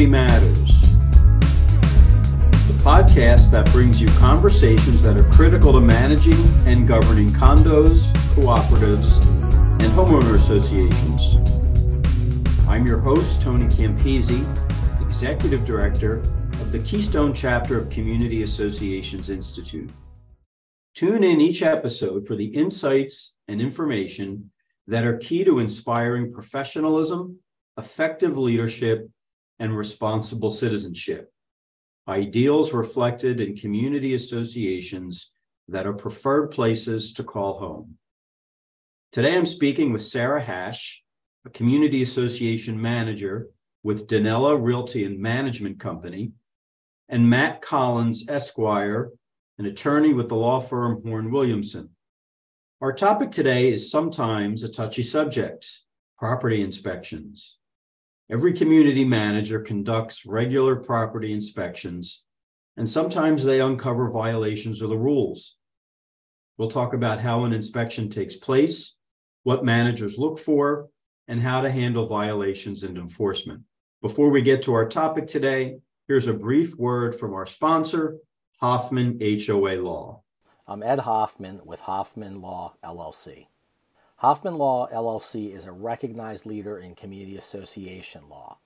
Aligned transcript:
Community 0.00 0.32
Matters, 0.32 0.80
the 2.66 2.82
podcast 2.82 3.50
that 3.50 3.70
brings 3.70 4.00
you 4.00 4.08
conversations 4.18 5.02
that 5.02 5.14
are 5.14 5.30
critical 5.30 5.74
to 5.74 5.80
managing 5.80 6.42
and 6.64 6.88
governing 6.88 7.28
condos, 7.28 8.10
cooperatives, 8.34 9.20
and 9.82 9.92
homeowner 9.92 10.36
associations. 10.36 11.36
I'm 12.66 12.86
your 12.86 12.98
host, 12.98 13.42
Tony 13.42 13.66
Campisi, 13.66 14.40
Executive 15.02 15.66
Director 15.66 16.20
of 16.20 16.72
the 16.72 16.78
Keystone 16.78 17.34
Chapter 17.34 17.78
of 17.78 17.90
Community 17.90 18.42
Associations 18.42 19.28
Institute. 19.28 19.90
Tune 20.94 21.22
in 21.22 21.42
each 21.42 21.60
episode 21.60 22.26
for 22.26 22.36
the 22.36 22.46
insights 22.46 23.34
and 23.48 23.60
information 23.60 24.50
that 24.86 25.04
are 25.04 25.18
key 25.18 25.44
to 25.44 25.58
inspiring 25.58 26.32
professionalism, 26.32 27.40
effective 27.76 28.38
leadership, 28.38 29.06
and 29.60 29.76
responsible 29.76 30.50
citizenship. 30.50 31.30
Ideals 32.08 32.72
reflected 32.72 33.40
in 33.40 33.54
community 33.54 34.14
associations 34.14 35.30
that 35.68 35.86
are 35.86 35.92
preferred 35.92 36.48
places 36.48 37.12
to 37.12 37.22
call 37.22 37.60
home. 37.60 37.98
Today 39.12 39.36
I'm 39.36 39.46
speaking 39.46 39.92
with 39.92 40.02
Sarah 40.02 40.40
Hash, 40.40 41.02
a 41.46 41.50
community 41.50 42.02
association 42.02 42.80
manager 42.80 43.48
with 43.82 44.08
Danella 44.08 44.60
Realty 44.60 45.04
and 45.04 45.20
Management 45.20 45.78
Company, 45.78 46.32
and 47.08 47.28
Matt 47.28 47.60
Collins, 47.60 48.28
Esquire, 48.28 49.10
an 49.58 49.66
attorney 49.66 50.12
with 50.14 50.28
the 50.28 50.36
law 50.36 50.60
firm 50.60 51.02
Horn 51.04 51.30
Williamson. 51.30 51.90
Our 52.80 52.92
topic 52.92 53.30
today 53.30 53.70
is 53.70 53.90
sometimes 53.90 54.62
a 54.62 54.68
touchy 54.68 55.02
subject 55.02 55.68
property 56.18 56.62
inspections. 56.62 57.59
Every 58.32 58.52
community 58.52 59.04
manager 59.04 59.58
conducts 59.58 60.24
regular 60.24 60.76
property 60.76 61.32
inspections, 61.32 62.22
and 62.76 62.88
sometimes 62.88 63.42
they 63.42 63.60
uncover 63.60 64.08
violations 64.08 64.82
of 64.82 64.90
the 64.90 64.96
rules. 64.96 65.56
We'll 66.56 66.70
talk 66.70 66.94
about 66.94 67.18
how 67.18 67.42
an 67.42 67.52
inspection 67.52 68.08
takes 68.08 68.36
place, 68.36 68.96
what 69.42 69.64
managers 69.64 70.16
look 70.16 70.38
for, 70.38 70.90
and 71.26 71.42
how 71.42 71.62
to 71.62 71.72
handle 71.72 72.06
violations 72.06 72.84
and 72.84 72.96
enforcement. 72.96 73.62
Before 74.00 74.30
we 74.30 74.42
get 74.42 74.62
to 74.62 74.74
our 74.74 74.88
topic 74.88 75.26
today, 75.26 75.80
here's 76.06 76.28
a 76.28 76.32
brief 76.32 76.76
word 76.76 77.18
from 77.18 77.34
our 77.34 77.46
sponsor, 77.46 78.18
Hoffman 78.60 79.18
HOA 79.20 79.74
Law. 79.82 80.22
I'm 80.68 80.84
Ed 80.84 81.00
Hoffman 81.00 81.62
with 81.64 81.80
Hoffman 81.80 82.40
Law 82.40 82.74
LLC. 82.84 83.48
Hoffman 84.20 84.56
Law 84.58 84.86
LLC 84.92 85.52
is 85.54 85.64
a 85.64 85.72
recognized 85.72 86.44
leader 86.44 86.78
in 86.78 86.94
community 86.94 87.38
association 87.38 88.28
law. 88.28 88.58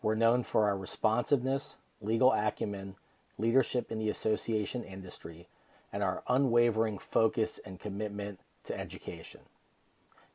We're 0.00 0.14
known 0.14 0.42
for 0.42 0.68
our 0.68 0.78
responsiveness, 0.78 1.76
legal 2.00 2.32
acumen, 2.32 2.94
leadership 3.36 3.92
in 3.92 3.98
the 3.98 4.08
association 4.08 4.82
industry, 4.82 5.48
and 5.92 6.02
our 6.02 6.22
unwavering 6.30 6.96
focus 6.96 7.60
and 7.66 7.78
commitment 7.78 8.40
to 8.64 8.80
education. 8.80 9.42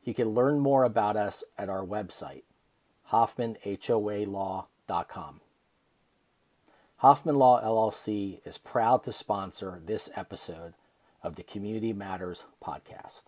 You 0.04 0.14
can 0.14 0.28
learn 0.28 0.60
more 0.60 0.84
about 0.84 1.16
us 1.16 1.42
at 1.58 1.68
our 1.68 1.84
website, 1.84 2.44
hoffmanhoalaw.com. 3.10 5.40
Hoffman 6.98 7.34
Law 7.34 7.60
LLC 7.60 8.38
is 8.46 8.58
proud 8.58 9.02
to 9.02 9.10
sponsor 9.10 9.80
this 9.84 10.08
episode 10.14 10.74
of 11.20 11.34
the 11.34 11.42
Community 11.42 11.92
Matters 11.92 12.46
podcast. 12.64 13.24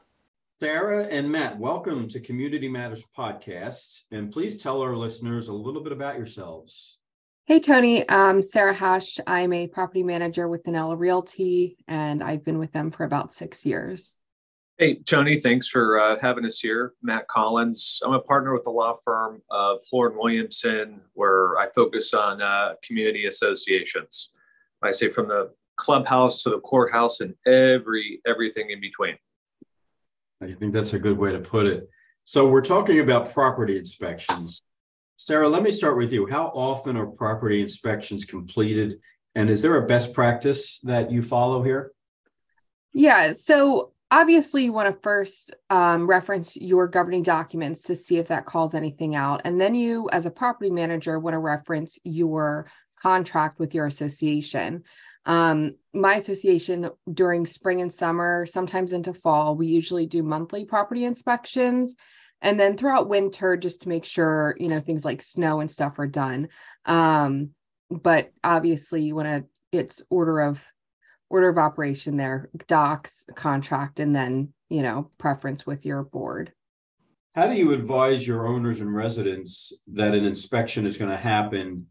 Sarah 0.61 1.07
and 1.07 1.33
Matt, 1.33 1.59
welcome 1.59 2.07
to 2.07 2.21
Community 2.21 2.69
Matters 2.69 3.03
podcast. 3.19 4.03
And 4.13 4.31
please 4.31 4.57
tell 4.63 4.83
our 4.83 4.97
listeners 4.97 5.49
a 5.49 5.53
little 5.53 5.83
bit 5.83 5.91
about 5.91 6.17
yourselves. 6.17 6.99
Hey, 7.47 7.59
Tony. 7.59 8.09
I'm 8.09 8.41
Sarah 8.41 8.73
Hash. 8.73 9.19
I'm 9.27 9.53
a 9.53 9.67
property 9.67 10.05
manager 10.05 10.47
with 10.47 10.63
Danella 10.63 10.97
Realty, 10.97 11.77
and 11.89 12.23
I've 12.23 12.45
been 12.45 12.61
with 12.61 12.71
them 12.71 12.93
for 12.93 13.03
about 13.03 13.33
six 13.33 13.67
years. 13.67 14.21
Hey, 14.79 14.95
Tony, 14.95 15.41
thanks 15.41 15.67
for 15.67 16.01
uh, 16.01 16.19
having 16.21 16.47
us 16.47 16.61
here. 16.61 16.95
Matt 17.03 17.27
Collins. 17.27 18.01
I'm 18.05 18.13
a 18.13 18.21
partner 18.21 18.55
with 18.55 18.63
the 18.63 18.71
law 18.71 18.97
firm 19.05 19.43
of 19.51 19.81
Horn 19.91 20.17
Williamson, 20.17 21.01
where 21.15 21.59
I 21.59 21.67
focus 21.75 22.15
on 22.15 22.41
uh, 22.41 22.75
community 22.87 23.27
associations. 23.27 24.31
I 24.85 24.93
say 24.93 25.09
from 25.09 25.27
the 25.27 25.51
clubhouse 25.77 26.45
to 26.45 26.51
the 26.51 26.61
courthouse 26.61 27.21
and 27.21 27.35
every 27.45 28.21
everything 28.25 28.71
in 28.71 28.81
between. 28.81 29.17
I 30.45 30.55
think 30.55 30.73
that's 30.73 30.93
a 30.93 30.99
good 30.99 31.17
way 31.17 31.33
to 31.33 31.39
put 31.39 31.67
it. 31.67 31.89
So 32.25 32.47
we're 32.47 32.63
talking 32.63 33.01
about 33.01 33.33
property 33.33 33.79
inspections. 33.79 34.61
Sarah, 35.17 35.49
let 35.49 35.63
me 35.63 35.71
start 35.71 35.97
with 35.97 36.13
you. 36.13 36.27
How 36.27 36.47
often 36.49 36.97
are 36.97 37.07
property 37.07 37.61
inspections 37.61 38.25
completed? 38.25 38.99
And 39.35 39.49
is 39.49 39.63
there 39.63 39.77
a 39.77 39.87
best 39.87 40.13
practice 40.13 40.81
that 40.81 41.11
you 41.11 41.23
follow 41.23 41.63
here? 41.63 41.93
Yeah, 42.93 43.33
so 43.33 43.93
obviously 44.11 44.65
you 44.65 44.73
want 44.73 44.95
to 44.95 45.01
first 45.03 45.55
um, 45.71 46.07
reference 46.07 46.57
your 46.57 46.89
governing 46.89 47.23
documents 47.23 47.81
to 47.83 47.97
see 47.97 48.19
if 48.19 48.29
that 48.29 48.47
calls 48.47 48.75
anything 48.75 49.15
out 49.15 49.41
and 49.45 49.61
then 49.61 49.75
you 49.75 50.09
as 50.13 50.27
a 50.27 50.31
property 50.31 50.71
manager 50.71 51.19
want 51.19 51.35
to 51.35 51.39
reference 51.39 51.99
your 52.05 52.71
contract 53.01 53.59
with 53.59 53.75
your 53.75 53.87
association 53.87 54.85
um, 55.27 55.77
my 55.93 56.17
association 56.17 56.91
during 57.13 57.47
spring 57.47 57.81
and 57.81 57.93
summer 57.93 58.47
sometimes 58.47 58.93
into 58.93 59.15
fall 59.15 59.57
we 59.57 59.67
usually 59.67 60.07
do 60.07 60.23
monthly 60.23 60.65
property 60.65 61.05
inspections 61.05 61.95
and 62.45 62.61
then 62.61 62.77
throughout 62.77 63.09
winter 63.09 63.57
just 63.57 63.83
to 63.83 63.89
make 63.89 64.05
sure 64.05 64.55
you 64.61 64.69
know 64.69 64.81
things 64.81 65.05
like 65.05 65.23
snow 65.23 65.61
and 65.61 65.71
stuff 65.71 65.99
are 65.99 66.07
done. 66.07 66.49
Um, 66.85 67.51
but 67.91 68.31
obviously 68.45 69.03
you 69.03 69.17
want 69.17 69.29
to 69.29 69.45
it's 69.77 70.03
order 70.11 70.41
of 70.41 70.63
order 71.31 71.49
of 71.49 71.59
operation 71.59 72.17
there 72.17 72.51
docs 72.69 73.25
contract 73.35 73.99
and 73.99 74.15
then 74.15 74.53
you 74.69 74.83
know 74.83 75.11
preference 75.19 75.67
with 75.67 75.85
your 75.85 76.05
board. 76.05 76.53
How 77.35 77.49
do 77.49 77.55
you 77.55 77.73
advise 77.73 78.29
your 78.29 78.47
owners 78.47 78.81
and 78.81 78.95
residents 78.95 79.73
that 79.95 80.15
an 80.15 80.25
inspection 80.25 80.87
is 80.87 80.99
going 80.99 81.11
to 81.11 81.17
happen 81.17 81.87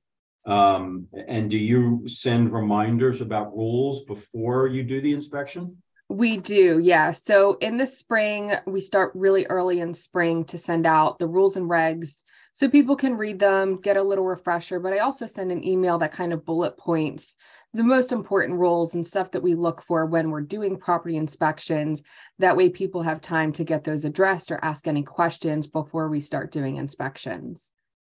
um, 0.45 1.07
and 1.27 1.49
do 1.49 1.57
you 1.57 2.03
send 2.07 2.51
reminders 2.51 3.21
about 3.21 3.55
rules 3.55 4.03
before 4.03 4.67
you 4.67 4.83
do 4.83 5.01
the 5.01 5.13
inspection 5.13 5.77
we 6.09 6.37
do 6.37 6.79
yeah 6.79 7.11
so 7.11 7.53
in 7.61 7.77
the 7.77 7.87
spring 7.87 8.51
we 8.67 8.81
start 8.81 9.11
really 9.15 9.45
early 9.47 9.79
in 9.79 9.93
spring 9.93 10.43
to 10.43 10.57
send 10.57 10.85
out 10.85 11.17
the 11.17 11.27
rules 11.27 11.55
and 11.55 11.69
regs 11.69 12.21
so 12.51 12.69
people 12.69 12.95
can 12.95 13.15
read 13.15 13.39
them 13.39 13.79
get 13.79 13.97
a 13.97 14.03
little 14.03 14.25
refresher 14.25 14.79
but 14.79 14.93
i 14.93 14.99
also 14.99 15.25
send 15.25 15.51
an 15.51 15.65
email 15.65 15.97
that 15.97 16.11
kind 16.11 16.33
of 16.33 16.45
bullet 16.45 16.77
points 16.77 17.35
the 17.73 17.83
most 17.83 18.11
important 18.11 18.59
rules 18.59 18.93
and 18.93 19.05
stuff 19.05 19.31
that 19.31 19.41
we 19.41 19.55
look 19.55 19.81
for 19.81 20.05
when 20.05 20.29
we're 20.29 20.41
doing 20.41 20.77
property 20.77 21.17
inspections. 21.17 22.03
That 22.37 22.55
way, 22.55 22.69
people 22.69 23.01
have 23.01 23.19
time 23.19 23.51
to 23.53 23.63
get 23.63 23.83
those 23.83 24.05
addressed 24.05 24.51
or 24.51 24.63
ask 24.63 24.87
any 24.87 25.01
questions 25.01 25.65
before 25.65 26.07
we 26.07 26.21
start 26.21 26.51
doing 26.51 26.77
inspections. 26.77 27.71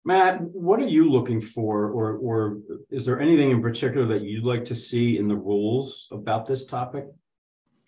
Matt, 0.05 0.41
what 0.41 0.79
are 0.79 0.87
you 0.87 1.09
looking 1.09 1.41
for, 1.41 1.89
or 1.89 2.17
or 2.17 2.59
is 2.91 3.05
there 3.05 3.19
anything 3.19 3.51
in 3.51 3.61
particular 3.61 4.05
that 4.07 4.21
you'd 4.21 4.43
like 4.43 4.63
to 4.65 4.75
see 4.75 5.17
in 5.17 5.27
the 5.27 5.35
rules 5.35 6.07
about 6.11 6.45
this 6.45 6.65
topic? 6.65 7.07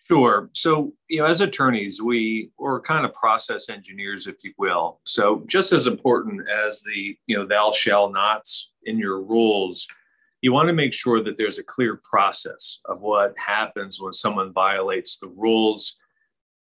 Sure. 0.07 0.49
So, 0.53 0.93
you 1.09 1.19
know, 1.19 1.25
as 1.27 1.41
attorneys, 1.41 2.01
we 2.01 2.49
or 2.57 2.81
kind 2.81 3.05
of 3.05 3.13
process 3.13 3.69
engineers, 3.69 4.25
if 4.25 4.37
you 4.43 4.53
will. 4.57 4.99
So, 5.03 5.43
just 5.47 5.73
as 5.73 5.85
important 5.85 6.41
as 6.49 6.81
the 6.81 7.15
you 7.27 7.37
know 7.37 7.45
thou 7.45 7.71
shall 7.71 8.11
nots 8.11 8.71
in 8.83 8.97
your 8.97 9.21
rules 9.21 9.87
you 10.41 10.53
want 10.53 10.67
to 10.67 10.73
make 10.73 10.93
sure 10.93 11.23
that 11.23 11.37
there's 11.37 11.57
a 11.57 11.63
clear 11.63 11.99
process 12.03 12.79
of 12.85 13.01
what 13.01 13.33
happens 13.37 13.99
when 13.99 14.13
someone 14.13 14.53
violates 14.53 15.17
the 15.17 15.27
rules. 15.27 15.95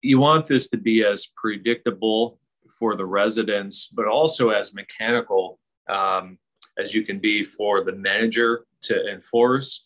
You 0.02 0.20
want 0.20 0.46
this 0.46 0.70
to 0.70 0.78
be 0.78 1.04
as 1.04 1.28
predictable 1.36 2.40
for 2.78 2.96
the 2.96 3.06
residents, 3.06 3.90
but 3.94 4.08
also 4.08 4.50
as 4.50 4.74
mechanical 4.74 5.60
um, 5.90 6.38
as 6.78 6.94
you 6.94 7.04
can 7.04 7.20
be 7.20 7.44
for 7.44 7.84
the 7.84 7.94
manager 7.94 8.66
to 8.84 9.12
enforce, 9.12 9.86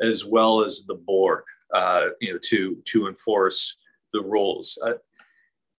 as 0.00 0.24
well 0.24 0.64
as 0.64 0.84
the 0.86 0.94
board, 0.94 1.44
uh, 1.74 2.06
you 2.20 2.32
know, 2.32 2.38
to 2.42 2.82
to 2.86 3.06
enforce 3.06 3.76
the 4.12 4.20
rules. 4.20 4.78
Uh, 4.84 4.94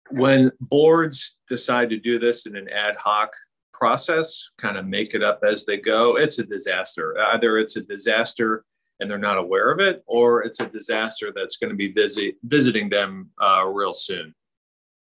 when 0.10 0.52
boards 0.60 1.38
decide 1.48 1.90
to 1.90 1.98
do 1.98 2.20
this 2.20 2.46
in 2.46 2.56
an 2.56 2.70
ad 2.70 2.96
hoc 2.98 3.32
process, 3.74 4.48
kind 4.60 4.78
of 4.78 4.86
make 4.86 5.14
it 5.14 5.24
up 5.24 5.42
as 5.48 5.66
they 5.66 5.78
go, 5.78 6.18
it's 6.18 6.40
a 6.40 6.44
disaster. 6.46 7.18
Either 7.34 7.58
it's 7.58 7.76
a 7.76 7.82
disaster 7.82 8.64
and 9.00 9.10
they're 9.10 9.18
not 9.18 9.38
aware 9.38 9.72
of 9.72 9.80
it, 9.80 10.04
or 10.06 10.44
it's 10.44 10.60
a 10.60 10.68
disaster 10.68 11.34
that's 11.36 11.58
going 11.58 11.70
to 11.70 11.76
be 11.76 11.92
visit, 11.92 12.36
visiting 12.44 12.90
them 12.90 13.30
uh, 13.42 13.66
real 13.66 13.94
soon. 13.94 14.34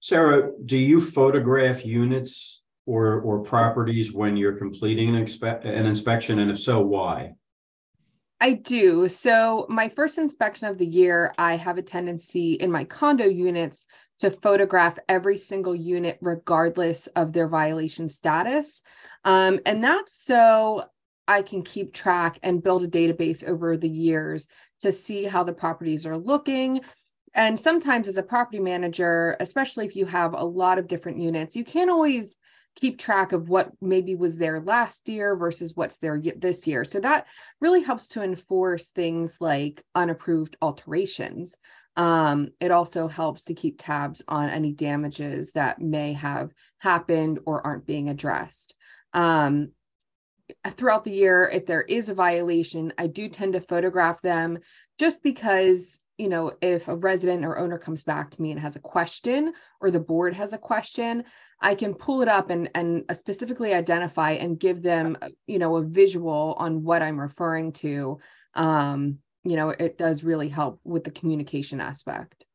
Sarah, 0.07 0.53
do 0.65 0.79
you 0.79 1.01
photograph 1.01 1.85
units 1.85 2.63
or, 2.87 3.21
or 3.23 3.41
properties 3.41 4.13
when 4.13 4.37
you're 4.37 4.57
completing 4.57 5.09
an, 5.17 5.17
an 5.17 5.87
inspection? 5.87 6.39
And 6.39 6.49
if 6.49 6.61
so, 6.61 6.81
why? 6.81 7.33
I 8.41 8.53
do. 8.53 9.09
So, 9.09 9.67
my 9.69 9.89
first 9.89 10.19
inspection 10.19 10.69
of 10.69 10.79
the 10.79 10.87
year, 10.87 11.35
I 11.39 11.57
have 11.57 11.77
a 11.77 11.83
tendency 11.83 12.53
in 12.53 12.71
my 12.71 12.85
condo 12.85 13.25
units 13.25 13.85
to 14.21 14.31
photograph 14.31 14.97
every 15.09 15.39
single 15.39 15.75
unit, 15.75 16.19
regardless 16.21 17.09
of 17.09 17.33
their 17.33 17.49
violation 17.49 18.09
status. 18.09 18.83
Um, 19.25 19.59
and 19.67 19.83
that's 19.83 20.13
so 20.13 20.85
I 21.27 21.43
can 21.43 21.65
keep 21.65 21.93
track 21.93 22.39
and 22.45 22.63
build 22.63 22.85
a 22.85 22.89
database 22.89 23.43
over 23.43 23.77
the 23.77 23.89
years 23.89 24.47
to 24.83 24.93
see 24.93 25.25
how 25.25 25.43
the 25.43 25.53
properties 25.53 26.07
are 26.07 26.17
looking. 26.17 26.83
And 27.37 27.61
sometimes, 27.61 28.09
as 28.09 28.17
a 28.17 28.23
property 28.23 28.61
manager, 28.61 29.37
especially 29.41 29.85
if 29.85 29.95
you 29.95 30.07
have 30.07 30.33
a 30.33 30.43
lot 30.43 30.79
of 30.79 30.89
different 30.89 31.21
units, 31.21 31.55
you 31.55 31.65
can't 31.65 31.91
always 31.91 32.35
keep 32.77 32.99
track 32.99 33.33
of 33.33 33.51
what 33.51 33.71
maybe 33.83 34.15
was 34.15 34.39
there 34.39 34.59
last 34.61 35.07
year 35.07 35.37
versus 35.37 35.77
what's 35.77 35.99
there 35.99 36.21
this 36.37 36.67
year. 36.67 36.83
So 36.83 36.99
that 37.01 37.27
really 37.61 37.83
helps 37.83 38.09
to 38.09 38.23
enforce 38.23 38.89
things 38.89 39.37
like 39.39 39.85
unapproved 39.95 40.57
alterations. 40.63 41.55
Um, 41.97 42.53
it 42.59 42.71
also 42.71 43.07
helps 43.07 43.43
to 43.43 43.55
keep 43.55 43.77
tabs 43.79 44.23
on 44.29 44.49
any 44.49 44.73
damages 44.73 45.53
that 45.53 45.81
may 45.81 46.15
have 46.15 46.53
happened 46.79 47.41
or 47.45 47.67
aren't 47.67 47.87
being 47.87 48.09
addressed. 48.09 48.75
Um, 49.13 49.73
throughout 50.71 51.05
the 51.05 51.13
year, 51.13 51.51
if 51.53 51.67
there 51.67 51.83
is 51.83 52.09
a 52.09 52.15
violation, 52.15 52.95
I 52.97 53.09
do 53.09 53.29
tend 53.29 53.55
to 53.55 53.61
photograph 53.61 54.23
them 54.23 54.59
just 54.99 55.23
because 55.23 56.01
you 56.19 56.29
know, 56.29 56.53
if 56.63 56.89
a 56.89 56.97
resident 56.97 57.45
or 57.45 57.59
owner 57.59 57.79
comes 57.79 58.03
back 58.03 58.31
to 58.31 58.43
me 58.43 58.51
and 58.51 58.61
has 58.61 58.77
a 58.77 58.81
question 58.81 59.53
or 59.81 59.91
the 59.91 60.01
board 60.01 60.35
has 60.35 60.53
a 60.53 60.59
question, 60.59 61.25
I 61.61 61.75
can 61.75 61.95
pull 61.95 62.23
it 62.23 62.29
up 62.29 62.51
and, 62.51 62.71
and 62.75 63.05
specifically 63.13 63.75
identify 63.75 64.33
and 64.33 64.59
give 64.59 64.83
them, 64.83 65.17
you 65.47 65.59
know, 65.59 65.77
a 65.77 65.83
visual 65.83 66.55
on 66.59 66.83
what 66.83 67.03
I'm 67.03 67.21
referring 67.21 67.73
to. 67.73 68.19
Um, 68.55 69.19
you 69.45 69.57
know, 69.57 69.71
it 69.71 69.99
does 69.99 70.25
really 70.25 70.49
help 70.49 70.81
with 70.85 71.05
the 71.05 71.11
communication 71.11 71.81
aspect. 71.81 72.47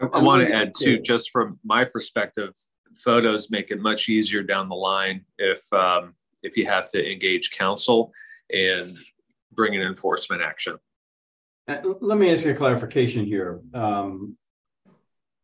I, 0.00 0.06
I 0.06 0.22
want 0.22 0.42
to 0.46 0.52
add 0.52 0.72
too, 0.76 0.98
just 1.00 1.30
from 1.30 1.58
my 1.62 1.84
perspective, 1.84 2.54
photos 2.96 3.50
make 3.50 3.70
it 3.70 3.80
much 3.80 4.08
easier 4.08 4.42
down 4.42 4.68
the 4.68 4.74
line 4.74 5.24
if 5.38 5.60
um, 5.72 6.14
if 6.42 6.56
you 6.56 6.66
have 6.66 6.88
to 6.88 7.12
engage 7.12 7.50
counsel 7.50 8.12
and 8.52 8.98
bring 9.52 9.76
an 9.76 9.82
enforcement 9.82 10.42
action. 10.42 10.78
Uh, 11.68 11.78
let 12.00 12.18
me 12.18 12.32
ask 12.32 12.44
you 12.44 12.50
a 12.50 12.54
clarification 12.54 13.24
here, 13.24 13.60
um, 13.74 14.36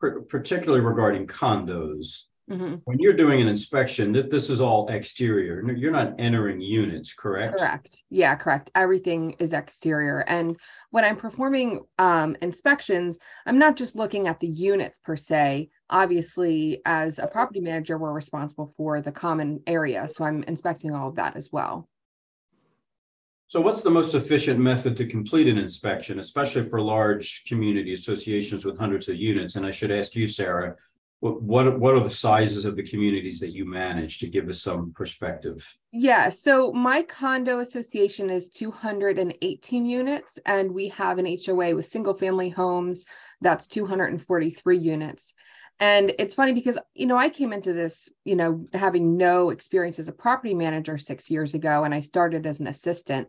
particularly 0.01 0.81
regarding 0.81 1.27
condos. 1.27 2.23
Mm-hmm. 2.51 2.77
When 2.85 2.99
you're 3.01 3.13
doing 3.13 3.41
an 3.41 3.49
inspection, 3.49 4.13
that 4.13 4.31
this 4.31 4.51
is 4.51 4.61
all 4.61 4.89
exterior. 4.89 5.69
You're 5.73 5.91
not 5.91 6.15
entering 6.19 6.61
units, 6.61 7.13
correct? 7.13 7.57
Correct. 7.59 8.05
Yeah, 8.09 8.37
correct. 8.37 8.71
Everything 8.77 9.35
is 9.41 9.53
exterior. 9.53 10.21
And 10.21 10.57
when 10.91 11.05
I'm 11.05 11.17
performing 11.17 11.81
um, 11.99 12.37
inspections, 12.43 13.19
I'm 13.47 13.59
not 13.59 13.75
just 13.75 13.97
looking 13.97 14.29
at 14.29 14.39
the 14.39 14.47
units 14.47 15.01
per 15.01 15.17
se. 15.17 15.71
Obviously, 15.91 16.83
as 16.87 17.19
a 17.19 17.27
property 17.27 17.61
manager, 17.61 17.99
we're 17.99 18.13
responsible 18.13 18.73
for 18.77 19.01
the 19.01 19.13
common 19.13 19.61
area. 19.67 20.09
So 20.09 20.25
I'm 20.25 20.45
inspecting 20.45 20.95
all 20.95 21.09
of 21.09 21.17
that 21.17 21.37
as 21.37 21.51
well. 21.51 21.89
So 23.49 23.61
what's 23.61 23.83
the 23.83 23.91
most 23.91 24.15
efficient 24.15 24.59
method 24.59 24.97
to 24.97 25.07
complete 25.07 25.47
an 25.47 25.57
inspection, 25.57 26.19
especially 26.19 26.69
for 26.69 26.81
large 26.81 27.45
community 27.47 27.93
associations 27.93 28.65
with 28.65 28.77
hundreds 28.77 29.09
of 29.09 29.15
units? 29.17 29.55
And 29.55 29.65
I 29.65 29.71
should 29.71 29.93
ask 29.93 30.17
you, 30.17 30.27
Sarah, 30.27 30.75
what, 31.21 31.43
what, 31.43 31.79
what 31.79 31.95
are 31.95 32.01
the 32.01 32.11
sizes 32.11 32.65
of 32.65 32.75
the 32.75 32.83
communities 32.83 33.39
that 33.41 33.53
you 33.53 33.65
manage 33.65 34.19
to 34.19 34.29
give 34.29 34.49
us 34.49 34.63
some 34.63 34.93
perspective? 34.93 35.65
Yeah, 35.93 36.29
so 36.29 36.73
my 36.73 37.03
condo 37.03 37.61
association 37.61 38.31
is 38.31 38.51
218 38.51 39.87
units, 39.87 40.41
and 40.45 40.73
we 40.73 40.89
have 40.89 41.19
an 41.19 41.39
HOA 41.47 41.75
with 41.75 41.87
single 41.87 42.15
family 42.15 42.51
homes 42.51 43.05
that's 43.41 43.69
243 43.69 44.77
units. 44.77 45.35
And 45.79 46.13
it's 46.19 46.35
funny 46.35 46.53
because, 46.53 46.79
you 46.95 47.07
know, 47.07 47.17
I 47.17 47.29
came 47.29 47.53
into 47.53 47.73
this, 47.73 48.11
you 48.25 48.35
know, 48.35 48.67
having 48.73 49.17
no 49.17 49.51
experience 49.51 49.99
as 49.99 50.09
a 50.09 50.13
property 50.13 50.55
manager 50.55 50.97
six 50.97 51.31
years 51.31 51.55
ago, 51.55 51.85
and 51.85 51.95
I 51.95 52.01
started 52.01 52.47
as 52.47 52.61
an 52.61 52.67
assistant. 52.67 53.29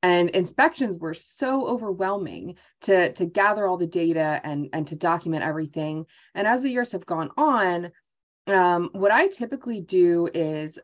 And 0.00 0.30
inspections 0.30 0.96
were 0.96 1.14
so 1.14 1.66
overwhelming 1.66 2.54
to, 2.82 3.12
to 3.14 3.26
gather 3.26 3.66
all 3.66 3.76
the 3.76 3.86
data 3.86 4.40
and, 4.44 4.68
and 4.72 4.86
to 4.86 4.94
document 4.96 5.42
everything. 5.42 6.06
And 6.36 6.46
as 6.46 6.62
the 6.62 6.70
years 6.70 6.92
have 6.92 7.04
gone 7.04 7.30
on, 7.36 7.90
um, 8.46 8.90
what 8.92 9.10
I 9.10 9.26
typically 9.26 9.80
do 9.80 10.28
is, 10.32 10.78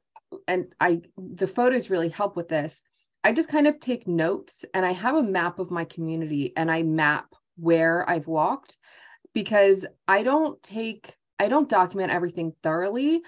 and 0.49 0.67
I 0.81 1.02
the 1.17 1.46
photos 1.46 1.90
really 1.90 2.08
help 2.08 2.34
with 2.34 2.49
this. 2.49 2.82
I 3.22 3.32
just 3.32 3.49
kind 3.49 3.67
of 3.69 3.78
take 3.78 4.08
notes 4.08 4.64
and 4.75 4.84
I 4.84 4.93
have 4.93 5.14
a 5.14 5.22
map 5.22 5.60
of 5.60 5.70
my 5.70 5.84
community 5.84 6.52
and 6.56 6.70
I 6.70 6.82
map 6.82 7.34
where 7.56 8.08
I've 8.10 8.26
walked 8.26 8.76
because 9.34 9.84
I 10.08 10.22
don't 10.22 10.62
take, 10.62 11.14
I 11.38 11.48
don't 11.48 11.69
document 11.69 12.12
everything 12.12 12.54
thoroughly. 12.62 13.22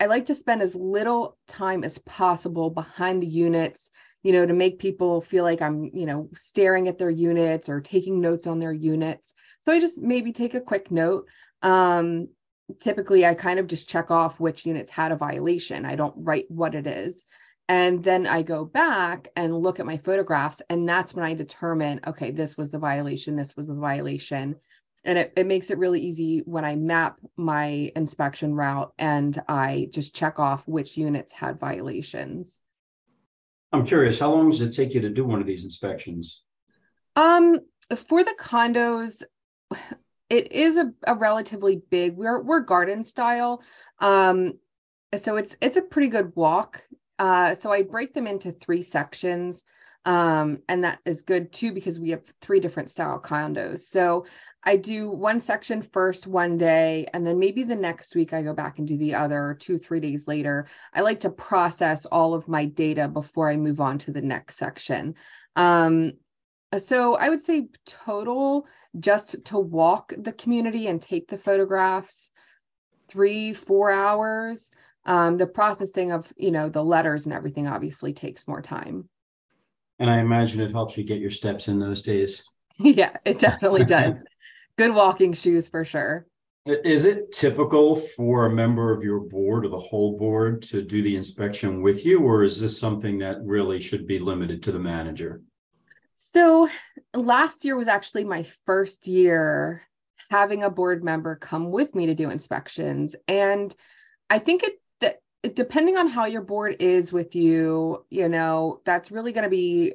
I 0.00 0.06
like 0.06 0.26
to 0.26 0.34
spend 0.34 0.62
as 0.62 0.74
little 0.74 1.36
time 1.46 1.84
as 1.84 1.98
possible 1.98 2.70
behind 2.70 3.22
the 3.22 3.26
units, 3.26 3.90
you 4.22 4.32
know, 4.32 4.46
to 4.46 4.52
make 4.52 4.78
people 4.78 5.20
feel 5.20 5.44
like 5.44 5.60
I'm, 5.60 5.90
you 5.92 6.06
know, 6.06 6.30
staring 6.34 6.88
at 6.88 6.98
their 6.98 7.10
units 7.10 7.68
or 7.68 7.80
taking 7.80 8.20
notes 8.20 8.46
on 8.46 8.58
their 8.58 8.72
units. 8.72 9.34
So 9.60 9.72
I 9.72 9.80
just 9.80 10.00
maybe 10.00 10.32
take 10.32 10.54
a 10.54 10.60
quick 10.60 10.90
note. 10.90 11.26
Um, 11.62 12.28
typically, 12.80 13.26
I 13.26 13.34
kind 13.34 13.58
of 13.58 13.66
just 13.66 13.88
check 13.88 14.10
off 14.10 14.40
which 14.40 14.66
units 14.66 14.90
had 14.90 15.12
a 15.12 15.16
violation. 15.16 15.84
I 15.84 15.96
don't 15.96 16.14
write 16.16 16.46
what 16.48 16.74
it 16.74 16.86
is. 16.86 17.24
And 17.68 18.04
then 18.04 18.26
I 18.26 18.42
go 18.42 18.64
back 18.64 19.28
and 19.36 19.56
look 19.56 19.80
at 19.80 19.86
my 19.86 19.96
photographs, 19.96 20.60
and 20.68 20.86
that's 20.86 21.14
when 21.14 21.24
I 21.24 21.32
determine 21.32 22.00
okay, 22.06 22.30
this 22.30 22.58
was 22.58 22.70
the 22.70 22.78
violation, 22.78 23.36
this 23.36 23.56
was 23.56 23.66
the 23.66 23.74
violation 23.74 24.56
and 25.04 25.18
it, 25.18 25.32
it 25.36 25.46
makes 25.46 25.70
it 25.70 25.78
really 25.78 26.00
easy 26.00 26.42
when 26.46 26.64
I 26.64 26.76
map 26.76 27.18
my 27.36 27.90
inspection 27.94 28.54
route 28.54 28.92
and 28.98 29.40
I 29.48 29.88
just 29.92 30.14
check 30.14 30.38
off 30.38 30.66
which 30.66 30.96
units 30.96 31.32
had 31.32 31.60
violations. 31.60 32.62
I'm 33.72 33.86
curious, 33.86 34.20
how 34.20 34.32
long 34.32 34.50
does 34.50 34.60
it 34.60 34.70
take 34.70 34.94
you 34.94 35.00
to 35.00 35.10
do 35.10 35.24
one 35.24 35.40
of 35.40 35.46
these 35.46 35.64
inspections? 35.64 36.42
Um, 37.16 37.60
for 37.96 38.22
the 38.24 38.34
condos, 38.38 39.22
it 40.30 40.52
is 40.52 40.76
a, 40.76 40.92
a 41.06 41.14
relatively 41.14 41.82
big. 41.90 42.16
We're 42.16 42.40
we're 42.42 42.60
garden 42.60 43.04
style, 43.04 43.62
um, 43.98 44.54
so 45.16 45.36
it's 45.36 45.56
it's 45.60 45.76
a 45.76 45.82
pretty 45.82 46.08
good 46.08 46.32
walk. 46.34 46.82
Uh, 47.18 47.54
so 47.54 47.72
I 47.72 47.82
break 47.82 48.14
them 48.14 48.26
into 48.26 48.52
three 48.52 48.82
sections. 48.82 49.62
Um, 50.06 50.58
and 50.68 50.84
that 50.84 50.98
is 51.06 51.22
good 51.22 51.52
too 51.52 51.72
because 51.72 51.98
we 51.98 52.10
have 52.10 52.22
three 52.42 52.60
different 52.60 52.90
style 52.90 53.18
condos. 53.18 53.80
So 53.80 54.26
I 54.64 54.76
do 54.76 55.10
one 55.10 55.40
section 55.40 55.82
first 55.82 56.26
one 56.26 56.56
day, 56.56 57.06
and 57.12 57.26
then 57.26 57.38
maybe 57.38 57.64
the 57.64 57.76
next 57.76 58.14
week 58.14 58.32
I 58.32 58.42
go 58.42 58.54
back 58.54 58.78
and 58.78 58.88
do 58.88 58.96
the 58.96 59.14
other 59.14 59.56
two, 59.60 59.78
three 59.78 60.00
days 60.00 60.26
later. 60.26 60.66
I 60.94 61.02
like 61.02 61.20
to 61.20 61.30
process 61.30 62.06
all 62.06 62.32
of 62.32 62.48
my 62.48 62.64
data 62.64 63.06
before 63.06 63.50
I 63.50 63.56
move 63.56 63.80
on 63.80 63.98
to 63.98 64.10
the 64.10 64.22
next 64.22 64.56
section. 64.56 65.16
Um, 65.54 66.12
so 66.78 67.14
I 67.14 67.28
would 67.28 67.42
say 67.42 67.68
total 67.84 68.66
just 68.98 69.44
to 69.46 69.58
walk 69.58 70.14
the 70.16 70.32
community 70.32 70.86
and 70.86 71.00
take 71.00 71.28
the 71.28 71.38
photographs, 71.38 72.30
three, 73.08 73.52
four 73.52 73.90
hours. 73.90 74.70
Um, 75.04 75.36
the 75.36 75.46
processing 75.46 76.12
of 76.12 76.32
you 76.38 76.50
know 76.50 76.70
the 76.70 76.82
letters 76.82 77.26
and 77.26 77.34
everything 77.34 77.68
obviously 77.68 78.14
takes 78.14 78.48
more 78.48 78.62
time. 78.62 79.10
And 79.98 80.08
I 80.08 80.20
imagine 80.20 80.62
it 80.62 80.72
helps 80.72 80.96
you 80.96 81.04
get 81.04 81.20
your 81.20 81.30
steps 81.30 81.68
in 81.68 81.78
those 81.78 82.00
days. 82.00 82.44
yeah, 82.78 83.16
it 83.26 83.38
definitely 83.38 83.84
does 83.84 84.22
good 84.76 84.94
walking 84.94 85.32
shoes 85.32 85.68
for 85.68 85.84
sure. 85.84 86.26
Is 86.66 87.04
it 87.04 87.30
typical 87.32 87.96
for 87.96 88.46
a 88.46 88.50
member 88.50 88.90
of 88.90 89.04
your 89.04 89.20
board 89.20 89.66
or 89.66 89.68
the 89.68 89.78
whole 89.78 90.16
board 90.16 90.62
to 90.62 90.80
do 90.80 91.02
the 91.02 91.14
inspection 91.14 91.82
with 91.82 92.06
you, 92.06 92.20
or 92.20 92.42
is 92.42 92.58
this 92.58 92.78
something 92.78 93.18
that 93.18 93.36
really 93.44 93.80
should 93.80 94.06
be 94.06 94.18
limited 94.18 94.62
to 94.62 94.72
the 94.72 94.78
manager? 94.78 95.42
So 96.14 96.68
last 97.12 97.66
year 97.66 97.76
was 97.76 97.88
actually 97.88 98.24
my 98.24 98.46
first 98.64 99.06
year 99.06 99.82
having 100.30 100.62
a 100.62 100.70
board 100.70 101.04
member 101.04 101.36
come 101.36 101.70
with 101.70 101.94
me 101.94 102.06
to 102.06 102.14
do 102.14 102.30
inspections. 102.30 103.14
And 103.28 103.74
I 104.30 104.38
think 104.38 104.62
it 104.62 104.80
that 105.00 105.20
depending 105.54 105.98
on 105.98 106.08
how 106.08 106.24
your 106.24 106.40
board 106.40 106.76
is 106.80 107.12
with 107.12 107.34
you, 107.34 108.06
you 108.08 108.30
know, 108.30 108.80
that's 108.86 109.10
really 109.10 109.32
going 109.32 109.44
to 109.44 109.50
be 109.50 109.94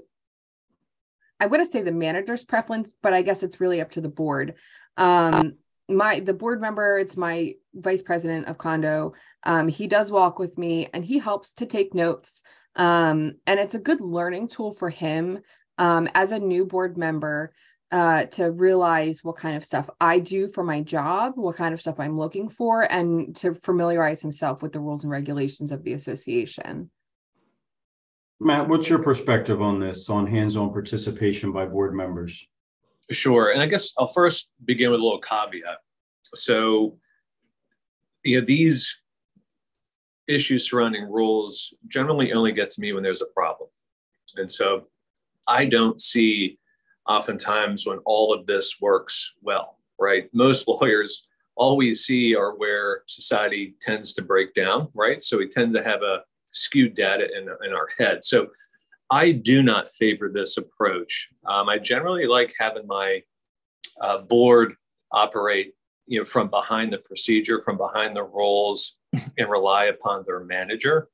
I 1.40 1.48
would 1.48 1.66
say 1.70 1.84
the 1.84 1.92
manager's 1.92 2.44
preference, 2.44 2.96
but 3.02 3.14
I 3.14 3.22
guess 3.22 3.44
it's 3.44 3.62
really 3.62 3.82
up 3.82 3.92
to 3.92 4.02
the 4.02 4.10
board. 4.10 4.56
Um, 4.98 5.56
my 5.88 6.20
the 6.20 6.34
board 6.34 6.62
member, 6.62 7.00
it's 7.00 7.18
my 7.18 7.56
vice 7.74 8.02
president 8.02 8.48
of 8.48 8.58
condo. 8.58 9.14
Um, 9.44 9.68
he 9.68 9.88
does 9.88 10.12
walk 10.12 10.38
with 10.38 10.58
me 10.58 10.90
and 10.94 11.04
he 11.04 11.18
helps 11.18 11.54
to 11.54 11.66
take 11.66 11.94
notes. 11.94 12.42
Um, 12.76 13.36
and 13.48 13.60
it's 13.60 13.74
a 13.74 13.80
good 13.80 14.02
learning 14.02 14.50
tool 14.50 14.74
for 14.74 14.90
him 14.90 15.40
um, 15.78 16.08
as 16.14 16.32
a 16.32 16.40
new 16.40 16.66
board 16.66 16.98
member 16.98 17.54
uh, 17.92 18.26
to 18.26 18.52
realize 18.52 19.24
what 19.24 19.38
kind 19.38 19.58
of 19.58 19.66
stuff 19.66 19.90
I 20.00 20.20
do 20.20 20.48
for 20.48 20.64
my 20.64 20.82
job, 20.82 21.34
what 21.36 21.56
kind 21.56 21.74
of 21.74 21.82
stuff 21.82 22.00
I'm 22.00 22.18
looking 22.18 22.50
for, 22.50 22.84
and 22.84 23.36
to 23.38 23.56
familiarize 23.56 24.22
himself 24.22 24.62
with 24.62 24.74
the 24.74 24.80
rules 24.80 25.04
and 25.04 25.12
regulations 25.12 25.72
of 25.72 25.84
the 25.84 25.94
association. 25.94 26.92
Matt, 28.40 28.70
what's 28.70 28.90
your 28.90 29.04
perspective 29.04 29.62
on 29.62 29.80
this, 29.80 30.10
on 30.10 30.26
hands-on 30.26 30.72
participation 30.72 31.52
by 31.52 31.66
board 31.66 31.94
members? 31.94 32.48
Sure. 33.12 33.52
And 33.52 33.62
I 33.62 33.66
guess 33.66 33.92
I'll 33.98 34.08
first 34.08 34.52
begin 34.64 34.92
with 34.92 35.00
a 35.00 35.04
little 35.04 35.20
caveat. 35.20 35.80
So, 36.36 36.98
you 38.24 38.40
know, 38.40 38.46
these 38.46 39.02
issues 40.28 40.70
surrounding 40.70 41.10
rules 41.10 41.74
generally 41.88 42.32
only 42.32 42.52
get 42.52 42.72
to 42.72 42.82
me 42.82 42.94
when 42.94 43.04
there's 43.04 43.22
a 43.22 43.34
problem. 43.36 43.70
And 44.38 44.50
so 44.50 44.88
I 45.48 45.66
don't 45.66 46.00
see 46.00 46.60
oftentimes 47.08 47.88
when 47.88 47.98
all 48.06 48.32
of 48.32 48.46
this 48.46 48.78
works 48.80 49.34
well, 49.42 49.80
right? 50.00 50.30
Most 50.34 50.68
lawyers 50.68 51.28
all 51.60 51.76
we 51.76 51.94
see 51.94 52.36
are 52.36 52.56
where 52.56 53.02
society 53.08 53.76
tends 53.82 54.14
to 54.14 54.22
break 54.22 54.54
down, 54.54 54.88
right? 54.94 55.22
So 55.22 55.38
we 55.38 55.50
tend 55.50 55.74
to 55.74 55.84
have 55.84 56.02
a 56.04 56.22
skewed 56.52 56.94
data 56.94 57.28
in, 57.38 57.44
in 57.66 57.74
our 57.74 57.90
head. 57.98 58.24
So 58.24 58.48
I 59.10 59.32
do 59.32 59.64
not 59.64 59.90
favor 59.90 60.30
this 60.30 60.58
approach. 60.58 61.30
Um, 61.46 61.70
I 61.70 61.80
generally 61.80 62.28
like 62.28 62.54
having 62.60 62.88
my 62.88 63.24
uh, 64.02 64.20
board 64.20 64.76
operate, 65.12 65.74
you 66.06 66.20
know, 66.20 66.26
from 66.26 66.50
behind 66.50 66.94
the 66.94 67.00
procedure, 67.00 67.62
from 67.62 67.78
behind 67.78 68.16
the 68.16 68.24
roles, 68.24 68.98
and 69.38 69.50
rely 69.50 69.86
upon 69.86 70.24
their 70.26 70.44
manager. 70.44 71.10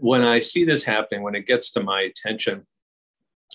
When 0.00 0.22
I 0.22 0.38
see 0.40 0.64
this 0.64 0.84
happening, 0.84 1.22
when 1.22 1.34
it 1.34 1.46
gets 1.46 1.70
to 1.72 1.82
my 1.82 2.02
attention, 2.02 2.66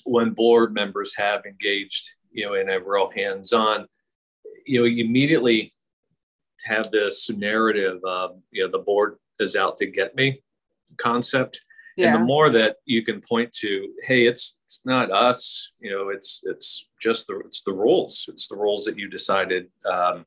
when 0.06 0.32
board 0.32 0.74
members 0.74 1.16
have 1.16 1.46
engaged, 1.46 2.10
you 2.32 2.46
know, 2.46 2.54
in 2.54 2.70
a 2.70 2.80
real 2.80 3.10
hands-on, 3.16 3.88
you 4.66 4.80
know, 4.80 4.86
immediately 4.86 5.74
have 6.66 6.92
this 6.92 7.30
narrative 7.30 8.00
of, 8.04 8.38
you 8.52 8.64
know, 8.64 8.72
the 8.72 8.84
board 8.84 9.18
is 9.40 9.56
out 9.56 9.78
to 9.80 9.86
get 9.88 10.16
me 10.16 10.42
concept. 11.00 11.62
Yeah. 11.98 12.14
And 12.14 12.22
the 12.22 12.26
more 12.26 12.50
that 12.50 12.78
you 12.86 13.04
can 13.04 13.22
point 13.22 13.52
to, 13.54 13.90
hey, 14.04 14.26
it's 14.26 14.58
it's 14.66 14.82
not 14.86 15.12
us, 15.12 15.72
you 15.80 15.90
know, 15.92 16.10
it's 16.10 16.42
it's 16.44 16.88
just 17.02 17.28
the 17.28 17.42
it's 17.46 17.64
the 17.64 17.74
rules. 17.74 18.26
It's 18.28 18.48
the 18.48 18.56
rules 18.56 18.86
that 18.86 18.98
you 18.98 19.10
decided 19.10 19.68
um, 19.90 20.26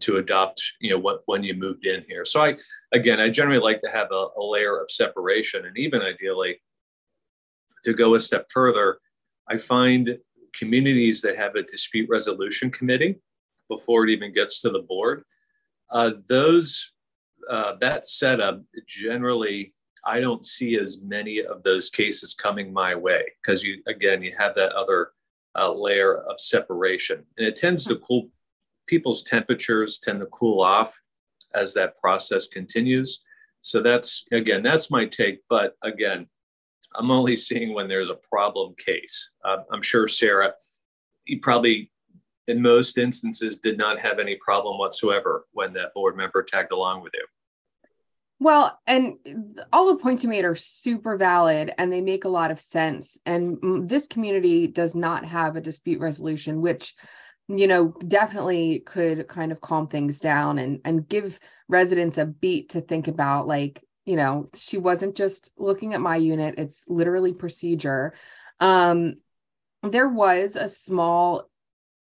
to 0.00 0.16
adopt, 0.16 0.60
you 0.80 0.90
know, 0.90 0.98
when, 0.98 1.16
when 1.26 1.42
you 1.42 1.54
moved 1.54 1.86
in 1.86 2.04
here. 2.08 2.24
So 2.24 2.44
I 2.44 2.56
again, 2.92 3.20
I 3.20 3.30
generally 3.30 3.60
like 3.60 3.80
to 3.82 3.90
have 3.90 4.08
a, 4.10 4.26
a 4.36 4.42
layer 4.42 4.78
of 4.78 4.90
separation, 4.90 5.64
and 5.64 5.78
even 5.78 6.02
ideally, 6.02 6.60
to 7.84 7.94
go 7.94 8.14
a 8.14 8.20
step 8.20 8.46
further, 8.52 8.98
I 9.48 9.56
find 9.58 10.18
communities 10.52 11.22
that 11.22 11.36
have 11.36 11.54
a 11.54 11.62
dispute 11.62 12.08
resolution 12.10 12.70
committee 12.70 13.16
before 13.68 14.04
it 14.04 14.10
even 14.10 14.32
gets 14.34 14.60
to 14.62 14.70
the 14.70 14.80
board 14.80 15.24
uh, 15.90 16.10
those 16.28 16.92
uh, 17.50 17.74
that 17.80 18.06
setup 18.06 18.62
generally 18.86 19.72
I 20.04 20.20
don't 20.20 20.46
see 20.46 20.76
as 20.76 21.00
many 21.02 21.42
of 21.42 21.62
those 21.62 21.90
cases 21.90 22.34
coming 22.34 22.72
my 22.72 22.94
way 22.94 23.24
because 23.42 23.62
you 23.62 23.82
again 23.86 24.22
you 24.22 24.34
have 24.38 24.54
that 24.54 24.72
other 24.72 25.10
uh, 25.58 25.72
layer 25.72 26.18
of 26.18 26.40
separation 26.40 27.24
and 27.38 27.46
it 27.46 27.56
tends 27.56 27.84
to 27.86 27.96
cool 27.96 28.28
people's 28.86 29.22
temperatures 29.22 29.98
tend 29.98 30.20
to 30.20 30.26
cool 30.26 30.60
off 30.60 30.98
as 31.54 31.74
that 31.74 31.98
process 31.98 32.46
continues. 32.46 33.24
So 33.60 33.82
that's 33.82 34.24
again 34.32 34.62
that's 34.62 34.90
my 34.90 35.06
take, 35.06 35.40
but 35.48 35.76
again 35.82 36.26
I'm 36.94 37.10
only 37.10 37.36
seeing 37.36 37.74
when 37.74 37.88
there's 37.88 38.10
a 38.10 38.18
problem 38.30 38.74
case. 38.78 39.30
Uh, 39.44 39.58
I'm 39.72 39.82
sure 39.82 40.08
Sarah, 40.08 40.52
you 41.24 41.40
probably 41.40 41.90
in 42.48 42.62
most 42.62 42.96
instances 42.96 43.58
did 43.58 43.76
not 43.76 43.98
have 43.98 44.18
any 44.18 44.36
problem 44.36 44.78
whatsoever 44.78 45.46
when 45.52 45.72
that 45.72 45.92
board 45.94 46.16
member 46.16 46.42
tagged 46.42 46.72
along 46.72 47.02
with 47.02 47.12
you. 47.14 47.26
Well, 48.38 48.78
and 48.86 49.58
all 49.72 49.86
the 49.86 50.02
points 50.02 50.22
you 50.22 50.28
made 50.28 50.44
are 50.44 50.54
super 50.54 51.16
valid 51.16 51.72
and 51.78 51.90
they 51.90 52.02
make 52.02 52.24
a 52.24 52.30
lot 52.30 52.50
of 52.50 52.60
sense. 52.60 53.16
And 53.24 53.88
this 53.88 54.06
community 54.06 54.66
does 54.66 54.94
not 54.94 55.24
have 55.24 55.56
a 55.56 55.60
dispute 55.60 56.00
resolution, 56.00 56.60
which, 56.60 56.94
you 57.48 57.66
know, 57.66 57.94
definitely 58.06 58.80
could 58.80 59.26
kind 59.26 59.52
of 59.52 59.62
calm 59.62 59.88
things 59.88 60.20
down 60.20 60.58
and, 60.58 60.80
and 60.84 61.08
give 61.08 61.40
residents 61.68 62.18
a 62.18 62.26
beat 62.26 62.70
to 62.70 62.82
think 62.82 63.08
about. 63.08 63.46
Like, 63.46 63.82
you 64.04 64.16
know, 64.16 64.50
she 64.54 64.76
wasn't 64.76 65.16
just 65.16 65.52
looking 65.56 65.94
at 65.94 66.00
my 66.02 66.16
unit, 66.16 66.56
it's 66.58 66.86
literally 66.88 67.32
procedure. 67.32 68.12
Um, 68.60 69.16
there 69.82 70.08
was 70.08 70.56
a 70.56 70.68
small 70.68 71.48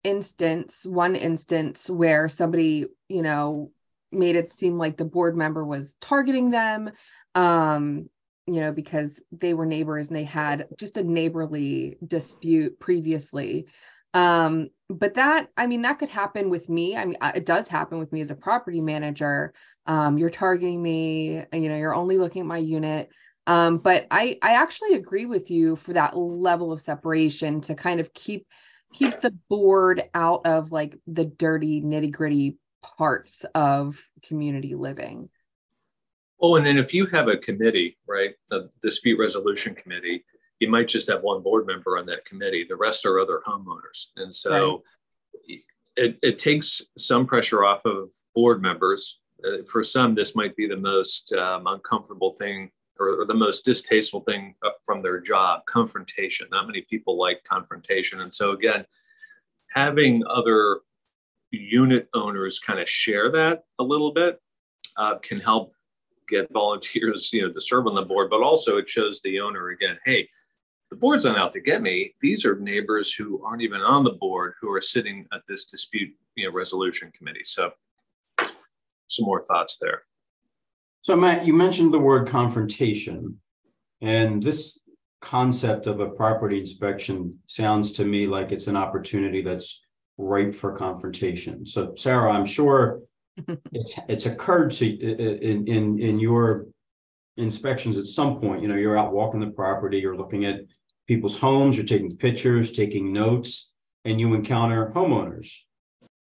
instance, 0.05 0.87
one 0.87 1.17
instance 1.17 1.91
where 1.91 2.29
somebody, 2.29 2.87
you 3.09 3.23
know, 3.23 3.73
made 4.12 4.37
it 4.37 4.50
seem 4.50 4.78
like 4.78 4.97
the 4.97 5.04
board 5.04 5.37
member 5.37 5.64
was 5.64 5.97
targeting 6.00 6.50
them, 6.50 6.90
um, 7.35 8.09
you 8.47 8.61
know, 8.61 8.73
because 8.73 9.23
they 9.33 9.54
were 9.54 9.66
neighbors 9.66 10.09
and 10.09 10.16
they 10.16 10.25
had 10.25 10.66
just 10.78 10.97
a 10.97 11.02
neighborly 11.02 11.97
dispute 12.07 12.78
previously. 12.78 13.66
Um, 14.14 14.69
but 14.90 15.14
that, 15.14 15.49
I 15.57 15.66
mean, 15.66 15.83
that 15.83 15.99
could 15.99 16.11
happen 16.11 16.50
with 16.50 16.69
me. 16.69 16.97
I 16.97 17.04
mean, 17.04 17.16
it 17.35 17.47
does 17.47 17.69
happen 17.69 17.99
with 17.99 18.12
me 18.12 18.21
as 18.21 18.31
a 18.31 18.35
property 18.35 18.81
manager. 18.81 19.54
Um, 19.87 20.19
you're 20.19 20.31
targeting 20.31 20.83
me, 20.83 21.45
you 21.52 21.69
know, 21.69 21.76
you're 21.76 21.95
only 21.95 22.19
looking 22.19 22.40
at 22.40 22.47
my 22.47 22.59
unit. 22.59 23.11
Um, 23.47 23.78
but 23.78 24.07
I, 24.11 24.38
I 24.42 24.54
actually 24.54 24.95
agree 24.95 25.26
with 25.26 25.50
you 25.50 25.76
for 25.76 25.95
that 25.95 26.16
level 26.16 26.73
of 26.73 26.81
separation 26.81 27.61
to 27.62 27.75
kind 27.75 28.00
of 28.00 28.12
keep 28.12 28.47
keep 28.92 29.21
the 29.21 29.35
board 29.49 30.02
out 30.12 30.42
of 30.45 30.71
like 30.71 30.99
the 31.07 31.25
dirty 31.25 31.81
nitty 31.81 32.12
gritty 32.12 32.59
parts 32.83 33.45
of 33.55 34.03
community 34.23 34.75
living. 34.75 35.29
Oh, 36.41 36.57
and 36.57 36.67
then 36.67 36.79
if 36.79 36.93
you 36.93 37.07
have 37.07 37.29
a 37.29 37.37
committee, 37.37 37.99
right, 38.09 38.35
the 38.49 38.71
dispute 38.83 39.19
resolution 39.19 39.75
committee, 39.75 40.25
you 40.59 40.69
might 40.69 40.89
just 40.89 41.09
have 41.09 41.23
one 41.23 41.43
board 41.43 41.67
member 41.67 41.99
on 41.99 42.07
that 42.07 42.25
committee. 42.25 42.67
The 42.69 42.77
rest 42.77 43.07
are 43.07 43.21
other 43.21 43.43
homeowners. 43.47 44.07
And 44.17 44.33
so 44.35 44.83
right. 45.49 45.61
it, 45.97 46.19
it 46.23 46.39
takes 46.39 46.83
some 46.97 47.27
pressure 47.27 47.65
off 47.65 47.85
of 47.85 48.11
board 48.35 48.61
members. 48.61 49.21
Uh, 49.45 49.65
for 49.71 49.83
some, 49.83 50.15
this 50.15 50.35
might 50.35 50.57
be 50.57 50.67
the 50.67 50.77
most 50.77 51.33
um, 51.33 51.67
uncomfortable 51.67 52.35
thing 52.35 52.71
or, 52.99 53.21
or 53.23 53.25
the 53.27 53.35
most 53.35 53.65
distasteful 53.65 54.21
thing 54.21 54.55
from 54.85 55.03
their 55.03 55.21
job 55.21 55.61
confrontation 55.67 56.47
not 56.51 56.67
many 56.67 56.83
people 56.83 57.19
like 57.19 57.43
confrontation 57.45 58.21
and 58.21 58.35
so 58.35 58.53
again 58.53 58.85
having 59.75 60.23
other 60.29 60.81
unit 61.53 62.09
owners 62.15 62.59
kind 62.59 62.81
of 62.81 62.89
share 62.89 63.31
that 63.31 63.65
a 63.79 63.83
little 63.83 64.13
bit 64.13 64.41
uh, 64.97 65.17
can 65.19 65.39
help 65.39 65.73
get 66.29 66.51
volunteers 66.53 67.33
you 67.33 67.43
know 67.43 67.53
to 67.53 67.61
serve 67.61 67.87
on 67.87 67.95
the 67.95 68.03
board 68.03 68.31
but 68.31 68.43
also 68.43 68.79
it 68.79 68.89
shows 68.89 69.21
the 69.23 69.39
owner 69.41 69.69
again 69.69 69.99
hey 70.05 70.29
the 70.93 70.99
board's 70.99 71.25
not 71.25 71.39
out 71.39 71.55
to 71.55 71.61
get 71.61 71.81
me. 71.81 72.15
These 72.21 72.45
are 72.45 72.59
neighbors 72.59 73.15
who 73.15 73.43
aren't 73.43 73.63
even 73.63 73.81
on 73.81 74.05
the 74.05 74.11
board 74.11 74.53
who 74.61 74.71
are 74.71 74.83
sitting 74.83 75.27
at 75.33 75.41
this 75.49 75.65
dispute 75.65 76.15
you 76.37 76.47
know 76.47 76.53
resolution 76.53 77.11
committee. 77.17 77.45
So 77.45 77.73
some 79.07 79.25
more 79.25 79.43
thoughts 79.43 79.79
there. 79.79 80.03
So, 81.01 81.17
Matt, 81.17 81.47
you 81.47 81.55
mentioned 81.55 81.95
the 81.95 81.99
word 81.99 82.29
confrontation, 82.29 83.41
and 84.03 84.43
this 84.43 84.83
concept 85.23 85.87
of 85.87 86.01
a 86.01 86.11
property 86.11 86.59
inspection 86.59 87.39
sounds 87.47 87.93
to 87.93 88.05
me 88.05 88.27
like 88.27 88.53
it's 88.53 88.67
an 88.67 88.77
opportunity 88.77 89.41
that's 89.41 89.81
ripe 90.23 90.55
for 90.55 90.73
confrontation. 90.73 91.67
So, 91.67 91.95
Sarah, 91.97 92.33
I'm 92.33 92.47
sure 92.47 93.00
it's 93.73 93.99
it's 94.09 94.26
occurred 94.26 94.73
to 94.73 94.87
in 94.87 95.67
in 95.67 95.99
in 95.99 96.21
your 96.21 96.67
inspections 97.37 97.97
at 97.97 98.07
some 98.07 98.38
point. 98.41 98.62
You 98.62 98.69
know, 98.69 98.76
you're 98.76 98.99
out 98.99 99.12
walking 99.12 99.41
the 99.41 99.50
property, 99.50 99.99
you're 99.99 100.17
looking 100.17 100.45
at 100.45 100.61
people's 101.07 101.38
homes, 101.38 101.76
you're 101.76 101.87
taking 101.87 102.17
pictures, 102.17 102.71
taking 102.71 103.12
notes, 103.12 103.75
and 104.05 104.21
you 104.21 104.35
encounter 104.35 104.93
homeowners 104.95 105.62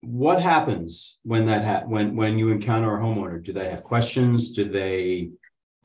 what 0.03 0.41
happens 0.41 1.17
when 1.23 1.45
that 1.45 1.63
ha- 1.63 1.87
when 1.87 2.13
when 2.13 2.37
you 2.37 2.49
encounter 2.49 2.97
a 2.97 3.01
homeowner 3.01 3.41
do 3.41 3.53
they 3.53 3.69
have 3.69 3.83
questions 3.85 4.51
do 4.51 4.67
they 4.67 5.29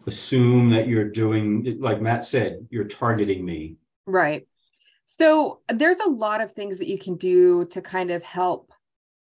assume 0.08 0.70
that 0.70 0.88
you're 0.88 1.08
doing 1.08 1.78
like 1.78 2.02
matt 2.02 2.24
said 2.24 2.66
you're 2.68 2.84
targeting 2.84 3.44
me 3.44 3.76
right 4.06 4.48
so 5.10 5.60
there's 5.70 6.00
a 6.00 6.08
lot 6.08 6.42
of 6.42 6.52
things 6.52 6.76
that 6.78 6.86
you 6.86 6.98
can 6.98 7.16
do 7.16 7.64
to 7.70 7.80
kind 7.80 8.10
of 8.10 8.22
help 8.22 8.70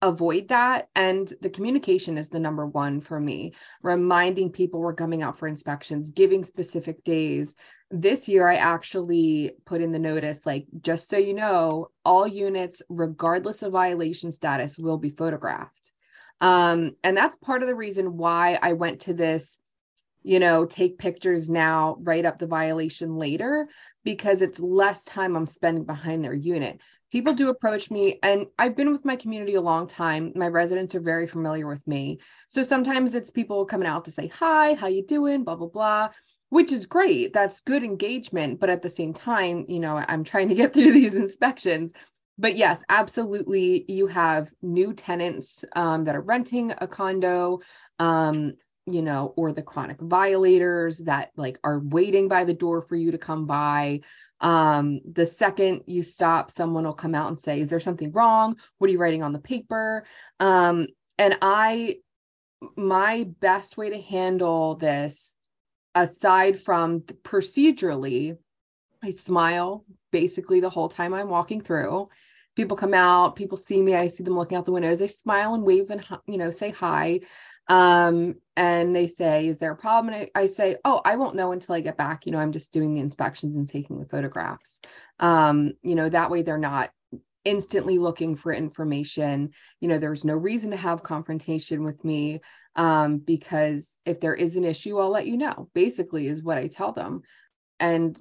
avoid 0.01 0.49
that. 0.49 0.89
And 0.97 1.31
the 1.43 1.51
communication 1.51 2.17
is 2.17 2.31
the 2.31 2.39
number 2.39 2.65
one 2.65 3.03
for 3.03 3.21
me, 3.21 3.53
reminding 3.83 4.51
people 4.51 4.81
we're 4.81 4.95
coming 4.95 5.23
out 5.23 5.39
for 5.39 5.47
inspections, 5.47 6.11
giving 6.11 6.43
specific 6.43 7.05
days. 7.05 7.55
This 7.91 8.29
year, 8.29 8.49
I 8.49 8.55
actually 8.55 9.53
put 9.67 9.83
in 9.83 9.93
the 9.93 9.99
notice 9.99 10.47
like, 10.47 10.65
just 10.81 11.11
so 11.11 11.19
you 11.19 11.35
know, 11.35 11.89
all 12.03 12.27
units, 12.27 12.81
regardless 12.89 13.63
of 13.63 13.73
violation 13.73 14.33
status, 14.33 14.79
will 14.79 14.99
be 14.99 15.11
photographed. 15.11 15.93
Um, 16.41 16.97
and 17.05 17.15
that's 17.15 17.37
part 17.37 17.61
of 17.61 17.69
the 17.69 17.75
reason 17.75 18.17
why 18.17 18.59
I 18.61 18.73
went 18.73 19.03
to 19.03 19.13
this 19.13 19.59
you 20.25 20.41
know, 20.41 20.65
take 20.65 20.99
pictures 20.99 21.49
now, 21.49 21.97
write 22.01 22.25
up 22.25 22.39
the 22.39 22.47
violation 22.47 23.17
later, 23.17 23.69
because 24.05 24.43
it's 24.43 24.59
less 24.59 25.05
time 25.05 25.37
I'm 25.37 25.47
spending 25.47 25.85
behind 25.85 26.25
their 26.25 26.35
unit. 26.35 26.81
People 27.13 27.35
do 27.35 27.49
approach 27.49 27.93
me 27.93 28.19
and 28.25 28.47
i've 28.59 28.75
been 28.75 28.91
with 28.91 29.05
my 29.05 29.15
community 29.15 29.55
a 29.55 29.61
long 29.61 29.87
time. 29.87 30.33
My 30.35 30.49
residents 30.49 30.95
are 30.97 31.01
very 31.01 31.29
familiar 31.29 31.69
with 31.69 31.87
me. 31.87 32.19
So 32.49 32.63
sometimes 32.63 33.15
it's 33.15 33.31
people 33.31 33.65
coming 33.67 33.87
out 33.87 34.05
to 34.07 34.11
say 34.11 34.27
hi 34.27 34.75
how 34.75 34.89
you 34.89 35.07
doing? 35.07 35.45
blah 35.45 35.55
blah 35.57 35.69
blah 35.69 36.11
which 36.49 36.73
is 36.73 36.87
great. 36.87 37.33
That's 37.33 37.61
good 37.61 37.83
engagement. 37.83 38.61
But 38.61 38.71
at 38.71 38.83
the 38.83 38.91
same 38.91 39.13
time 39.15 39.65
you 39.69 39.79
know 39.79 39.97
i'm 40.09 40.25
trying 40.25 40.49
to 40.49 40.55
get 40.57 40.73
through 40.75 40.93
these 40.93 41.15
inspections. 41.15 41.93
But 42.37 42.57
yes 42.57 42.81
absolutely 42.89 43.85
you 43.87 44.09
have 44.09 44.51
new 44.63 44.93
tenants 44.93 45.65
um, 45.77 46.05
that 46.05 46.17
are 46.17 46.21
renting 46.21 46.73
a 46.79 46.89
condo 46.89 47.61
um, 48.01 48.55
you 48.87 49.03
know 49.03 49.33
or 49.37 49.53
the 49.53 49.63
chronic 49.63 50.01
violators 50.01 50.99
that 50.99 51.31
like 51.37 51.59
are 51.65 51.81
waiting 51.81 52.29
by 52.29 52.45
the 52.45 52.55
door 52.55 52.83
for 52.83 52.97
you 52.97 53.11
to 53.13 53.19
come 53.19 53.47
by 53.47 54.01
Um, 54.41 55.01
the 55.11 55.27
second 55.27 55.85
you 55.87 56.03
stop, 56.03 56.51
someone 56.51 56.85
will 56.85 56.93
come 56.93 57.15
out 57.15 57.29
and 57.29 57.39
say, 57.39 57.61
Is 57.63 57.69
there 57.69 57.81
something 57.81 58.13
wrong? 58.13 58.57
What 58.79 58.89
are 58.89 58.93
you 58.93 58.99
writing 58.99 59.23
on 59.23 59.33
the 59.33 59.39
paper? 59.39 60.05
Um, 60.39 60.89
and 61.19 61.39
I, 61.41 61.97
my 62.77 63.25
best 63.41 63.77
way 63.77 63.91
to 63.91 64.01
handle 64.01 64.77
this, 64.77 65.35
aside 65.95 66.61
from 66.61 67.03
procedurally, 67.03 68.39
I 69.03 69.11
smile 69.11 69.85
basically 70.13 70.61
the 70.61 70.71
whole 70.71 70.89
time 70.89 71.15
I'm 71.15 71.29
walking 71.29 71.61
through. 71.61 72.09
People 72.57 72.77
come 72.77 72.95
out, 72.95 73.37
people 73.37 73.59
see 73.59 73.83
me, 73.83 73.95
I 73.97 74.09
see 74.09 74.25
them 74.25 74.37
looking 74.37 74.57
out 74.57 74.65
the 74.67 74.73
windows, 74.73 75.01
they 75.01 75.09
smile 75.09 75.55
and 75.55 75.65
wave 75.65 75.91
and 75.91 76.05
you 76.27 76.39
know 76.39 76.51
say 76.51 76.71
hi. 76.71 77.21
Um, 77.69 78.37
and 78.57 78.95
they 78.95 79.07
say, 79.09 79.49
Is 79.49 79.59
there 79.59 79.73
a 79.73 79.77
problem? 79.77 80.15
And 80.15 80.31
I, 80.35 80.43
I, 80.43 80.47
say, 80.47 80.77
Oh, 80.85 81.01
I 81.05 81.17
won't 81.17 81.37
know 81.37 81.53
until 81.53 81.75
I 81.75 81.81
get 81.81 81.97
back. 81.97 82.27
You 82.27 82.33
know, 82.33 82.39
I'm 82.39 82.53
just 82.53 82.73
doing 82.73 82.95
the 82.95 83.01
inspections 83.01 83.57
and 83.57 83.69
taking 83.69 83.99
the 83.99 84.07
photographs. 84.07 84.81
Um, 85.19 85.73
you 85.83 85.95
know, 85.95 86.09
that 86.09 86.31
way 86.31 86.43
they're 86.43 86.59
not 86.59 86.91
instantly 87.45 87.99
looking 87.99 88.37
for 88.37 88.53
information. 88.53 89.51
You 89.81 89.89
know, 89.89 89.99
there's 89.99 90.25
no 90.25 90.35
reason 90.35 90.71
to 90.71 90.77
have 90.77 91.03
confrontation 91.03 91.85
with 91.85 92.03
me 92.05 92.41
um, 92.77 93.19
because 93.19 93.99
if 94.05 94.21
there 94.21 94.35
is 94.35 94.57
an 94.57 94.65
issue, 94.65 94.99
I'll 94.99 95.11
let 95.11 95.27
you 95.27 95.37
know, 95.37 95.69
basically, 95.75 96.27
is 96.27 96.43
what 96.43 96.59
I 96.59 96.69
tell 96.69 96.93
them. 96.93 97.23
And 97.81 98.21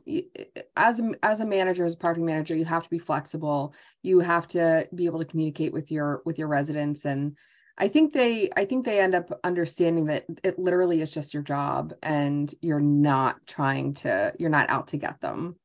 as 0.75 0.99
a, 0.99 1.11
as 1.21 1.39
a 1.39 1.45
manager, 1.45 1.85
as 1.85 1.93
a 1.93 1.97
property 1.97 2.23
manager, 2.23 2.55
you 2.55 2.65
have 2.65 2.83
to 2.83 2.89
be 2.89 2.99
flexible. 2.99 3.73
You 4.01 4.19
have 4.19 4.47
to 4.49 4.87
be 4.93 5.05
able 5.05 5.19
to 5.19 5.25
communicate 5.25 5.71
with 5.71 5.91
your 5.91 6.21
with 6.25 6.39
your 6.39 6.47
residents 6.47 7.05
and 7.05 7.37
I 7.77 7.87
think 7.87 8.13
they 8.13 8.49
I 8.55 8.65
think 8.65 8.85
they 8.85 8.99
end 8.99 9.15
up 9.15 9.39
understanding 9.43 10.05
that 10.05 10.25
it 10.43 10.59
literally 10.59 11.01
is 11.01 11.11
just 11.11 11.33
your 11.33 11.43
job 11.43 11.93
and 12.03 12.53
you're 12.61 12.79
not 12.79 13.45
trying 13.47 13.93
to 13.95 14.33
you're 14.37 14.49
not 14.49 14.69
out 14.69 14.87
to 14.89 14.97
get 14.97 15.19
them. 15.21 15.55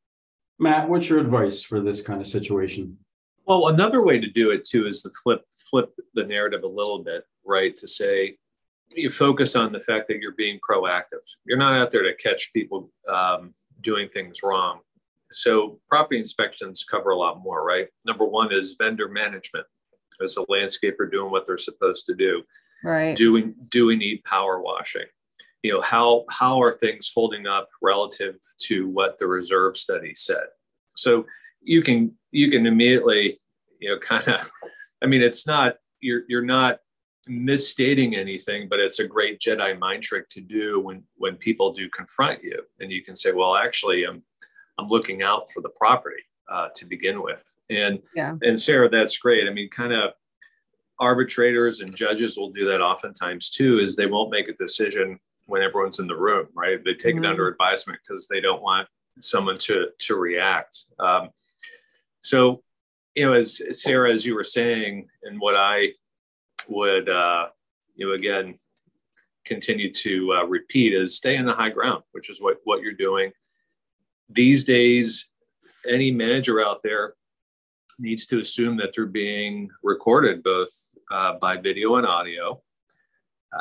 Matt, 0.58 0.88
what's 0.88 1.08
your 1.08 1.20
advice 1.20 1.62
for 1.62 1.80
this 1.80 2.02
kind 2.02 2.20
of 2.20 2.26
situation? 2.26 2.96
Well, 3.46 3.68
another 3.68 4.02
way 4.02 4.18
to 4.20 4.30
do 4.30 4.50
it 4.50 4.66
too 4.66 4.86
is 4.86 5.02
to 5.02 5.10
flip 5.22 5.42
flip 5.70 5.92
the 6.14 6.24
narrative 6.24 6.62
a 6.62 6.68
little 6.68 7.02
bit, 7.04 7.24
right? 7.44 7.76
To 7.76 7.86
say 7.86 8.38
you 8.90 9.10
focus 9.10 9.54
on 9.54 9.72
the 9.72 9.80
fact 9.80 10.08
that 10.08 10.20
you're 10.20 10.32
being 10.32 10.58
proactive. 10.68 11.20
You're 11.44 11.58
not 11.58 11.74
out 11.74 11.92
there 11.92 12.02
to 12.04 12.14
catch 12.14 12.52
people 12.54 12.90
um, 13.06 13.54
doing 13.82 14.08
things 14.08 14.42
wrong. 14.42 14.80
So 15.30 15.78
property 15.90 16.18
inspections 16.18 16.86
cover 16.90 17.10
a 17.10 17.16
lot 17.16 17.42
more, 17.42 17.62
right? 17.62 17.88
Number 18.06 18.24
one 18.24 18.50
is 18.50 18.76
vendor 18.78 19.08
management 19.08 19.66
as 20.22 20.36
a 20.36 20.46
landscaper 20.46 21.10
doing 21.10 21.30
what 21.30 21.46
they're 21.46 21.58
supposed 21.58 22.06
to 22.06 22.14
do. 22.14 22.42
Right. 22.82 23.16
Do 23.16 23.32
we 23.32 23.52
do 23.68 23.86
we 23.86 23.96
need 23.96 24.24
power 24.24 24.60
washing? 24.60 25.06
You 25.62 25.74
know, 25.74 25.80
how 25.80 26.24
how 26.30 26.62
are 26.62 26.72
things 26.72 27.10
holding 27.14 27.46
up 27.46 27.68
relative 27.82 28.36
to 28.62 28.88
what 28.88 29.18
the 29.18 29.26
reserve 29.26 29.76
study 29.76 30.14
said? 30.14 30.46
So 30.96 31.26
you 31.60 31.82
can 31.82 32.12
you 32.30 32.50
can 32.50 32.66
immediately, 32.66 33.38
you 33.80 33.90
know, 33.90 33.98
kind 33.98 34.26
of 34.28 34.50
I 35.02 35.06
mean, 35.06 35.22
it's 35.22 35.46
not 35.46 35.76
you're 36.00 36.22
you're 36.28 36.44
not 36.44 36.78
misstating 37.26 38.16
anything, 38.16 38.68
but 38.68 38.80
it's 38.80 39.00
a 39.00 39.06
great 39.06 39.38
Jedi 39.40 39.78
mind 39.78 40.02
trick 40.02 40.28
to 40.30 40.40
do 40.40 40.80
when 40.80 41.02
when 41.16 41.36
people 41.36 41.72
do 41.72 41.88
confront 41.90 42.42
you, 42.42 42.62
and 42.80 42.90
you 42.90 43.02
can 43.02 43.16
say, 43.16 43.32
"Well, 43.32 43.56
actually, 43.56 44.04
I'm 44.04 44.22
I'm 44.78 44.88
looking 44.88 45.22
out 45.22 45.46
for 45.52 45.60
the 45.60 45.70
property 45.70 46.22
uh, 46.50 46.68
to 46.76 46.86
begin 46.86 47.22
with." 47.22 47.42
And 47.70 48.00
yeah. 48.14 48.36
and 48.42 48.58
Sarah, 48.58 48.88
that's 48.88 49.18
great. 49.18 49.46
I 49.46 49.52
mean, 49.52 49.68
kind 49.70 49.92
of 49.92 50.12
arbitrators 50.98 51.80
and 51.80 51.94
judges 51.94 52.36
will 52.36 52.50
do 52.50 52.64
that 52.66 52.80
oftentimes 52.80 53.50
too. 53.50 53.78
Is 53.78 53.94
they 53.94 54.06
won't 54.06 54.30
make 54.30 54.48
a 54.48 54.54
decision 54.54 55.18
when 55.46 55.62
everyone's 55.62 55.98
in 55.98 56.06
the 56.06 56.16
room, 56.16 56.46
right? 56.54 56.82
They 56.84 56.94
take 56.94 57.14
mm-hmm. 57.16 57.24
it 57.24 57.28
under 57.28 57.48
advisement 57.48 57.98
because 58.06 58.26
they 58.28 58.40
don't 58.40 58.62
want 58.62 58.88
someone 59.20 59.58
to 59.58 59.88
to 59.98 60.14
react. 60.16 60.84
Um, 60.98 61.30
so, 62.20 62.62
you 63.14 63.26
know, 63.26 63.32
as 63.32 63.60
Sarah, 63.72 64.12
as 64.12 64.24
you 64.24 64.34
were 64.34 64.44
saying, 64.44 65.08
and 65.22 65.40
what 65.40 65.56
I 65.56 65.92
would, 66.68 67.08
uh, 67.08 67.48
you 67.94 68.06
know, 68.06 68.14
again, 68.14 68.58
continue 69.44 69.92
to 69.92 70.34
uh, 70.34 70.44
repeat 70.44 70.94
is 70.94 71.16
stay 71.16 71.36
in 71.36 71.46
the 71.46 71.54
high 71.54 71.70
ground, 71.70 72.02
which 72.12 72.30
is 72.30 72.40
what 72.40 72.58
what 72.64 72.82
you're 72.82 72.92
doing 72.92 73.32
these 74.28 74.64
days. 74.64 75.30
Any 75.88 76.10
manager 76.10 76.60
out 76.60 76.82
there 76.82 77.14
needs 77.98 78.26
to 78.26 78.40
assume 78.40 78.76
that 78.78 78.90
they're 78.94 79.06
being 79.06 79.70
recorded 79.82 80.42
both 80.42 80.70
uh, 81.10 81.34
by 81.40 81.56
video 81.56 81.96
and 81.96 82.06
audio, 82.06 82.60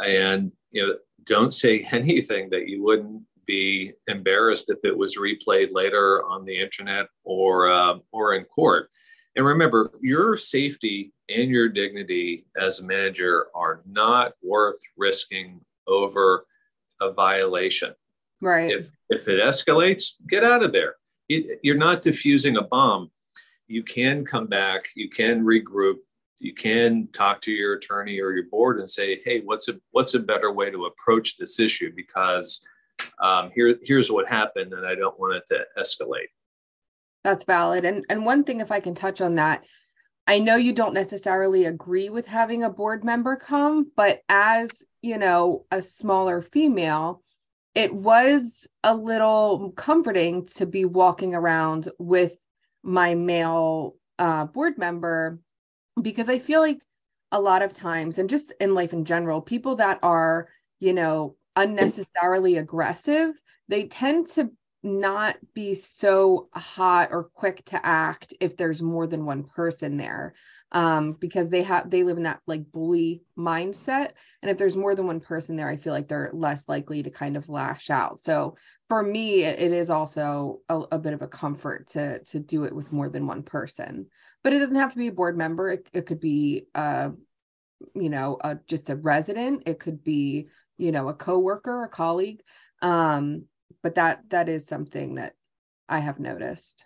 and 0.05 0.51
you 0.71 0.85
know 0.85 0.95
don't 1.23 1.53
say 1.53 1.87
anything 1.91 2.49
that 2.49 2.67
you 2.67 2.83
wouldn't 2.83 3.23
be 3.45 3.93
embarrassed 4.07 4.69
if 4.69 4.79
it 4.83 4.95
was 4.95 5.17
replayed 5.17 5.69
later 5.71 6.23
on 6.25 6.45
the 6.45 6.59
internet 6.59 7.07
or 7.23 7.71
uh, 7.71 7.97
or 8.11 8.35
in 8.35 8.43
court. 8.45 8.89
And 9.35 9.45
remember, 9.45 9.91
your 10.01 10.35
safety 10.35 11.13
and 11.29 11.49
your 11.49 11.69
dignity 11.69 12.45
as 12.59 12.79
a 12.79 12.85
manager 12.85 13.47
are 13.53 13.81
not 13.85 14.33
worth 14.41 14.79
risking 14.97 15.61
over 15.87 16.45
a 16.99 17.11
violation. 17.11 17.93
Right. 18.41 18.71
If 18.71 18.91
if 19.09 19.27
it 19.27 19.39
escalates, 19.39 20.13
get 20.27 20.43
out 20.43 20.63
of 20.63 20.71
there. 20.71 20.95
It, 21.29 21.59
you're 21.61 21.77
not 21.77 22.01
diffusing 22.01 22.57
a 22.57 22.61
bomb 22.61 23.11
you 23.67 23.83
can 23.83 24.25
come 24.25 24.47
back, 24.47 24.89
you 24.95 25.09
can 25.09 25.43
regroup, 25.43 25.97
you 26.39 26.53
can 26.53 27.07
talk 27.13 27.41
to 27.41 27.51
your 27.51 27.75
attorney 27.75 28.19
or 28.19 28.31
your 28.31 28.47
board 28.49 28.79
and 28.79 28.89
say, 28.89 29.21
hey, 29.25 29.41
what's 29.41 29.67
a 29.67 29.79
what's 29.91 30.13
a 30.13 30.19
better 30.19 30.51
way 30.51 30.69
to 30.69 30.85
approach 30.85 31.37
this 31.37 31.59
issue? 31.59 31.91
Because 31.95 32.65
um, 33.21 33.51
here 33.53 33.77
here's 33.83 34.11
what 34.11 34.27
happened, 34.27 34.73
and 34.73 34.85
I 34.85 34.95
don't 34.95 35.19
want 35.19 35.35
it 35.35 35.43
to 35.49 35.65
escalate. 35.79 36.29
That's 37.23 37.43
valid. 37.43 37.85
And 37.85 38.05
and 38.09 38.25
one 38.25 38.43
thing, 38.43 38.59
if 38.59 38.71
I 38.71 38.79
can 38.79 38.95
touch 38.95 39.21
on 39.21 39.35
that, 39.35 39.65
I 40.27 40.39
know 40.39 40.55
you 40.55 40.73
don't 40.73 40.93
necessarily 40.93 41.65
agree 41.65 42.09
with 42.09 42.25
having 42.25 42.63
a 42.63 42.69
board 42.69 43.03
member 43.03 43.35
come, 43.35 43.91
but 43.95 44.21
as 44.29 44.69
you 45.01 45.17
know, 45.17 45.65
a 45.71 45.81
smaller 45.81 46.41
female, 46.41 47.23
it 47.75 47.93
was 47.93 48.67
a 48.83 48.95
little 48.95 49.71
comforting 49.75 50.45
to 50.47 50.65
be 50.65 50.85
walking 50.85 51.33
around 51.33 51.89
with 51.99 52.35
my 52.87 53.13
male 53.13 53.95
uh, 54.17 54.45
board 54.45 54.77
member 54.77 55.39
because 56.01 56.29
I 56.29 56.39
feel 56.39 56.61
like 56.61 56.79
a 57.31 57.41
lot 57.41 57.61
of 57.61 57.73
times, 57.73 58.17
and 58.17 58.29
just 58.29 58.53
in 58.61 58.73
life 58.73 58.93
in 58.93 59.05
general, 59.05 59.41
people 59.41 59.75
that 59.75 59.99
are, 60.01 60.47
you 60.79 60.93
know, 60.93 61.35
unnecessarily 61.55 62.57
aggressive, 62.57 63.35
they 63.67 63.87
tend 63.87 64.27
to 64.27 64.49
not 64.87 65.35
be 65.53 65.75
so 65.75 66.49
hot 66.53 67.09
or 67.11 67.25
quick 67.25 67.63
to 67.65 67.85
act 67.85 68.33
if 68.39 68.57
there's 68.57 68.81
more 68.81 69.05
than 69.05 69.25
one 69.25 69.43
person 69.43 69.97
there 69.97 70.33
um, 70.71 71.13
because 71.13 71.49
they 71.49 71.63
have 71.63 71.89
they 71.89 72.03
live 72.03 72.17
in 72.17 72.23
that 72.23 72.41
like 72.47 72.71
bully 72.71 73.21
mindset 73.37 74.11
and 74.41 74.51
if 74.51 74.57
there's 74.57 74.75
more 74.75 74.95
than 74.95 75.07
one 75.07 75.19
person 75.19 75.55
there 75.55 75.69
i 75.69 75.77
feel 75.77 75.93
like 75.93 76.07
they're 76.07 76.31
less 76.33 76.67
likely 76.67 77.03
to 77.03 77.09
kind 77.09 77.37
of 77.37 77.49
lash 77.49 77.89
out. 77.89 78.23
So 78.23 78.55
for 78.87 79.03
me 79.03 79.43
it, 79.43 79.59
it 79.59 79.71
is 79.71 79.89
also 79.89 80.61
a, 80.69 80.79
a, 80.91 80.99
bit 80.99 81.13
of 81.13 81.21
a 81.21 81.27
comfort 81.27 81.87
to 81.89 82.23
to 82.25 82.39
do 82.39 82.63
it 82.63 82.75
with 82.75 82.91
more 82.91 83.09
than 83.09 83.27
one 83.27 83.43
person. 83.43 84.07
But 84.43 84.53
it 84.53 84.59
doesn't 84.59 84.75
have 84.75 84.91
to 84.91 84.97
be 84.97 85.07
a 85.07 85.11
board 85.11 85.37
member. 85.37 85.71
It, 85.71 85.89
it 85.93 86.05
could 86.05 86.19
be 86.19 86.67
uh 86.75 87.09
you 87.93 88.09
know 88.09 88.37
a, 88.41 88.55
just 88.67 88.89
a 88.89 88.95
resident. 88.95 89.63
It 89.65 89.79
could 89.79 90.03
be 90.03 90.47
you 90.77 90.91
know 90.91 91.09
a 91.09 91.13
coworker 91.13 91.83
a 91.83 91.89
colleague. 91.89 92.41
Um 92.81 93.45
but 93.83 93.95
that 93.95 94.23
that 94.29 94.49
is 94.49 94.65
something 94.65 95.15
that 95.15 95.33
I 95.89 95.99
have 95.99 96.19
noticed. 96.19 96.85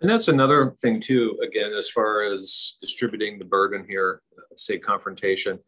And 0.00 0.10
that's 0.10 0.28
another 0.28 0.74
thing 0.82 1.00
too. 1.00 1.38
Again, 1.42 1.72
as 1.72 1.88
far 1.88 2.22
as 2.22 2.74
distributing 2.80 3.38
the 3.38 3.44
burden 3.44 3.86
here, 3.88 4.20
say 4.56 4.78
confrontation, 4.78 5.58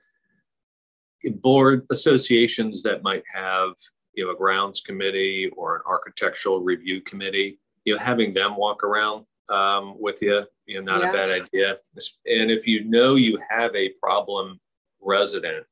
board 1.41 1.87
associations 1.91 2.83
that 2.83 3.03
might 3.03 3.23
have 3.33 3.71
you 4.15 4.25
know 4.25 4.33
a 4.33 4.37
grounds 4.37 4.81
committee 4.81 5.51
or 5.57 5.77
an 5.77 5.83
architectural 5.87 6.61
review 6.61 7.01
committee, 7.03 7.59
you 7.85 7.95
know, 7.95 8.01
having 8.01 8.35
them 8.35 8.57
walk 8.57 8.83
around 8.83 9.25
um, 9.49 9.95
with 10.01 10.21
you, 10.21 10.45
you 10.67 10.83
know, 10.83 10.93
not 10.93 11.03
yeah. 11.03 11.11
a 11.11 11.13
bad 11.13 11.31
idea. 11.31 11.79
And 12.27 12.51
if 12.51 12.67
you 12.67 12.85
know 12.85 13.15
you 13.15 13.39
have 13.49 13.75
a 13.75 13.91
problem 14.03 14.61
resident, 15.01 15.65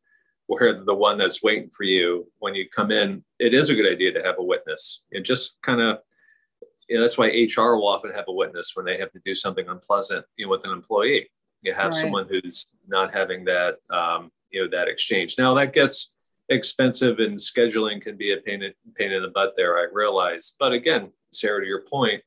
where 0.46 0.84
the 0.84 0.94
one 0.94 1.18
that's 1.18 1.42
waiting 1.42 1.70
for 1.70 1.84
you 1.84 2.30
when 2.38 2.54
you 2.54 2.68
come 2.68 2.90
in, 2.90 3.24
it 3.38 3.54
is 3.54 3.70
a 3.70 3.74
good 3.74 3.90
idea 3.90 4.12
to 4.12 4.22
have 4.22 4.36
a 4.38 4.42
witness. 4.42 5.04
And 5.12 5.24
just 5.24 5.58
kind 5.62 5.80
of, 5.80 5.98
you 6.88 6.96
know, 6.96 7.02
that's 7.02 7.16
why 7.16 7.26
HR 7.28 7.76
will 7.76 7.88
often 7.88 8.12
have 8.12 8.26
a 8.28 8.32
witness 8.32 8.72
when 8.74 8.84
they 8.84 8.98
have 8.98 9.10
to 9.12 9.20
do 9.24 9.34
something 9.34 9.68
unpleasant, 9.68 10.26
you 10.36 10.46
know, 10.46 10.50
with 10.50 10.64
an 10.64 10.70
employee. 10.70 11.30
You 11.62 11.72
have 11.72 11.86
right. 11.86 11.94
someone 11.94 12.26
who's 12.28 12.76
not 12.86 13.14
having 13.14 13.44
that, 13.46 13.76
um, 13.90 14.30
you 14.50 14.62
know, 14.62 14.70
that 14.70 14.88
exchange. 14.88 15.36
Now 15.38 15.54
that 15.54 15.72
gets 15.72 16.14
expensive 16.50 17.20
and 17.20 17.38
scheduling 17.38 18.02
can 18.02 18.16
be 18.16 18.32
a 18.32 18.36
pain 18.36 18.62
in, 18.62 18.72
pain 18.96 19.12
in 19.12 19.22
the 19.22 19.28
butt 19.28 19.54
there. 19.56 19.78
I 19.78 19.86
realize, 19.90 20.54
but 20.58 20.72
again, 20.72 21.10
Sarah, 21.32 21.62
to 21.62 21.66
your 21.66 21.84
point, 21.90 22.22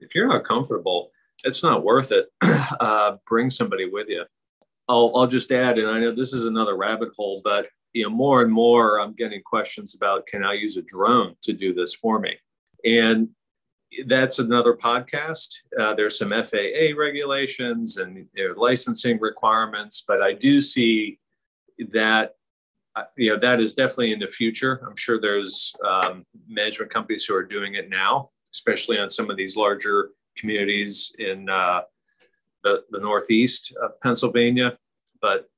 if 0.00 0.16
you're 0.16 0.26
not 0.26 0.44
comfortable, 0.44 1.12
it's 1.44 1.62
not 1.62 1.84
worth 1.84 2.12
it. 2.12 2.26
Uh, 2.80 3.16
bring 3.26 3.50
somebody 3.50 3.88
with 3.88 4.08
you. 4.08 4.24
I'll, 4.92 5.10
I'll 5.16 5.26
just 5.26 5.50
add, 5.50 5.78
and 5.78 5.88
I 5.88 5.98
know 5.98 6.14
this 6.14 6.34
is 6.34 6.44
another 6.44 6.76
rabbit 6.76 7.08
hole, 7.16 7.40
but 7.42 7.66
you 7.94 8.04
know, 8.04 8.10
more 8.10 8.42
and 8.42 8.52
more 8.52 9.00
I'm 9.00 9.14
getting 9.14 9.40
questions 9.42 9.94
about 9.94 10.26
can 10.26 10.44
I 10.44 10.52
use 10.52 10.76
a 10.76 10.82
drone 10.82 11.34
to 11.42 11.54
do 11.54 11.72
this 11.72 11.94
for 11.94 12.18
me? 12.18 12.36
And 12.84 13.30
that's 14.06 14.38
another 14.38 14.74
podcast. 14.74 15.48
Uh, 15.80 15.94
there's 15.94 16.18
some 16.18 16.30
FAA 16.30 16.94
regulations 16.96 17.96
and 17.96 18.28
licensing 18.56 19.18
requirements, 19.18 20.04
but 20.06 20.22
I 20.22 20.34
do 20.34 20.60
see 20.60 21.18
that 21.92 22.34
uh, 22.94 23.04
you 23.16 23.30
know 23.30 23.38
that 23.38 23.60
is 23.60 23.72
definitely 23.72 24.12
in 24.12 24.18
the 24.18 24.28
future. 24.28 24.84
I'm 24.86 24.96
sure 24.96 25.18
there's 25.18 25.72
um, 25.88 26.26
management 26.46 26.92
companies 26.92 27.24
who 27.24 27.34
are 27.34 27.42
doing 27.42 27.74
it 27.74 27.88
now, 27.88 28.28
especially 28.52 28.98
on 28.98 29.10
some 29.10 29.30
of 29.30 29.38
these 29.38 29.56
larger 29.56 30.10
communities 30.36 31.14
in 31.18 31.48
uh, 31.48 31.80
the 32.62 32.84
the 32.90 33.00
Northeast 33.00 33.72
of 33.82 33.98
Pennsylvania. 34.02 34.76
But 35.22 35.48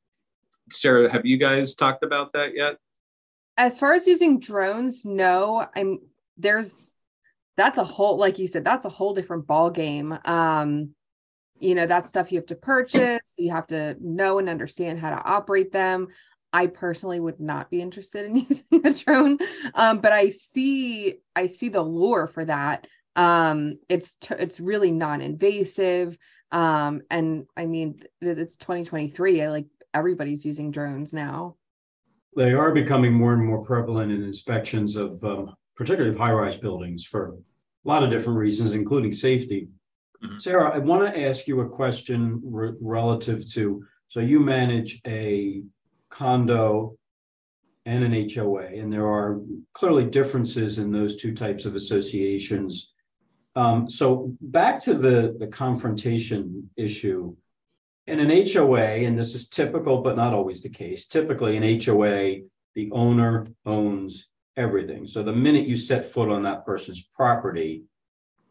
Sarah, 0.70 1.10
have 1.10 1.26
you 1.26 1.38
guys 1.38 1.74
talked 1.74 2.04
about 2.04 2.32
that 2.34 2.54
yet? 2.54 2.76
As 3.56 3.78
far 3.78 3.94
as 3.94 4.06
using 4.06 4.38
drones, 4.38 5.04
no. 5.04 5.66
I'm 5.74 6.00
there's 6.36 6.94
that's 7.56 7.78
a 7.78 7.84
whole 7.84 8.18
like 8.18 8.38
you 8.38 8.46
said 8.46 8.64
that's 8.64 8.84
a 8.84 8.90
whole 8.90 9.14
different 9.14 9.46
ball 9.46 9.70
game. 9.70 10.16
Um, 10.24 10.90
you 11.58 11.74
know 11.74 11.86
that 11.86 12.06
stuff 12.06 12.30
you 12.30 12.38
have 12.38 12.46
to 12.46 12.56
purchase. 12.56 13.34
You 13.38 13.50
have 13.52 13.66
to 13.68 13.96
know 14.00 14.38
and 14.38 14.48
understand 14.48 14.98
how 14.98 15.10
to 15.10 15.22
operate 15.24 15.72
them. 15.72 16.08
I 16.52 16.68
personally 16.68 17.18
would 17.18 17.40
not 17.40 17.70
be 17.70 17.80
interested 17.80 18.26
in 18.26 18.36
using 18.48 18.86
a 18.86 18.92
drone, 18.92 19.38
um, 19.74 20.00
but 20.00 20.12
I 20.12 20.28
see 20.28 21.16
I 21.34 21.46
see 21.46 21.68
the 21.68 21.82
lure 21.82 22.26
for 22.26 22.44
that. 22.44 22.86
Um, 23.16 23.78
it's 23.88 24.16
t- 24.16 24.34
it's 24.38 24.58
really 24.58 24.90
non-invasive, 24.90 26.18
um, 26.52 27.02
and 27.10 27.46
I 27.56 27.66
mean 27.66 28.02
it's 28.20 28.56
2023. 28.56 29.42
I 29.42 29.50
like 29.50 29.66
everybody's 29.92 30.44
using 30.44 30.70
drones 30.70 31.12
now. 31.12 31.56
They 32.36 32.52
are 32.52 32.72
becoming 32.72 33.12
more 33.12 33.32
and 33.32 33.44
more 33.44 33.64
prevalent 33.64 34.10
in 34.10 34.22
inspections 34.22 34.96
of 34.96 35.22
um, 35.24 35.54
particularly 35.76 36.14
of 36.14 36.20
high-rise 36.20 36.56
buildings 36.56 37.04
for 37.04 37.28
a 37.28 37.88
lot 37.88 38.02
of 38.02 38.10
different 38.10 38.38
reasons, 38.38 38.72
including 38.72 39.12
safety. 39.12 39.68
Mm-hmm. 40.24 40.38
Sarah, 40.38 40.74
I 40.74 40.78
want 40.78 41.12
to 41.12 41.28
ask 41.28 41.46
you 41.46 41.60
a 41.60 41.68
question 41.68 42.40
re- 42.44 42.72
relative 42.80 43.48
to 43.52 43.84
so 44.08 44.20
you 44.20 44.40
manage 44.40 45.00
a 45.06 45.62
condo 46.08 46.96
and 47.86 48.04
an 48.04 48.30
HOA, 48.30 48.66
and 48.66 48.92
there 48.92 49.06
are 49.06 49.40
clearly 49.74 50.04
differences 50.04 50.78
in 50.78 50.90
those 50.90 51.16
two 51.16 51.34
types 51.34 51.66
of 51.66 51.74
associations. 51.74 52.93
Um, 53.56 53.88
so 53.88 54.34
back 54.40 54.80
to 54.80 54.94
the, 54.94 55.36
the 55.38 55.46
confrontation 55.46 56.70
issue 56.76 57.36
in 58.06 58.20
an 58.20 58.46
HOA, 58.52 58.80
and 58.80 59.18
this 59.18 59.34
is 59.34 59.48
typical, 59.48 60.02
but 60.02 60.16
not 60.16 60.34
always 60.34 60.62
the 60.62 60.68
case. 60.68 61.06
Typically, 61.06 61.56
an 61.56 61.80
HOA, 61.80 62.40
the 62.74 62.90
owner 62.92 63.46
owns 63.64 64.28
everything. 64.56 65.06
So 65.06 65.22
the 65.22 65.32
minute 65.32 65.66
you 65.66 65.76
set 65.76 66.06
foot 66.06 66.28
on 66.28 66.42
that 66.42 66.66
person's 66.66 67.02
property, 67.02 67.84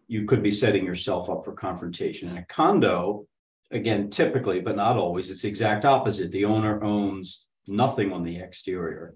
you 0.08 0.26
could 0.26 0.42
be 0.42 0.52
setting 0.52 0.86
yourself 0.86 1.30
up 1.30 1.46
for 1.46 1.54
confrontation. 1.54 2.30
In 2.30 2.38
a 2.38 2.46
condo, 2.46 3.28
again, 3.72 4.10
typically, 4.10 4.60
but 4.60 4.76
not 4.76 4.98
always, 4.98 5.30
it's 5.30 5.44
the 5.44 5.50
exact 5.50 5.86
opposite. 5.86 6.32
The 6.32 6.46
owner 6.46 6.84
owns 6.84 7.46
nothing 7.68 8.12
on 8.12 8.24
the 8.24 8.38
exterior. 8.38 9.16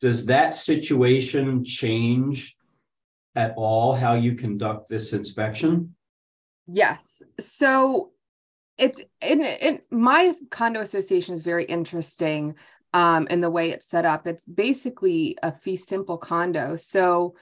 Does 0.00 0.26
that 0.26 0.54
situation 0.54 1.64
change 1.64 2.57
at 3.34 3.54
all 3.56 3.94
how 3.94 4.14
you 4.14 4.34
conduct 4.34 4.88
this 4.88 5.12
inspection? 5.12 5.94
Yes. 6.66 7.22
So 7.40 8.10
it's 8.76 9.00
in, 9.20 9.42
in 9.42 9.80
my 9.90 10.32
condo 10.50 10.80
association 10.80 11.34
is 11.34 11.42
very 11.42 11.64
interesting 11.64 12.54
um, 12.94 13.26
in 13.28 13.40
the 13.40 13.50
way 13.50 13.70
it's 13.70 13.86
set 13.86 14.04
up. 14.04 14.26
It's 14.26 14.44
basically 14.44 15.36
a 15.42 15.52
fee 15.52 15.76
simple 15.76 16.18
condo. 16.18 16.76
So 16.76 17.34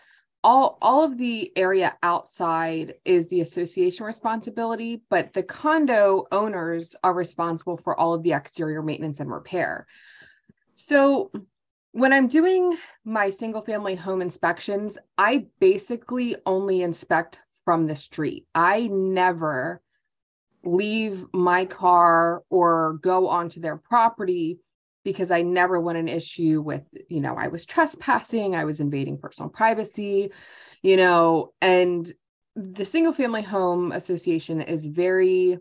all 0.43 0.79
all 0.81 1.03
of 1.03 1.19
the 1.19 1.51
area 1.57 1.97
outside 2.03 2.95
is 3.05 3.27
the 3.27 3.41
association 3.41 4.07
responsibility, 4.07 5.03
but 5.11 5.33
the 5.33 5.43
condo 5.43 6.27
owners 6.31 6.95
are 7.03 7.15
responsible 7.15 7.77
for 7.77 7.99
all 7.99 8.15
of 8.15 8.23
the 8.23 8.33
exterior 8.33 8.83
maintenance 8.83 9.19
and 9.21 9.31
repair. 9.31 9.87
So 10.75 11.33
when 11.97 12.13
I'm 12.13 12.29
doing 12.29 12.77
my 13.07 13.31
single 13.31 13.63
family 13.63 13.95
home 13.95 14.21
inspections, 14.21 14.99
I 15.17 15.47
basically 15.61 16.37
only 16.45 16.83
inspect 16.83 17.39
from 17.65 17.87
the 17.87 17.97
street. 17.97 18.47
I 18.55 18.89
never 18.89 19.81
leave 20.63 21.25
my 21.33 21.65
car 21.65 22.43
or 22.51 22.99
go 23.01 23.29
onto 23.29 23.61
their 23.61 23.79
property 23.79 24.59
because 25.05 25.31
I 25.31 25.41
never 25.41 25.81
want 25.81 25.97
an 25.97 26.07
issue 26.07 26.61
with, 26.61 26.83
you 27.09 27.23
know, 27.23 27.35
I 27.35 27.49
was 27.49 27.65
trespassing, 27.65 28.55
I 28.55 28.67
was 28.67 28.81
invading 28.81 29.17
personal 29.17 29.49
privacy, 29.49 30.33
you 30.83 30.99
know, 30.99 31.55
and 31.63 32.13
the 32.57 32.85
single 32.85 33.15
family 33.15 33.43
home 33.43 33.93
association 33.93 34.61
is 34.61 34.85
very 34.85 35.61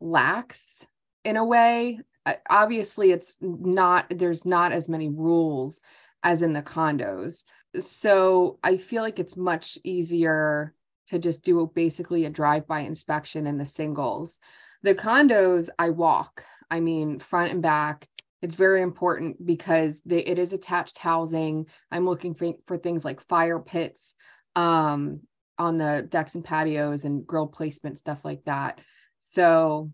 lax 0.00 0.86
in 1.26 1.36
a 1.36 1.44
way. 1.44 2.00
Obviously, 2.48 3.12
it's 3.12 3.34
not, 3.40 4.06
there's 4.10 4.44
not 4.44 4.72
as 4.72 4.88
many 4.88 5.08
rules 5.08 5.80
as 6.22 6.42
in 6.42 6.52
the 6.52 6.62
condos. 6.62 7.44
So 7.78 8.58
I 8.62 8.76
feel 8.76 9.02
like 9.02 9.18
it's 9.18 9.36
much 9.36 9.78
easier 9.84 10.74
to 11.08 11.18
just 11.18 11.42
do 11.42 11.70
basically 11.74 12.24
a 12.24 12.30
drive-by 12.30 12.80
inspection 12.80 13.46
in 13.46 13.58
the 13.58 13.66
singles. 13.66 14.38
The 14.82 14.94
condos, 14.94 15.68
I 15.78 15.90
walk. 15.90 16.44
I 16.70 16.80
mean, 16.80 17.18
front 17.18 17.52
and 17.52 17.62
back. 17.62 18.06
It's 18.42 18.54
very 18.54 18.82
important 18.82 19.44
because 19.44 20.00
they, 20.04 20.18
it 20.18 20.38
is 20.38 20.52
attached 20.52 20.98
housing. 20.98 21.66
I'm 21.90 22.06
looking 22.06 22.34
for, 22.34 22.52
for 22.66 22.76
things 22.76 23.04
like 23.04 23.26
fire 23.26 23.58
pits 23.58 24.14
um, 24.54 25.20
on 25.58 25.78
the 25.78 26.06
decks 26.08 26.34
and 26.34 26.44
patios 26.44 27.04
and 27.04 27.26
grill 27.26 27.46
placement, 27.46 27.98
stuff 27.98 28.24
like 28.24 28.44
that. 28.44 28.80
So 29.18 29.90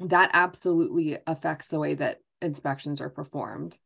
that 0.00 0.30
absolutely 0.32 1.18
affects 1.26 1.66
the 1.66 1.78
way 1.78 1.94
that 1.94 2.20
inspections 2.42 3.00
are 3.00 3.10
performed. 3.10 3.76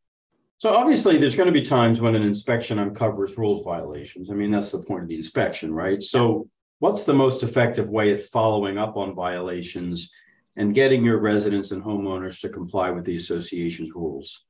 So 0.58 0.74
obviously, 0.74 1.18
there's 1.18 1.36
going 1.36 1.48
to 1.48 1.52
be 1.52 1.62
times 1.62 2.00
when 2.00 2.14
an 2.14 2.22
inspection 2.22 2.78
uncovers 2.78 3.36
rules 3.36 3.64
violations. 3.64 4.30
I 4.30 4.34
mean, 4.34 4.50
that's 4.50 4.72
the 4.72 4.78
point 4.78 5.02
of 5.02 5.08
the 5.08 5.16
inspection, 5.16 5.74
right? 5.74 6.02
So 6.02 6.48
what's 6.78 7.04
the 7.04 7.12
most 7.12 7.42
effective 7.42 7.90
way 7.90 8.14
at 8.14 8.22
following 8.22 8.78
up 8.78 8.96
on 8.96 9.14
violations 9.14 10.12
and 10.56 10.74
getting 10.74 11.04
your 11.04 11.18
residents 11.18 11.72
and 11.72 11.82
homeowners 11.82 12.40
to 12.40 12.48
comply 12.48 12.90
with 12.90 13.04
the 13.04 13.16
association's 13.16 13.90
rules? 13.94 14.44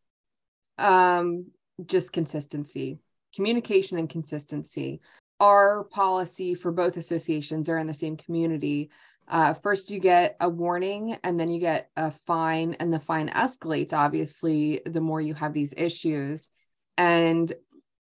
Um, 0.76 1.46
just 1.86 2.12
consistency, 2.12 2.98
communication 3.34 3.98
and 3.98 4.08
consistency. 4.08 5.00
Our 5.40 5.84
policy 5.84 6.54
for 6.54 6.70
both 6.70 6.96
associations 6.96 7.68
are 7.68 7.78
in 7.78 7.86
the 7.86 7.94
same 7.94 8.16
community. 8.16 8.90
Uh, 9.28 9.54
first, 9.54 9.90
you 9.90 9.98
get 9.98 10.36
a 10.40 10.48
warning 10.48 11.16
and 11.24 11.38
then 11.38 11.50
you 11.50 11.60
get 11.60 11.90
a 11.96 12.12
fine, 12.26 12.74
and 12.74 12.92
the 12.92 13.00
fine 13.00 13.28
escalates, 13.30 13.92
obviously, 13.92 14.80
the 14.86 15.00
more 15.00 15.20
you 15.20 15.34
have 15.34 15.52
these 15.52 15.74
issues. 15.76 16.48
And 16.98 17.52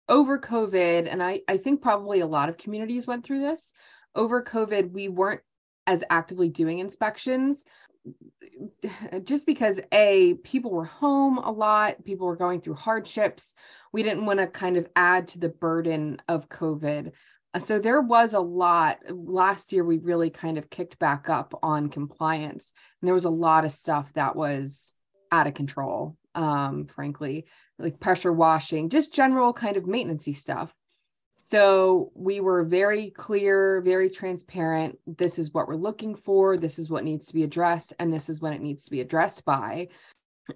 over 0.09 0.39
COVID, 0.39 1.11
and 1.11 1.23
I, 1.23 1.41
I 1.49 1.57
think 1.57 1.83
probably 1.83 2.21
a 2.21 2.27
lot 2.27 2.49
of 2.49 2.59
communities 2.59 3.07
went 3.07 3.25
through 3.25 3.41
this, 3.41 3.73
over 4.15 4.43
COVID, 4.43 4.93
we 4.93 5.09
weren't 5.09 5.41
as 5.87 6.03
actively 6.11 6.49
doing 6.49 6.79
inspections 6.79 7.65
just 9.25 9.47
because 9.47 9.81
a 9.93 10.35
people 10.45 10.71
were 10.71 10.85
home 10.85 11.39
a 11.39 11.51
lot 11.51 12.05
people 12.05 12.27
were 12.27 12.37
going 12.37 12.61
through 12.61 12.75
hardships 12.75 13.55
we 13.93 14.03
didn't 14.03 14.27
want 14.27 14.39
to 14.39 14.47
kind 14.47 14.77
of 14.77 14.87
add 14.95 15.27
to 15.27 15.39
the 15.39 15.49
burden 15.49 16.21
of 16.29 16.49
covid 16.49 17.13
so 17.59 17.79
there 17.79 18.01
was 18.01 18.33
a 18.33 18.41
lot 18.41 18.99
last 19.11 19.73
year 19.73 19.85
we 19.85 19.99
really 19.99 20.31
kind 20.31 20.59
of 20.59 20.71
kicked 20.71 20.99
back 20.99 21.29
up 21.29 21.59
on 21.63 21.89
compliance 21.89 22.73
and 23.01 23.07
there 23.07 23.15
was 23.15 23.25
a 23.25 23.31
lot 23.31 23.65
of 23.65 23.73
stuff 23.73 24.13
that 24.15 24.35
was 24.35 24.93
out 25.33 25.47
of 25.47 25.55
control 25.55 26.17
um, 26.35 26.87
frankly 26.87 27.47
like 27.79 28.01
pressure 28.01 28.33
washing 28.33 28.89
just 28.89 29.13
general 29.13 29.53
kind 29.53 29.77
of 29.77 29.85
maintenancey 29.85 30.35
stuff 30.35 30.75
so 31.39 32.11
we 32.15 32.41
were 32.41 32.65
very 32.65 33.11
clear, 33.11 33.81
very 33.81 34.11
transparent. 34.11 34.99
This 35.07 35.39
is 35.39 35.55
what 35.55 35.69
we're 35.69 35.77
looking 35.77 36.17
for. 36.17 36.57
This 36.57 36.77
is 36.77 36.91
what 36.91 37.05
needs 37.05 37.27
to 37.27 37.35
be 37.35 37.45
addressed. 37.45 37.93
And 38.01 38.13
this 38.13 38.29
is 38.29 38.41
when 38.41 38.53
it 38.53 38.61
needs 38.61 38.85
to 38.87 38.91
be 38.91 39.01
addressed 39.01 39.45
by. 39.45 39.89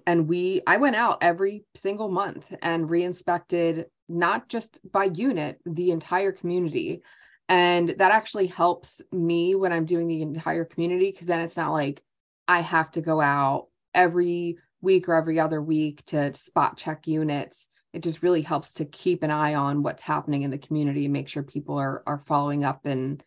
And 0.05 0.27
we, 0.27 0.63
I 0.67 0.77
went 0.77 0.97
out 0.97 1.19
every 1.21 1.63
single 1.75 2.09
month 2.09 2.53
and 2.61 2.89
re-inspected 2.89 3.85
not 4.11 4.49
just 4.49 4.79
by 4.91 5.05
unit, 5.05 5.59
the 5.65 5.91
entire 5.91 6.31
community. 6.31 7.01
And 7.49 7.89
that 7.89 8.11
actually 8.11 8.47
helps 8.47 9.01
me 9.11 9.55
when 9.55 9.73
I'm 9.73 9.85
doing 9.85 10.07
the 10.07 10.21
entire 10.21 10.65
community 10.65 11.11
because 11.11 11.27
then 11.27 11.41
it's 11.41 11.57
not 11.57 11.71
like 11.73 12.01
I 12.47 12.61
have 12.61 12.91
to 12.91 13.01
go 13.01 13.19
out 13.19 13.67
every 13.93 14.57
week 14.81 15.09
or 15.09 15.15
every 15.15 15.39
other 15.39 15.61
week 15.61 16.05
to 16.05 16.33
spot 16.33 16.77
check 16.77 17.07
units 17.07 17.67
it 17.93 18.03
just 18.03 18.23
really 18.23 18.41
helps 18.41 18.73
to 18.73 18.85
keep 18.85 19.23
an 19.23 19.31
eye 19.31 19.53
on 19.53 19.83
what's 19.83 20.01
happening 20.01 20.43
in 20.43 20.51
the 20.51 20.57
community 20.57 21.05
and 21.05 21.13
make 21.13 21.27
sure 21.27 21.43
people 21.43 21.77
are 21.77 22.03
are 22.07 22.23
following 22.25 22.63
up 22.63 22.85
and 22.85 23.23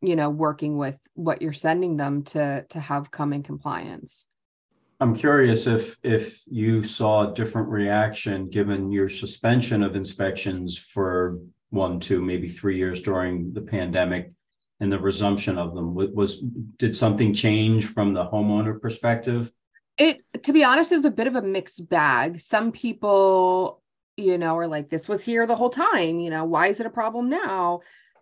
you 0.00 0.16
know 0.16 0.30
working 0.30 0.76
with 0.76 0.96
what 1.14 1.42
you're 1.42 1.52
sending 1.52 1.96
them 1.96 2.22
to 2.22 2.64
to 2.68 2.78
have 2.78 3.10
come 3.10 3.32
in 3.32 3.42
compliance 3.42 4.26
i'm 5.00 5.14
curious 5.14 5.66
if 5.66 5.96
if 6.02 6.42
you 6.46 6.82
saw 6.82 7.30
a 7.30 7.34
different 7.34 7.68
reaction 7.68 8.48
given 8.48 8.90
your 8.90 9.08
suspension 9.08 9.82
of 9.82 9.96
inspections 9.96 10.76
for 10.78 11.38
one 11.70 12.00
two 12.00 12.22
maybe 12.22 12.48
three 12.48 12.76
years 12.76 13.02
during 13.02 13.52
the 13.52 13.60
pandemic 13.60 14.32
and 14.80 14.92
the 14.92 14.98
resumption 14.98 15.58
of 15.58 15.74
them? 15.74 15.94
Was 15.94 16.40
did 16.76 16.94
something 16.94 17.34
change 17.34 17.86
from 17.86 18.14
the 18.14 18.24
homeowner 18.24 18.80
perspective? 18.80 19.52
It 19.96 20.20
to 20.44 20.52
be 20.52 20.64
honest 20.64 20.92
is 20.92 21.04
a 21.04 21.10
bit 21.10 21.26
of 21.26 21.34
a 21.34 21.42
mixed 21.42 21.88
bag. 21.88 22.40
Some 22.40 22.70
people, 22.70 23.82
you 24.16 24.38
know, 24.38 24.56
are 24.56 24.68
like 24.68 24.88
this 24.88 25.08
was 25.08 25.22
here 25.22 25.46
the 25.46 25.56
whole 25.56 25.70
time, 25.70 26.20
you 26.20 26.30
know, 26.30 26.44
why 26.44 26.68
is 26.68 26.80
it 26.80 26.86
a 26.86 26.90
problem 26.90 27.28
now? 27.28 27.80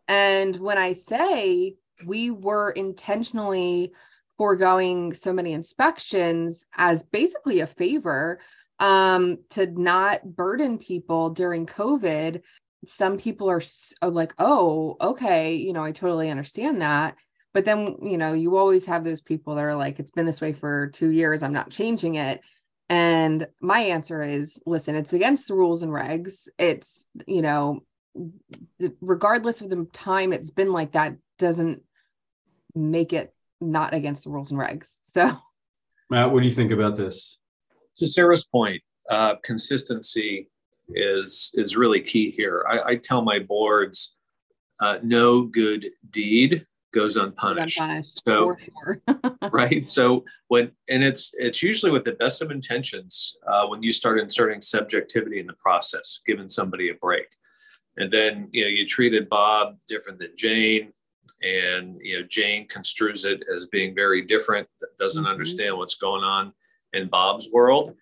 And 0.09 0.57
when 0.57 0.79
I 0.79 0.95
say 0.95 1.75
we 2.05 2.31
were 2.31 2.71
intentionally 2.71 3.93
foregoing 4.39 5.15
so 5.15 5.33
many 5.33 5.53
inspections 5.53 6.67
as 6.77 7.03
basically 7.03 7.61
a 7.61 7.67
favor 7.67 8.41
um, 8.79 9.39
to 9.51 9.67
not 9.67 10.25
burden 10.25 10.79
people 10.79 11.31
during 11.31 11.67
COVID. 11.67 12.43
Some 12.85 13.17
people 13.17 13.49
are, 13.51 13.63
are 14.03 14.11
like, 14.11 14.35
oh, 14.39 14.97
okay, 15.01 15.55
you 15.55 15.73
know, 15.73 15.83
I 15.83 15.93
totally 15.93 16.31
understand 16.31 16.83
that. 16.83 17.17
But 17.55 17.65
then, 17.65 17.97
you 18.03 18.19
know, 18.19 18.35
you 18.35 18.57
always 18.57 18.85
have 18.85 19.03
those 19.03 19.23
people 19.23 19.55
that 19.55 19.65
are 19.65 19.75
like, 19.75 19.99
it's 19.99 20.11
been 20.11 20.27
this 20.27 20.43
way 20.43 20.53
for 20.53 20.89
two 20.89 21.09
years, 21.09 21.43
I'm 21.43 21.55
not 21.55 21.71
changing 21.71 22.17
it. 22.17 22.43
And 22.89 23.49
my 23.61 23.81
answer 23.81 24.23
is 24.23 24.61
listen, 24.67 24.95
it's 24.95 25.13
against 25.13 25.49
the 25.49 25.55
rules 25.55 25.83
and 25.83 25.91
regs. 25.91 26.49
It's, 26.59 27.07
you 27.27 27.43
know, 27.43 27.81
regardless 29.01 29.61
of 29.61 29.71
the 29.71 29.87
time 29.93 30.33
it's 30.33 30.51
been 30.51 30.71
like 30.71 30.93
that, 30.93 31.17
doesn't 31.39 31.83
make 32.75 33.13
it 33.13 33.35
not 33.61 33.95
against 33.95 34.25
the 34.25 34.31
rules 34.31 34.51
and 34.51 34.61
regs. 34.61 34.97
So, 35.03 35.31
Matt, 36.11 36.31
what 36.31 36.43
do 36.43 36.49
you 36.49 36.55
think 36.55 36.73
about 36.73 36.97
this? 36.97 37.39
To 37.99 38.09
Sarah's 38.09 38.47
point, 38.47 38.83
uh, 39.11 39.37
consistency 39.43 40.51
is 40.89 41.53
is 41.55 41.77
really 41.77 42.01
key 42.01 42.31
here. 42.31 42.65
I, 42.69 42.91
I 42.91 42.97
tell 42.97 43.23
my 43.23 43.39
boards, 43.39 44.17
uh, 44.81 44.99
no 45.03 45.43
good 45.43 45.87
deed 46.11 46.67
goes 46.95 47.17
unpunished. 47.17 47.81
unpunished 47.81 48.23
so, 48.27 48.57
sure. 48.59 49.03
right. 49.51 49.87
So 49.87 50.25
when 50.49 50.73
and 50.89 51.03
it's 51.03 51.35
it's 51.39 51.63
usually 51.63 51.93
with 51.93 52.05
the 52.05 52.13
best 52.13 52.43
of 52.43 52.51
intentions 52.51 53.37
uh, 53.47 53.67
when 53.67 53.83
you 53.83 53.93
start 53.93 54.21
inserting 54.21 54.61
subjectivity 54.61 55.41
in 55.41 55.47
the 55.47 55.55
process, 55.55 56.21
giving 56.27 56.49
somebody 56.49 56.91
a 56.91 56.95
break, 56.95 57.27
and 57.97 58.13
then 58.13 58.49
you 58.53 58.63
know 58.63 58.69
you 58.69 58.87
treated 58.87 59.29
Bob 59.29 59.77
different 59.89 60.19
than 60.19 60.31
Jane 60.37 60.93
and 61.43 61.99
you 62.03 62.19
know 62.19 62.27
Jane 62.29 62.67
construes 62.69 63.25
it 63.25 63.43
as 63.53 63.67
being 63.67 63.95
very 63.95 64.23
different, 64.23 64.69
doesn't 64.99 65.23
mm-hmm. 65.23 65.31
understand 65.31 65.77
what's 65.77 65.97
going 65.97 66.25
on 66.25 66.53
in 66.93 67.09
Bob's 67.09 67.51
world. 67.53 67.95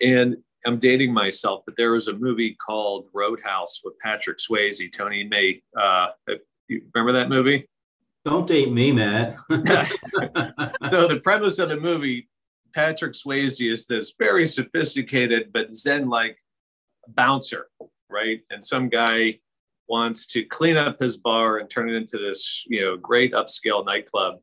And 0.00 0.36
I'm 0.66 0.78
dating 0.78 1.12
myself, 1.12 1.62
but 1.64 1.76
there 1.76 1.92
was 1.92 2.08
a 2.08 2.12
movie 2.12 2.54
called 2.54 3.06
Roadhouse 3.14 3.80
with 3.84 3.98
Patrick 4.00 4.38
Swayze. 4.38 4.92
Tony 4.92 5.24
May, 5.24 5.62
uh, 5.78 6.08
you 6.68 6.82
remember 6.94 7.12
that 7.12 7.28
movie? 7.28 7.68
Don't 8.24 8.46
date 8.46 8.72
me, 8.72 8.92
Matt. 8.92 9.36
so 9.50 11.08
the 11.08 11.20
premise 11.22 11.58
of 11.58 11.70
the 11.70 11.76
movie, 11.76 12.28
Patrick 12.74 13.14
Swayze 13.14 13.72
is 13.72 13.86
this 13.86 14.14
very 14.18 14.46
sophisticated 14.46 15.50
but 15.52 15.74
zen-like 15.74 16.36
bouncer, 17.08 17.68
right? 18.10 18.40
And 18.50 18.64
some 18.64 18.88
guy 18.88 19.38
wants 19.88 20.26
to 20.26 20.44
clean 20.44 20.76
up 20.76 21.00
his 21.00 21.16
bar 21.16 21.58
and 21.58 21.68
turn 21.68 21.88
it 21.88 21.94
into 21.94 22.18
this, 22.18 22.64
you 22.66 22.80
know, 22.80 22.96
great 22.96 23.32
upscale 23.32 23.84
nightclub. 23.84 24.38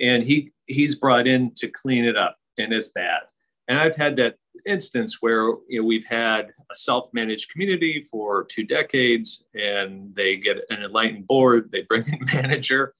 And 0.00 0.22
he 0.22 0.52
he's 0.66 0.96
brought 0.96 1.26
in 1.26 1.52
to 1.56 1.68
clean 1.68 2.04
it 2.04 2.16
up, 2.16 2.36
and 2.58 2.72
it's 2.72 2.88
bad. 2.88 3.22
And 3.68 3.78
I've 3.78 3.96
had 3.96 4.16
that 4.16 4.36
instance 4.66 5.18
where 5.20 5.46
you 5.68 5.80
know 5.80 5.84
we've 5.84 6.06
had 6.06 6.50
a 6.70 6.74
self-managed 6.74 7.50
community 7.50 8.06
for 8.10 8.44
two 8.44 8.64
decades, 8.64 9.44
and 9.54 10.14
they 10.14 10.36
get 10.36 10.58
an 10.70 10.82
enlightened 10.82 11.26
board, 11.26 11.70
they 11.72 11.82
bring 11.82 12.04
in 12.08 12.18
manager, 12.34 12.94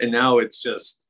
and 0.00 0.10
now 0.10 0.38
it's 0.38 0.62
just 0.62 1.06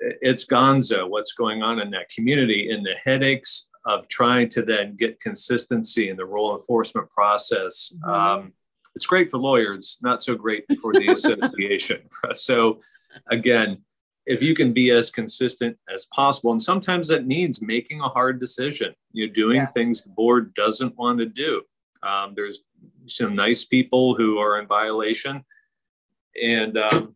it's 0.00 0.46
gonzo 0.46 1.08
what's 1.08 1.32
going 1.32 1.62
on 1.62 1.80
in 1.80 1.90
that 1.90 2.08
community 2.08 2.70
and 2.70 2.84
the 2.84 2.94
headaches 3.04 3.68
of 3.86 4.08
trying 4.08 4.48
to 4.48 4.62
then 4.62 4.96
get 4.96 5.20
consistency 5.20 6.10
in 6.10 6.16
the 6.16 6.24
rule 6.24 6.56
enforcement 6.56 7.08
process 7.10 7.92
mm-hmm. 8.04 8.10
um, 8.10 8.52
it's 8.94 9.06
great 9.06 9.30
for 9.30 9.38
lawyers, 9.38 9.98
not 10.02 10.22
so 10.22 10.34
great 10.34 10.64
for 10.80 10.92
the 10.92 11.08
association. 11.12 12.02
so, 12.34 12.80
again, 13.30 13.82
if 14.26 14.42
you 14.42 14.54
can 14.54 14.72
be 14.72 14.90
as 14.90 15.10
consistent 15.10 15.76
as 15.92 16.06
possible, 16.14 16.52
and 16.52 16.62
sometimes 16.62 17.08
that 17.08 17.26
means 17.26 17.62
making 17.62 18.00
a 18.00 18.08
hard 18.08 18.38
decision, 18.38 18.94
you 19.12 19.26
know, 19.26 19.32
doing 19.32 19.56
yeah. 19.56 19.66
things 19.66 20.02
the 20.02 20.10
board 20.10 20.54
doesn't 20.54 20.96
want 20.96 21.18
to 21.18 21.26
do. 21.26 21.62
Um, 22.02 22.34
there's 22.34 22.60
some 23.06 23.34
nice 23.34 23.64
people 23.64 24.14
who 24.14 24.38
are 24.38 24.60
in 24.60 24.66
violation, 24.66 25.44
and 26.40 26.78
um, 26.78 27.14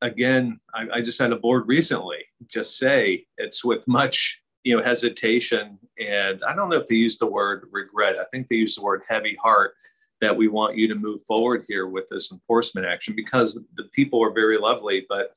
again, 0.00 0.60
I, 0.74 0.86
I 0.94 1.00
just 1.00 1.20
had 1.20 1.32
a 1.32 1.36
board 1.36 1.64
recently 1.66 2.24
just 2.46 2.78
say 2.78 3.26
it's 3.36 3.64
with 3.64 3.86
much 3.88 4.40
you 4.64 4.76
know 4.76 4.82
hesitation 4.82 5.78
and 5.98 6.42
i 6.44 6.54
don't 6.54 6.68
know 6.68 6.76
if 6.76 6.86
they 6.86 6.94
use 6.94 7.18
the 7.18 7.26
word 7.26 7.68
regret 7.70 8.16
i 8.18 8.24
think 8.30 8.48
they 8.48 8.56
use 8.56 8.74
the 8.74 8.82
word 8.82 9.02
heavy 9.08 9.36
heart 9.42 9.74
that 10.20 10.36
we 10.36 10.48
want 10.48 10.76
you 10.76 10.88
to 10.88 10.94
move 10.94 11.22
forward 11.24 11.64
here 11.68 11.86
with 11.86 12.08
this 12.08 12.32
enforcement 12.32 12.86
action 12.86 13.14
because 13.14 13.60
the 13.76 13.84
people 13.94 14.22
are 14.22 14.32
very 14.32 14.58
lovely, 14.58 15.06
but 15.08 15.36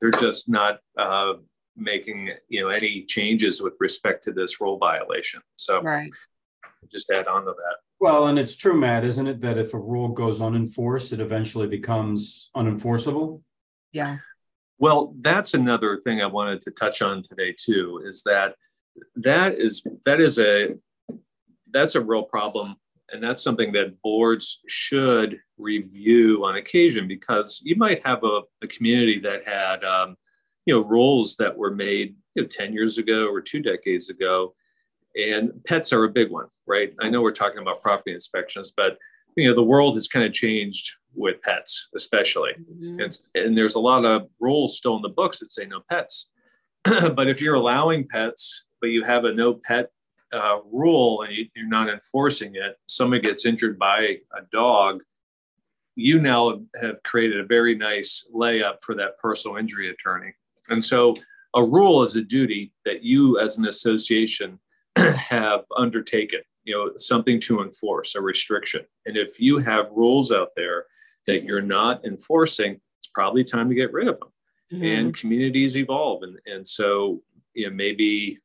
they're 0.00 0.10
just 0.10 0.48
not 0.48 0.78
uh, 0.98 1.34
making 1.76 2.30
you 2.48 2.60
know 2.60 2.68
any 2.68 3.04
changes 3.04 3.62
with 3.62 3.74
respect 3.80 4.24
to 4.24 4.32
this 4.32 4.60
rule 4.60 4.78
violation. 4.78 5.40
So 5.56 5.82
right. 5.82 6.10
just 6.90 7.10
add 7.10 7.26
on 7.26 7.44
to 7.44 7.52
that. 7.52 7.76
Well, 8.00 8.26
and 8.26 8.38
it's 8.38 8.56
true, 8.56 8.78
Matt, 8.78 9.04
isn't 9.04 9.26
it, 9.28 9.40
that 9.42 9.58
if 9.58 9.74
a 9.74 9.78
rule 9.78 10.08
goes 10.08 10.40
unenforced, 10.40 11.12
it 11.12 11.20
eventually 11.20 11.68
becomes 11.68 12.50
unenforceable? 12.56 13.42
Yeah. 13.92 14.16
Well, 14.78 15.14
that's 15.20 15.54
another 15.54 15.98
thing 15.98 16.20
I 16.20 16.26
wanted 16.26 16.60
to 16.62 16.72
touch 16.72 17.02
on 17.02 17.22
today 17.22 17.54
too. 17.56 18.02
Is 18.04 18.24
that 18.24 18.56
that 19.14 19.54
is 19.58 19.86
that 20.04 20.20
is 20.20 20.38
a 20.38 20.74
that's 21.70 21.94
a 21.94 22.00
real 22.00 22.24
problem 22.24 22.76
and 23.10 23.22
that's 23.22 23.42
something 23.42 23.72
that 23.72 24.00
boards 24.02 24.60
should 24.68 25.38
review 25.58 26.44
on 26.44 26.56
occasion 26.56 27.06
because 27.06 27.60
you 27.64 27.76
might 27.76 28.04
have 28.06 28.24
a, 28.24 28.40
a 28.62 28.66
community 28.66 29.18
that 29.20 29.46
had 29.46 29.84
um, 29.84 30.16
you 30.66 30.74
know 30.74 30.86
rules 30.86 31.36
that 31.36 31.56
were 31.56 31.70
made 31.70 32.16
you 32.34 32.42
know, 32.42 32.48
10 32.48 32.72
years 32.72 32.98
ago 32.98 33.26
or 33.26 33.40
two 33.40 33.60
decades 33.60 34.08
ago. 34.08 34.54
And 35.14 35.52
pets 35.64 35.92
are 35.92 36.04
a 36.04 36.10
big 36.10 36.30
one 36.30 36.46
right? 36.66 36.94
I 37.00 37.10
know 37.10 37.22
we're 37.22 37.32
talking 37.32 37.60
about 37.60 37.82
property 37.82 38.12
inspections 38.12 38.72
but 38.76 38.96
you 39.36 39.48
know 39.48 39.54
the 39.54 39.62
world 39.62 39.94
has 39.94 40.08
kind 40.08 40.24
of 40.24 40.32
changed 40.32 40.90
with 41.14 41.42
pets 41.42 41.88
especially. 41.94 42.52
Mm-hmm. 42.52 43.00
and, 43.00 43.20
and 43.34 43.58
there's 43.58 43.74
a 43.74 43.80
lot 43.80 44.04
of 44.04 44.28
rules 44.40 44.78
still 44.78 44.96
in 44.96 45.02
the 45.02 45.08
books 45.08 45.40
that 45.40 45.52
say 45.52 45.66
no 45.66 45.80
pets. 45.90 46.30
But 47.14 47.28
if 47.28 47.40
you're 47.40 47.54
allowing 47.54 48.08
pets 48.08 48.64
but 48.80 48.88
you 48.88 49.04
have 49.04 49.24
a 49.24 49.32
no 49.32 49.54
pet 49.54 49.90
uh, 50.32 50.58
rule 50.70 51.22
and 51.22 51.34
you're 51.54 51.68
not 51.68 51.88
enforcing 51.88 52.54
it, 52.54 52.76
somebody 52.86 53.22
gets 53.22 53.46
injured 53.46 53.78
by 53.78 54.18
a 54.36 54.42
dog, 54.52 55.02
you 55.94 56.20
now 56.20 56.60
have 56.80 57.02
created 57.02 57.40
a 57.40 57.46
very 57.46 57.74
nice 57.74 58.28
layup 58.34 58.76
for 58.82 58.94
that 58.94 59.18
personal 59.18 59.56
injury 59.56 59.90
attorney. 59.90 60.32
And 60.68 60.84
so 60.84 61.16
a 61.54 61.62
rule 61.62 62.02
is 62.02 62.16
a 62.16 62.22
duty 62.22 62.72
that 62.84 63.02
you 63.02 63.38
as 63.38 63.58
an 63.58 63.66
association 63.66 64.58
have 64.96 65.64
undertaken, 65.76 66.40
you 66.64 66.74
know, 66.74 66.92
something 66.96 67.40
to 67.40 67.62
enforce, 67.62 68.14
a 68.14 68.20
restriction. 68.20 68.82
And 69.06 69.16
if 69.16 69.38
you 69.38 69.58
have 69.58 69.86
rules 69.90 70.32
out 70.32 70.50
there 70.56 70.86
that 71.26 71.44
you're 71.44 71.60
not 71.60 72.04
enforcing, 72.04 72.80
it's 72.98 73.08
probably 73.08 73.44
time 73.44 73.68
to 73.68 73.74
get 73.74 73.92
rid 73.92 74.08
of 74.08 74.18
them. 74.20 74.28
Mm-hmm. 74.72 74.84
And 74.84 75.16
communities 75.16 75.76
evolve. 75.76 76.22
And, 76.22 76.38
and 76.46 76.66
so, 76.66 77.22
you 77.52 77.68
know, 77.68 77.74
maybe 77.74 78.38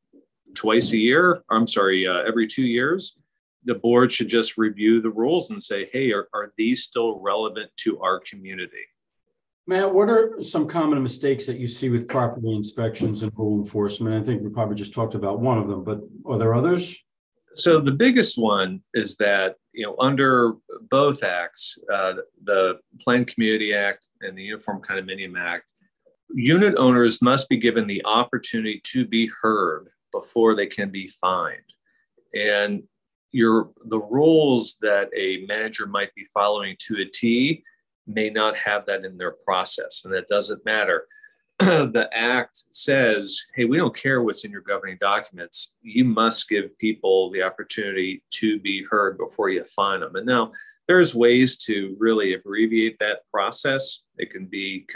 twice 0.54 0.92
a 0.92 0.98
year, 0.98 1.42
I'm 1.50 1.66
sorry, 1.66 2.06
uh, 2.06 2.22
every 2.26 2.46
two 2.46 2.64
years, 2.64 3.16
the 3.64 3.74
board 3.74 4.12
should 4.12 4.28
just 4.28 4.56
review 4.56 5.00
the 5.00 5.10
rules 5.10 5.50
and 5.50 5.62
say, 5.62 5.88
hey, 5.92 6.12
are, 6.12 6.28
are 6.32 6.52
these 6.56 6.82
still 6.82 7.20
relevant 7.20 7.70
to 7.78 8.00
our 8.00 8.20
community? 8.20 8.86
Matt, 9.66 9.92
what 9.92 10.08
are 10.08 10.42
some 10.42 10.66
common 10.66 11.02
mistakes 11.02 11.44
that 11.46 11.58
you 11.58 11.68
see 11.68 11.90
with 11.90 12.08
property 12.08 12.54
inspections 12.54 13.22
and 13.22 13.30
rule 13.36 13.60
enforcement? 13.62 14.14
I 14.14 14.24
think 14.24 14.42
we 14.42 14.48
probably 14.48 14.76
just 14.76 14.94
talked 14.94 15.14
about 15.14 15.40
one 15.40 15.58
of 15.58 15.68
them, 15.68 15.84
but 15.84 16.00
are 16.24 16.38
there 16.38 16.54
others? 16.54 16.96
So 17.54 17.80
the 17.80 17.92
biggest 17.92 18.38
one 18.38 18.82
is 18.94 19.16
that 19.16 19.56
you 19.72 19.84
know 19.84 19.96
under 19.98 20.54
both 20.88 21.22
acts, 21.22 21.78
uh, 21.92 22.14
the 22.44 22.78
Planned 23.00 23.26
Community 23.26 23.74
Act 23.74 24.08
and 24.22 24.38
the 24.38 24.42
Uniform 24.42 24.80
Condominium 24.80 25.38
Act, 25.38 25.64
unit 26.34 26.74
owners 26.78 27.20
must 27.20 27.48
be 27.48 27.58
given 27.58 27.86
the 27.86 28.02
opportunity 28.06 28.80
to 28.84 29.06
be 29.06 29.30
heard 29.42 29.88
before 30.12 30.54
they 30.54 30.66
can 30.66 30.90
be 30.90 31.08
fined. 31.08 31.58
And 32.34 32.82
your 33.30 33.70
the 33.86 34.00
rules 34.00 34.78
that 34.80 35.08
a 35.16 35.44
manager 35.46 35.86
might 35.86 36.14
be 36.14 36.24
following 36.32 36.76
to 36.86 36.96
a 37.00 37.04
T 37.04 37.62
may 38.06 38.30
not 38.30 38.56
have 38.56 38.86
that 38.86 39.04
in 39.04 39.18
their 39.18 39.36
process, 39.44 40.02
and 40.04 40.14
that 40.14 40.28
doesn't 40.28 40.64
matter. 40.64 41.06
the 41.58 42.08
act 42.12 42.66
says, 42.70 43.42
hey, 43.56 43.64
we 43.64 43.76
don't 43.76 43.96
care 43.96 44.22
what's 44.22 44.44
in 44.44 44.52
your 44.52 44.60
governing 44.60 44.96
documents. 45.00 45.74
You 45.82 46.04
must 46.04 46.48
give 46.48 46.78
people 46.78 47.32
the 47.32 47.42
opportunity 47.42 48.22
to 48.34 48.60
be 48.60 48.86
heard 48.88 49.18
before 49.18 49.50
you 49.50 49.64
fine 49.64 49.98
them. 49.98 50.14
And 50.14 50.24
now 50.24 50.52
there's 50.86 51.16
ways 51.16 51.58
to 51.64 51.96
really 51.98 52.34
abbreviate 52.34 52.98
that 53.00 53.28
process 53.32 54.02
It 54.18 54.30
can 54.30 54.46
be, 54.46 54.86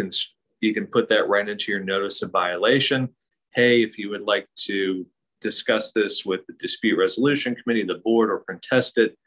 you 0.61 0.72
can 0.72 0.87
put 0.87 1.09
that 1.09 1.29
right 1.29 1.48
into 1.48 1.72
your 1.72 1.83
notice 1.83 2.22
of 2.22 2.31
violation. 2.31 3.09
Hey, 3.54 3.82
if 3.82 3.98
you 3.98 4.08
would 4.08 4.22
like 4.22 4.48
to 4.64 5.06
discuss 5.42 5.92
this 5.92 6.24
with 6.24 6.46
the 6.46 6.54
dispute 6.54 6.98
resolution 6.98 7.54
committee, 7.54 7.84
the 7.84 7.96
board, 7.96 8.30
or 8.30 8.44
contest 8.48 8.96
it, 8.96 9.18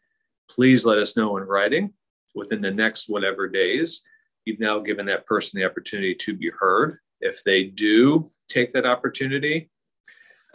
please 0.49 0.83
let 0.83 0.97
us 0.97 1.15
know 1.15 1.37
in 1.37 1.43
writing 1.43 1.93
within 2.33 2.59
the 2.59 2.71
next 2.71 3.07
whatever 3.07 3.47
days. 3.47 4.01
You've 4.45 4.59
now 4.59 4.79
given 4.79 5.05
that 5.07 5.27
person 5.27 5.59
the 5.59 5.65
opportunity 5.65 6.15
to 6.15 6.35
be 6.35 6.49
heard. 6.49 6.97
If 7.21 7.43
they 7.43 7.65
do 7.65 8.31
take 8.49 8.73
that 8.73 8.85
opportunity, 8.85 9.69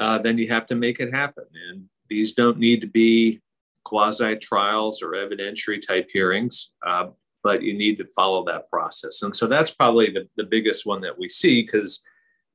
uh, 0.00 0.18
then 0.18 0.36
you 0.36 0.48
have 0.48 0.66
to 0.66 0.74
make 0.74 0.98
it 0.98 1.14
happen. 1.14 1.44
And 1.70 1.84
these 2.08 2.34
don't 2.34 2.58
need 2.58 2.80
to 2.80 2.88
be 2.88 3.40
quasi 3.84 4.36
trials 4.36 5.00
or 5.00 5.10
evidentiary 5.12 5.84
type 5.84 6.08
hearings, 6.12 6.72
uh, 6.84 7.06
but 7.44 7.62
you 7.62 7.74
need 7.74 7.98
to 7.98 8.06
follow 8.16 8.44
that 8.46 8.68
process. 8.68 9.22
And 9.22 9.34
so 9.34 9.46
that's 9.46 9.70
probably 9.70 10.10
the, 10.10 10.28
the 10.36 10.44
biggest 10.44 10.86
one 10.86 11.00
that 11.02 11.18
we 11.18 11.28
see 11.28 11.62
because 11.62 12.02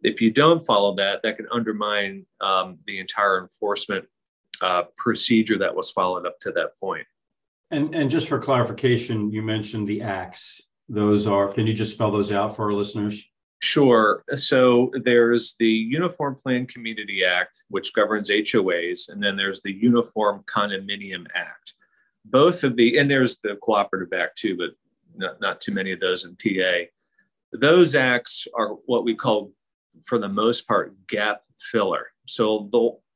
if 0.02 0.22
you 0.22 0.32
don't 0.32 0.66
follow 0.66 0.96
that, 0.96 1.22
that 1.24 1.38
can 1.38 1.48
undermine 1.52 2.26
um, 2.42 2.78
the 2.86 3.00
entire 3.00 3.42
enforcement 3.42 4.06
uh, 4.62 4.84
procedure 4.98 5.58
that 5.58 5.76
was 5.76 5.92
followed 5.92 6.26
up 6.26 6.40
to 6.40 6.52
that 6.52 6.78
point. 6.80 7.06
And, 7.72 7.96
and 7.96 8.10
just 8.10 8.30
for 8.30 8.40
clarification, 8.40 9.32
you 9.32 9.42
mentioned 9.42 9.88
the 9.88 10.02
acts. 10.02 10.70
Those 10.88 11.26
are, 11.28 11.48
can 11.48 11.66
you 11.66 11.74
just 11.74 11.94
spell 11.94 12.12
those 12.12 12.32
out 12.32 12.56
for 12.56 12.66
our 12.66 12.74
listeners? 12.74 13.28
Sure. 13.62 14.24
So 14.36 14.92
there's 15.04 15.56
the 15.60 15.68
Uniform 15.68 16.36
Planned 16.36 16.70
Community 16.70 17.24
Act, 17.26 17.64
which 17.70 17.94
governs 17.94 18.30
HOAs, 18.30 19.10
and 19.10 19.24
then 19.24 19.36
there's 19.36 19.62
the 19.62 19.74
Uniform 19.74 20.44
Condominium 20.46 21.26
Act. 21.34 21.74
Both 22.26 22.64
of 22.64 22.76
the, 22.76 23.00
and 23.00 23.10
there's 23.10 23.40
the 23.40 23.56
Cooperative 23.56 24.14
Act 24.14 24.38
too, 24.38 24.56
but 24.56 24.72
not, 25.16 25.42
not 25.42 25.62
too 25.62 25.72
many 25.72 25.92
of 25.92 26.00
those 26.00 26.26
in 26.26 26.36
PA. 26.36 26.86
Those 27.54 27.96
acts 27.96 28.48
are 28.56 28.76
what 28.86 29.04
we 29.04 29.16
call, 29.16 29.52
for 30.06 30.18
the 30.18 30.30
most 30.30 30.68
part, 30.68 30.96
gap 31.08 31.42
filler. 31.60 32.08
So 32.26 32.70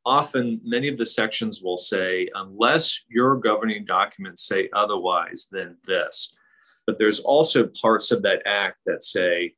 often, 0.06 0.62
many 0.64 0.88
of 0.88 0.98
the 0.98 1.06
sections 1.06 1.62
will 1.62 1.78
say, 1.78 2.30
unless 2.36 3.04
your 3.10 3.36
governing 3.38 3.86
documents 3.86 4.48
say 4.48 4.70
otherwise, 4.74 5.48
then 5.52 5.78
this. 5.86 6.36
But 6.86 6.98
there's 6.98 7.20
also 7.20 7.70
parts 7.82 8.12
of 8.12 8.22
that 8.24 8.42
act 8.46 8.78
that 8.86 9.04
say, 9.04 9.54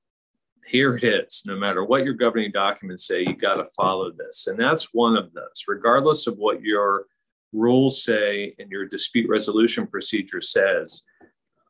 here 0.67 0.95
it 0.95 1.03
is. 1.03 1.43
No 1.45 1.55
matter 1.55 1.83
what 1.83 2.03
your 2.03 2.13
governing 2.13 2.51
documents 2.51 3.07
say, 3.07 3.21
you 3.21 3.35
got 3.35 3.55
to 3.55 3.67
follow 3.75 4.11
this. 4.11 4.47
And 4.47 4.59
that's 4.59 4.93
one 4.93 5.17
of 5.17 5.33
those, 5.33 5.63
regardless 5.67 6.27
of 6.27 6.37
what 6.37 6.61
your 6.61 7.05
rules 7.53 8.03
say 8.03 8.55
and 8.59 8.69
your 8.69 8.85
dispute 8.85 9.29
resolution 9.29 9.87
procedure 9.87 10.41
says, 10.41 11.03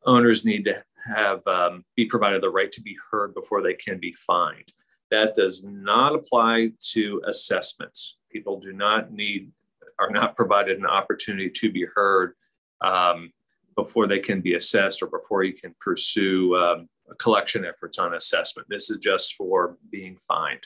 owners 0.05 0.45
need 0.45 0.65
to 0.65 0.83
have 1.15 1.45
um, 1.47 1.83
be 1.95 2.05
provided 2.05 2.41
the 2.41 2.49
right 2.49 2.71
to 2.71 2.81
be 2.81 2.95
heard 3.11 3.33
before 3.33 3.61
they 3.61 3.73
can 3.73 3.99
be 3.99 4.13
fined. 4.13 4.71
That 5.11 5.35
does 5.35 5.63
not 5.63 6.15
apply 6.15 6.71
to 6.93 7.21
assessments. 7.27 8.17
People 8.31 8.59
do 8.59 8.73
not 8.73 9.11
need, 9.11 9.51
are 9.99 10.09
not 10.09 10.35
provided 10.35 10.79
an 10.79 10.85
opportunity 10.85 11.49
to 11.49 11.71
be 11.71 11.85
heard 11.93 12.33
um, 12.81 13.31
before 13.75 14.07
they 14.07 14.19
can 14.19 14.41
be 14.41 14.55
assessed 14.55 15.01
or 15.03 15.07
before 15.07 15.43
you 15.43 15.53
can 15.53 15.75
pursue 15.79 16.55
um, 16.55 16.89
collection 17.17 17.65
efforts 17.65 17.99
on 17.99 18.15
assessment. 18.15 18.67
This 18.69 18.89
is 18.89 18.97
just 18.97 19.35
for 19.35 19.77
being 19.91 20.17
fined. 20.27 20.65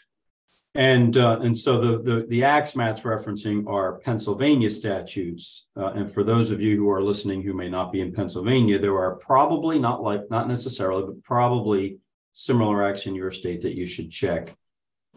And 0.75 1.15
uh, 1.15 1.39
and 1.41 1.58
so 1.58 1.79
the, 1.79 2.03
the 2.03 2.25
the 2.27 2.43
acts 2.43 2.75
Matt's 2.75 3.01
referencing 3.01 3.65
are 3.65 3.93
Pennsylvania 3.99 4.69
statutes. 4.69 5.67
Uh, 5.77 5.93
and 5.95 6.13
for 6.13 6.21
those 6.21 6.51
of 6.51 6.60
you 6.60 6.75
who 6.75 6.89
are 6.89 7.01
listening 7.01 7.41
who 7.41 7.53
may 7.53 7.69
not 7.69 7.93
be 7.93 8.01
in 8.01 8.12
Pennsylvania, 8.12 8.77
there 8.77 8.97
are 8.97 9.15
probably 9.15 9.79
not 9.79 10.03
like 10.03 10.29
not 10.29 10.49
necessarily, 10.49 11.03
but 11.05 11.23
probably 11.23 11.99
similar 12.36 12.86
acts 12.86 13.08
in 13.08 13.15
your 13.15 13.32
state 13.32 13.62
that 13.62 13.76
you 13.76 13.86
should 13.86 14.12
check. 14.12 14.54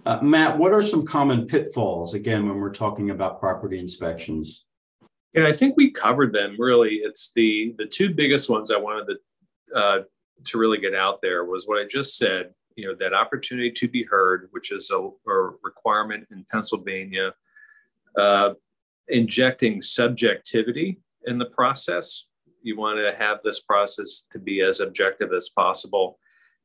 Uh, 0.07 0.21
Matt, 0.23 0.57
what 0.57 0.73
are 0.73 0.81
some 0.81 1.05
common 1.05 1.47
pitfalls 1.47 2.15
again 2.15 2.49
when 2.49 2.59
we're 2.59 2.73
talking 2.73 3.11
about 3.11 3.41
property 3.41 3.79
inspections? 3.79 4.65
Yeah, 5.35 5.47
I 5.47 5.53
think 5.53 5.75
we 5.77 5.91
covered 5.91 6.33
them. 6.33 6.57
Really, 6.59 7.01
it's 7.03 7.33
the 7.35 7.75
the 7.77 7.87
two 7.87 8.15
biggest 8.15 8.49
ones 8.49 8.71
I 8.71 8.79
wanted 8.79 9.15
to 9.15 9.79
uh, 9.79 9.99
to 10.45 10.59
really 10.59 10.79
get 10.79 10.95
out 10.95 11.21
there 11.21 11.45
was 11.45 11.67
what 11.67 11.79
I 11.79 11.87
just 11.87 12.17
said. 12.17 12.55
You 12.77 12.87
know, 12.87 12.95
that 13.01 13.13
opportunity 13.13 13.73
to 13.73 13.89
be 13.89 14.05
heard, 14.05 14.49
which 14.53 14.71
is 14.71 14.91
a, 14.93 15.11
a 15.29 15.51
requirement 15.65 16.29
in 16.31 16.47
Pennsylvania, 16.51 17.35
uh, 18.17 18.51
injecting 19.09 19.83
subjectivity 19.83 21.01
in 21.27 21.39
the 21.39 21.47
process. 21.47 22.27
You 22.63 22.79
want 22.79 22.99
to 22.99 23.13
have 23.19 23.39
this 23.43 23.61
process 23.61 24.27
to 24.31 24.39
be 24.39 24.61
as 24.61 24.79
objective 24.79 25.33
as 25.33 25.49
possible. 25.49 26.19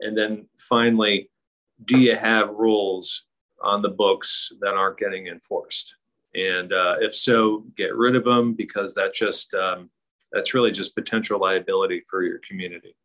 And 0.03 0.17
then 0.17 0.47
finally, 0.57 1.29
do 1.85 1.97
you 1.97 2.15
have 2.15 2.49
rules 2.49 3.25
on 3.61 3.81
the 3.81 3.89
books 3.89 4.51
that 4.61 4.73
aren't 4.73 4.99
getting 4.99 5.27
enforced? 5.27 5.95
And 6.35 6.73
uh, 6.73 6.95
if 6.99 7.15
so, 7.15 7.65
get 7.77 7.95
rid 7.95 8.15
of 8.15 8.23
them 8.23 8.53
because 8.53 8.93
that 8.95 9.13
just 9.13 9.53
um, 9.53 9.89
that's 10.31 10.53
really 10.53 10.71
just 10.71 10.95
potential 10.95 11.39
liability 11.39 12.01
for 12.09 12.23
your 12.23 12.39
community. 12.47 12.95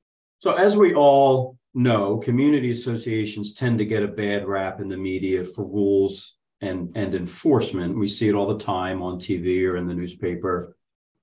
So, 0.40 0.54
as 0.54 0.76
we 0.76 0.94
all 0.94 1.58
know, 1.74 2.18
community 2.18 2.70
associations 2.70 3.54
tend 3.54 3.78
to 3.78 3.84
get 3.84 4.02
a 4.02 4.08
bad 4.08 4.46
rap 4.46 4.80
in 4.80 4.88
the 4.88 4.96
media 4.96 5.44
for 5.44 5.64
rules 5.64 6.34
and, 6.60 6.90
and 6.96 7.14
enforcement. 7.14 7.98
We 7.98 8.08
see 8.08 8.28
it 8.28 8.34
all 8.34 8.46
the 8.46 8.64
time 8.64 9.02
on 9.02 9.18
TV 9.18 9.64
or 9.68 9.76
in 9.76 9.86
the 9.86 9.94
newspaper. 9.94 10.76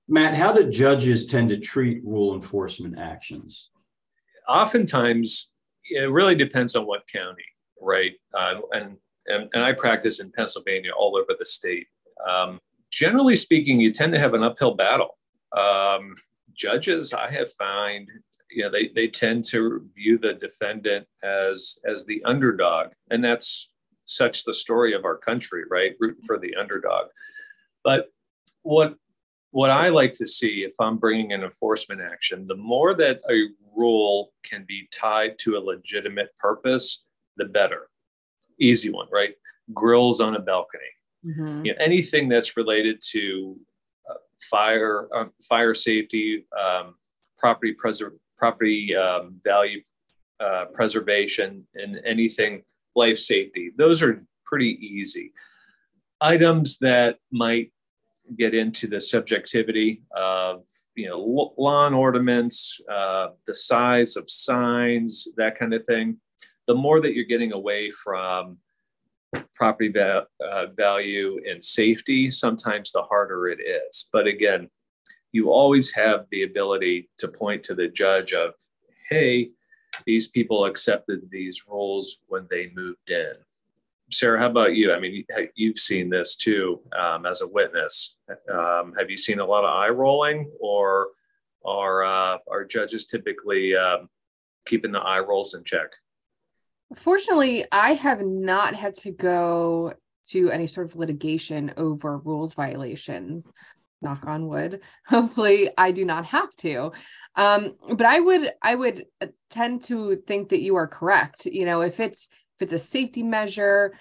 Matt, 0.08 0.34
how 0.34 0.52
do 0.52 0.70
judges 0.70 1.26
tend 1.26 1.48
to 1.48 1.58
treat 1.58 2.04
rule 2.04 2.34
enforcement 2.34 2.98
actions? 2.98 3.70
Oftentimes, 4.48 5.50
it 5.90 6.10
really 6.10 6.34
depends 6.34 6.74
on 6.76 6.86
what 6.86 7.06
county, 7.08 7.44
right? 7.80 8.12
Uh, 8.34 8.60
and, 8.72 8.96
and, 9.26 9.48
and 9.52 9.64
I 9.64 9.72
practice 9.72 10.20
in 10.20 10.32
Pennsylvania 10.32 10.90
all 10.96 11.16
over 11.16 11.34
the 11.38 11.44
state. 11.44 11.86
Um, 12.26 12.60
generally 12.90 13.36
speaking, 13.36 13.80
you 13.80 13.92
tend 13.92 14.12
to 14.12 14.18
have 14.18 14.34
an 14.34 14.42
uphill 14.42 14.74
battle. 14.74 15.18
Um, 15.56 16.14
judges, 16.54 17.12
I 17.12 17.30
have 17.30 17.52
found, 17.54 18.08
you 18.50 18.62
know, 18.62 18.70
they, 18.70 18.88
they 18.94 19.08
tend 19.08 19.44
to 19.46 19.88
view 19.94 20.18
the 20.18 20.34
defendant 20.34 21.06
as 21.22 21.78
as 21.86 22.04
the 22.04 22.22
underdog, 22.24 22.88
and 23.10 23.22
that's 23.22 23.70
such 24.04 24.44
the 24.44 24.54
story 24.54 24.94
of 24.94 25.04
our 25.04 25.16
country, 25.16 25.64
right? 25.70 25.94
Rooting 25.98 26.22
for 26.24 26.38
the 26.38 26.54
underdog. 26.56 27.08
But 27.84 28.06
what 28.62 28.96
what 29.50 29.70
I 29.70 29.88
like 29.88 30.14
to 30.14 30.26
see 30.26 30.64
if 30.64 30.72
I'm 30.80 30.98
bringing 30.98 31.32
an 31.32 31.42
enforcement 31.42 32.00
action, 32.00 32.46
the 32.46 32.56
more 32.56 32.94
that 32.94 33.20
a 33.30 33.48
rule 33.76 34.32
can 34.44 34.64
be 34.66 34.88
tied 34.92 35.38
to 35.40 35.56
a 35.56 35.60
legitimate 35.60 36.30
purpose, 36.38 37.04
the 37.36 37.44
better. 37.44 37.88
Easy 38.58 38.90
one, 38.90 39.06
right? 39.12 39.34
Grills 39.74 40.20
on 40.20 40.36
a 40.36 40.40
balcony. 40.40 40.82
Mm-hmm. 41.24 41.64
You 41.66 41.72
know, 41.72 41.78
anything 41.80 42.28
that's 42.28 42.56
related 42.56 43.02
to 43.12 43.58
uh, 44.10 44.14
fire, 44.50 45.08
um, 45.14 45.32
fire 45.48 45.74
safety, 45.74 46.46
um, 46.58 46.94
property 47.36 47.72
preservation 47.72 48.20
property 48.36 48.94
um, 48.94 49.40
value 49.44 49.80
uh, 50.40 50.66
preservation, 50.72 51.66
and 51.74 52.00
anything 52.04 52.62
life 52.94 53.18
safety. 53.18 53.72
Those 53.76 54.02
are 54.02 54.24
pretty 54.44 54.78
easy. 54.84 55.32
Items 56.20 56.78
that 56.78 57.16
might 57.30 57.72
get 58.36 58.54
into 58.54 58.86
the 58.86 59.00
subjectivity 59.00 60.02
of 60.14 60.64
you 60.96 61.08
know 61.08 61.54
lawn 61.56 61.94
ornaments, 61.94 62.80
uh, 62.90 63.28
the 63.46 63.54
size 63.54 64.16
of 64.16 64.28
signs, 64.28 65.28
that 65.36 65.58
kind 65.58 65.74
of 65.74 65.84
thing. 65.86 66.16
The 66.66 66.74
more 66.74 67.00
that 67.00 67.14
you're 67.14 67.24
getting 67.24 67.52
away 67.52 67.90
from 67.90 68.58
property 69.54 69.88
va- 69.88 70.26
uh, 70.40 70.66
value 70.76 71.40
and 71.48 71.62
safety, 71.62 72.30
sometimes 72.30 72.90
the 72.90 73.02
harder 73.02 73.48
it 73.48 73.60
is. 73.60 74.08
But 74.12 74.26
again, 74.26 74.68
you 75.32 75.50
always 75.50 75.92
have 75.92 76.26
the 76.30 76.42
ability 76.42 77.10
to 77.18 77.28
point 77.28 77.62
to 77.64 77.74
the 77.74 77.88
judge 77.88 78.32
of, 78.32 78.52
hey, 79.10 79.50
these 80.06 80.28
people 80.28 80.64
accepted 80.64 81.20
these 81.30 81.64
rules 81.68 82.18
when 82.26 82.46
they 82.50 82.72
moved 82.74 83.10
in. 83.10 83.34
Sarah, 84.10 84.38
how 84.38 84.46
about 84.46 84.74
you? 84.74 84.92
I 84.92 85.00
mean, 85.00 85.24
you've 85.54 85.78
seen 85.78 86.10
this 86.10 86.36
too 86.36 86.80
um, 86.98 87.26
as 87.26 87.42
a 87.42 87.48
witness. 87.48 88.16
Um, 88.52 88.94
have 88.98 89.10
you 89.10 89.16
seen 89.16 89.40
a 89.40 89.44
lot 89.44 89.64
of 89.64 89.70
eye 89.70 89.88
rolling, 89.88 90.50
or 90.60 91.08
are 91.64 92.04
uh, 92.04 92.38
are 92.48 92.64
judges 92.64 93.06
typically 93.06 93.74
um, 93.74 94.08
keeping 94.64 94.92
the 94.92 95.00
eye 95.00 95.20
rolls 95.20 95.54
in 95.54 95.64
check? 95.64 95.88
Fortunately, 96.96 97.66
I 97.72 97.94
have 97.94 98.20
not 98.22 98.76
had 98.76 98.94
to 98.98 99.10
go 99.10 99.92
to 100.30 100.50
any 100.50 100.66
sort 100.66 100.88
of 100.88 100.96
litigation 100.96 101.72
over 101.76 102.18
rules 102.18 102.54
violations 102.54 103.50
knock 104.02 104.26
on 104.26 104.46
wood 104.46 104.80
hopefully 105.06 105.70
i 105.78 105.90
do 105.90 106.04
not 106.04 106.26
have 106.26 106.54
to 106.56 106.92
um, 107.36 107.76
but 107.94 108.06
i 108.06 108.20
would 108.20 108.52
i 108.62 108.74
would 108.74 109.06
tend 109.50 109.82
to 109.82 110.16
think 110.26 110.50
that 110.50 110.60
you 110.60 110.76
are 110.76 110.86
correct 110.86 111.46
you 111.46 111.64
know 111.64 111.80
if 111.80 112.00
it's 112.00 112.28
if 112.56 112.62
it's 112.62 112.72
a 112.72 112.78
safety 112.78 113.22
measure 113.22 113.92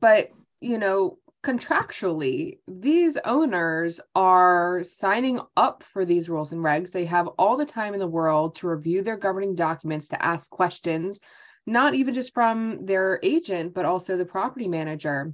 but 0.00 0.30
you 0.60 0.78
know 0.78 1.18
contractually, 1.44 2.58
these 2.66 3.16
owners 3.24 4.00
are 4.14 4.82
signing 4.82 5.40
up 5.56 5.82
for 5.82 6.04
these 6.04 6.28
rules 6.28 6.52
and 6.52 6.62
regs. 6.62 6.90
They 6.90 7.04
have 7.04 7.28
all 7.38 7.56
the 7.56 7.64
time 7.64 7.94
in 7.94 8.00
the 8.00 8.06
world 8.06 8.56
to 8.56 8.68
review 8.68 9.02
their 9.02 9.16
governing 9.16 9.54
documents, 9.54 10.08
to 10.08 10.22
ask 10.22 10.50
questions, 10.50 11.20
not 11.66 11.94
even 11.94 12.14
just 12.14 12.34
from 12.34 12.84
their 12.86 13.20
agent, 13.22 13.72
but 13.74 13.84
also 13.84 14.16
the 14.16 14.24
property 14.24 14.68
manager. 14.68 15.32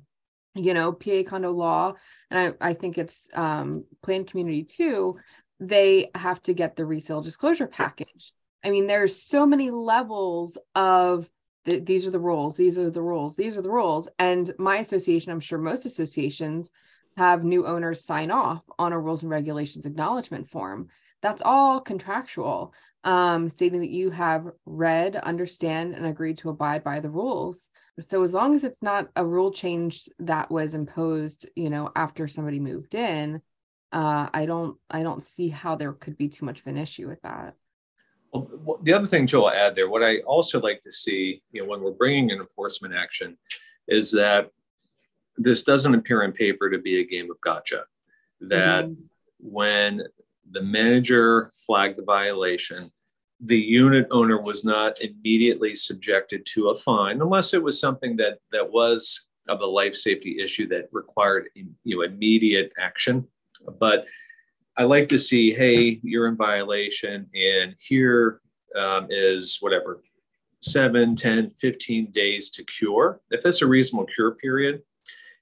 You 0.57 0.73
know, 0.73 0.93
PA 0.93 1.25
condo 1.27 1.51
law, 1.51 1.95
and 2.31 2.55
I, 2.61 2.71
I 2.71 2.75
think 2.75 2.97
it's 2.97 3.29
um, 3.35 3.85
planned 4.05 4.31
community 4.31 4.63
too, 4.63 5.17
they 5.59 6.11
have 6.15 6.41
to 6.43 6.55
get 6.55 6.77
the 6.77 6.85
resale 6.85 7.23
disclosure 7.23 7.67
package. 7.67 8.33
I 8.63 8.71
mean, 8.71 8.87
there's 8.87 9.21
so 9.21 9.47
many 9.47 9.71
levels 9.71 10.57
of 10.77 11.29
th- 11.65 11.85
these 11.85 12.07
are 12.07 12.11
the 12.11 12.19
rules, 12.19 12.57
these 12.57 12.79
are 12.79 12.91
the 12.91 13.03
rules, 13.03 13.37
these 13.37 13.59
are 13.59 13.63
the 13.63 13.71
rules. 13.71 14.09
And 14.19 14.55
my 14.59 14.79
association, 14.79 15.33
I'm 15.33 15.41
sure 15.41 15.59
most 15.59 15.87
associations 15.87 16.71
have 17.17 17.45
new 17.45 17.67
owners 17.67 18.05
sign 18.05 18.31
off 18.31 18.63
on 18.79 18.93
a 18.93 18.99
rules 18.99 19.23
and 19.23 19.31
regulations 19.31 19.87
acknowledgement 19.87 20.51
form. 20.51 20.89
That's 21.23 21.43
all 21.45 21.81
contractual, 21.81 22.75
um, 23.05 23.49
stating 23.49 23.81
that 23.81 23.91
you 23.91 24.11
have 24.11 24.47
read, 24.67 25.17
understand, 25.17 25.95
and 25.95 26.07
agreed 26.07 26.39
to 26.39 26.51
abide 26.51 26.85
by 26.85 27.01
the 27.01 27.11
rules. 27.11 27.69
So 28.01 28.23
as 28.25 28.35
long 28.35 28.55
as 28.55 28.65
it's 28.65 28.83
not 28.83 29.09
a 29.17 29.25
rule 29.25 29.53
change 29.53 30.09
that 30.19 30.51
was 30.51 30.75
imposed, 30.75 31.49
you 31.55 31.71
know, 31.71 31.91
after 31.95 32.27
somebody 32.27 32.59
moved 32.59 32.95
in, 32.95 33.41
uh, 33.93 34.29
I 34.35 34.47
don't, 34.47 34.77
I 34.91 35.03
don't 35.03 35.23
see 35.23 35.49
how 35.49 35.77
there 35.77 35.93
could 35.93 36.17
be 36.17 36.29
too 36.29 36.45
much 36.45 36.61
of 36.61 36.67
an 36.67 36.77
issue 36.77 37.09
with 37.09 37.23
that. 37.23 37.55
Well, 38.35 38.81
the 38.83 38.93
other 38.93 39.07
thing, 39.07 39.27
Joe, 39.27 39.45
I'll 39.45 39.55
add 39.55 39.77
there, 39.77 39.89
what 39.89 40.03
I 40.03 40.19
also 40.21 40.61
like 40.61 40.81
to 40.83 40.93
see, 40.93 41.41
you 41.53 41.63
know, 41.63 41.69
when 41.69 41.81
we're 41.81 41.93
bringing 41.93 42.33
an 42.33 42.41
enforcement 42.41 42.93
action, 42.93 43.37
is 43.87 44.11
that 44.13 44.51
this 45.37 45.63
doesn't 45.63 45.95
appear 45.95 46.23
in 46.23 46.33
paper 46.33 46.69
to 46.69 46.79
be 46.79 47.01
a 47.01 47.07
game 47.07 47.31
of 47.31 47.41
gotcha. 47.41 47.85
That 48.41 48.87
mm-hmm. 48.87 49.03
when 49.39 50.03
the 50.51 50.63
manager 50.63 51.53
flagged 51.55 51.99
the 51.99 52.03
violation, 52.03 52.91
the 53.41 53.59
unit 53.59 54.07
owner 54.11 54.41
was 54.41 54.65
not 54.65 55.01
immediately 55.01 55.75
subjected 55.75 56.47
to 56.47 56.71
a 56.71 56.77
fine, 56.77 57.21
unless 57.21 57.55
it 57.55 57.63
was 57.63 57.81
something 57.81 58.17
that 58.17 58.39
that 58.53 58.71
was 58.71 59.27
of 59.49 59.61
a 59.61 59.67
life 59.67 59.95
safety 59.95 60.39
issue 60.41 60.67
that 60.69 60.89
required 60.91 61.49
you 61.55 61.97
know 61.97 62.03
immediate 62.03 62.73
action. 62.79 63.27
But 63.79 64.07
I 64.77 64.83
like 64.83 65.09
to 65.09 65.19
see, 65.19 65.53
hey, 65.53 66.01
you're 66.03 66.27
in 66.27 66.37
violation, 66.37 67.29
and 67.35 67.77
here 67.79 68.41
um, 68.77 69.07
is 69.09 69.59
whatever, 69.61 70.03
seven, 70.61 71.15
10, 71.15 71.51
15 71.51 72.11
days 72.11 72.51
to 72.51 72.65
cure. 72.65 73.21
If 73.31 73.47
it's 73.47 73.63
a 73.63 73.69
reasonable 73.69 74.07
cure 74.07 74.33
period, 74.33 74.83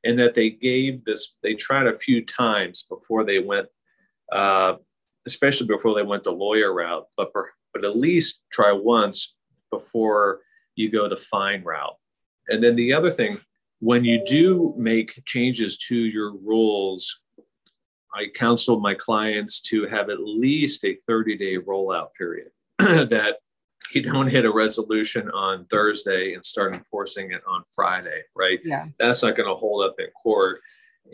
and 0.05 0.19
that 0.19 0.35
they 0.35 0.51
gave 0.51 1.05
this, 1.05 1.37
they 1.43 1.55
tried 1.55 1.87
a 1.87 1.97
few 1.97 2.25
times 2.25 2.85
before 2.89 3.25
they 3.25 3.39
went, 3.39 3.69
uh, 4.31 4.75
especially 5.27 5.67
before 5.67 5.95
they 5.95 6.03
went 6.03 6.25
the 6.25 6.33
lawyer 6.33 6.75
route, 6.75 7.07
but, 7.17 7.33
per, 7.33 7.51
but 7.73 7.85
at 7.85 7.97
least 7.97 8.45
try 8.53 8.73
once 8.73 9.35
before 9.71 10.41
you 10.75 10.91
go 10.91 11.09
the 11.09 11.17
fine 11.17 11.63
route. 11.63 11.97
And 12.49 12.63
then 12.63 12.77
the 12.77 12.93
other 12.93 13.11
thing, 13.11 13.39
when 13.79 14.05
you 14.05 14.25
do 14.27 14.75
make 14.77 15.23
changes 15.25 15.79
to 15.79 15.97
your 15.97 16.37
rules 16.37 17.22
I 18.15 18.27
counsel 18.35 18.81
my 18.81 18.95
clients 18.95 19.61
to 19.63 19.87
have 19.87 20.11
at 20.11 20.21
least 20.21 20.85
a 20.85 20.97
30 21.07 21.37
day 21.37 21.59
rollout 21.59 22.09
period 22.17 22.51
that 22.79 23.37
you 23.95 24.03
don't 24.03 24.29
hit 24.29 24.45
a 24.45 24.53
resolution 24.53 25.31
on 25.31 25.67
Thursday 25.67 26.35
and 26.35 26.45
start 26.45 26.75
enforcing 26.75 27.33
it 27.33 27.43
on 27.47 27.63
Friday, 27.75 28.23
right? 28.35 28.61
Yeah. 28.65 28.87
That's 28.99 29.23
not 29.23 29.37
going 29.37 29.49
to 29.49 29.55
hold 29.55 29.85
up 29.85 29.97
in 29.99 30.07
court. 30.23 30.61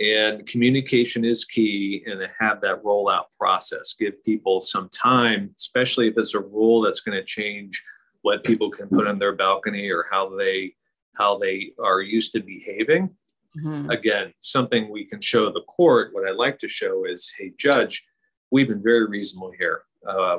And 0.01 0.47
communication 0.47 1.25
is 1.25 1.45
key 1.45 2.05
and 2.07 2.21
to 2.21 2.29
have 2.39 2.61
that 2.61 2.83
rollout 2.85 3.25
process. 3.37 3.95
Give 3.99 4.23
people 4.25 4.61
some 4.61 4.89
time, 4.91 5.51
especially 5.57 6.09
if 6.09 6.15
it's 6.17 6.35
a 6.35 6.41
rule 6.41 6.83
that's 6.83 7.01
going 7.01 7.19
to 7.19 7.25
change 7.25 7.83
what 8.23 8.45
people 8.45 8.71
can 8.71 8.89
put 8.89 9.07
on 9.07 9.19
their 9.19 9.35
balcony 9.35 9.91
or 9.91 10.05
how 10.11 10.37
they 10.37 10.75
how 11.17 11.37
they 11.37 11.73
are 11.83 12.01
used 12.01 12.33
to 12.33 12.41
behaving 12.41 13.11
Mm-hmm. 13.57 13.91
Again, 13.91 14.33
something 14.41 14.91
we 14.91 15.05
can 15.05 15.21
show 15.21 15.51
the 15.51 15.63
court. 15.63 16.11
What 16.13 16.29
I'd 16.29 16.37
like 16.37 16.59
to 16.61 16.69
show 16.69 17.05
is, 17.05 17.33
hey, 17.39 17.53
judge, 17.59 18.07
we've 18.51 18.69
been 18.69 18.83
very 18.83 19.07
reasonable 19.07 19.53
here. 19.59 19.83
Uh, 20.07 20.39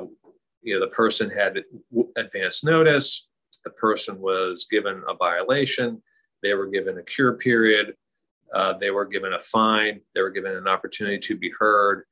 you 0.62 0.74
know, 0.74 0.80
the 0.80 0.92
person 0.92 1.30
had 1.30 1.58
advance 2.16 2.62
notice. 2.62 3.26
The 3.64 3.70
person 3.70 4.20
was 4.20 4.66
given 4.70 5.02
a 5.08 5.14
violation. 5.14 6.02
They 6.42 6.54
were 6.54 6.66
given 6.66 6.98
a 6.98 7.02
cure 7.02 7.34
period. 7.34 7.94
Uh, 8.54 8.74
they 8.78 8.90
were 8.90 9.04
given 9.04 9.32
a 9.32 9.40
fine. 9.40 10.00
They 10.14 10.22
were 10.22 10.30
given 10.30 10.56
an 10.56 10.66
opportunity 10.66 11.18
to 11.18 11.36
be 11.36 11.52
heard. 11.58 12.04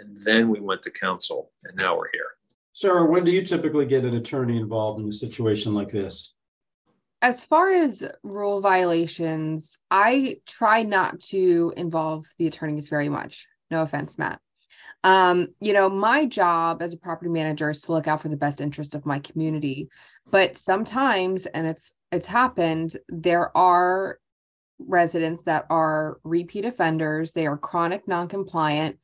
And 0.00 0.18
then 0.20 0.48
we 0.48 0.60
went 0.60 0.82
to 0.82 0.90
counsel, 0.90 1.52
and 1.64 1.76
now 1.76 1.96
we're 1.96 2.10
here. 2.12 2.30
Sarah, 2.72 3.04
when 3.04 3.24
do 3.24 3.30
you 3.30 3.44
typically 3.44 3.84
get 3.84 4.04
an 4.04 4.14
attorney 4.14 4.56
involved 4.56 5.00
in 5.00 5.08
a 5.08 5.12
situation 5.12 5.74
like 5.74 5.90
this? 5.90 6.34
As 7.22 7.44
far 7.44 7.70
as 7.70 8.04
rule 8.24 8.60
violations, 8.60 9.78
I 9.90 10.40
try 10.44 10.82
not 10.82 11.20
to 11.20 11.72
involve 11.76 12.26
the 12.36 12.48
attorneys 12.48 12.88
very 12.88 13.08
much. 13.08 13.46
No 13.70 13.82
offense, 13.82 14.18
Matt. 14.18 14.40
Um, 15.04 15.48
you 15.60 15.72
know, 15.72 15.88
my 15.88 16.26
job 16.26 16.82
as 16.82 16.92
a 16.92 16.98
property 16.98 17.30
manager 17.30 17.70
is 17.70 17.82
to 17.82 17.92
look 17.92 18.08
out 18.08 18.22
for 18.22 18.28
the 18.28 18.36
best 18.36 18.60
interest 18.60 18.96
of 18.96 19.06
my 19.06 19.20
community. 19.20 19.88
But 20.30 20.56
sometimes, 20.56 21.46
and 21.46 21.66
it's 21.66 21.92
it's 22.10 22.26
happened, 22.26 22.96
there 23.08 23.56
are 23.56 24.18
residents 24.78 25.42
that 25.46 25.66
are 25.70 26.18
repeat 26.24 26.64
offenders, 26.64 27.32
they 27.32 27.46
are 27.46 27.56
chronic 27.56 28.06
non-compliant. 28.08 28.98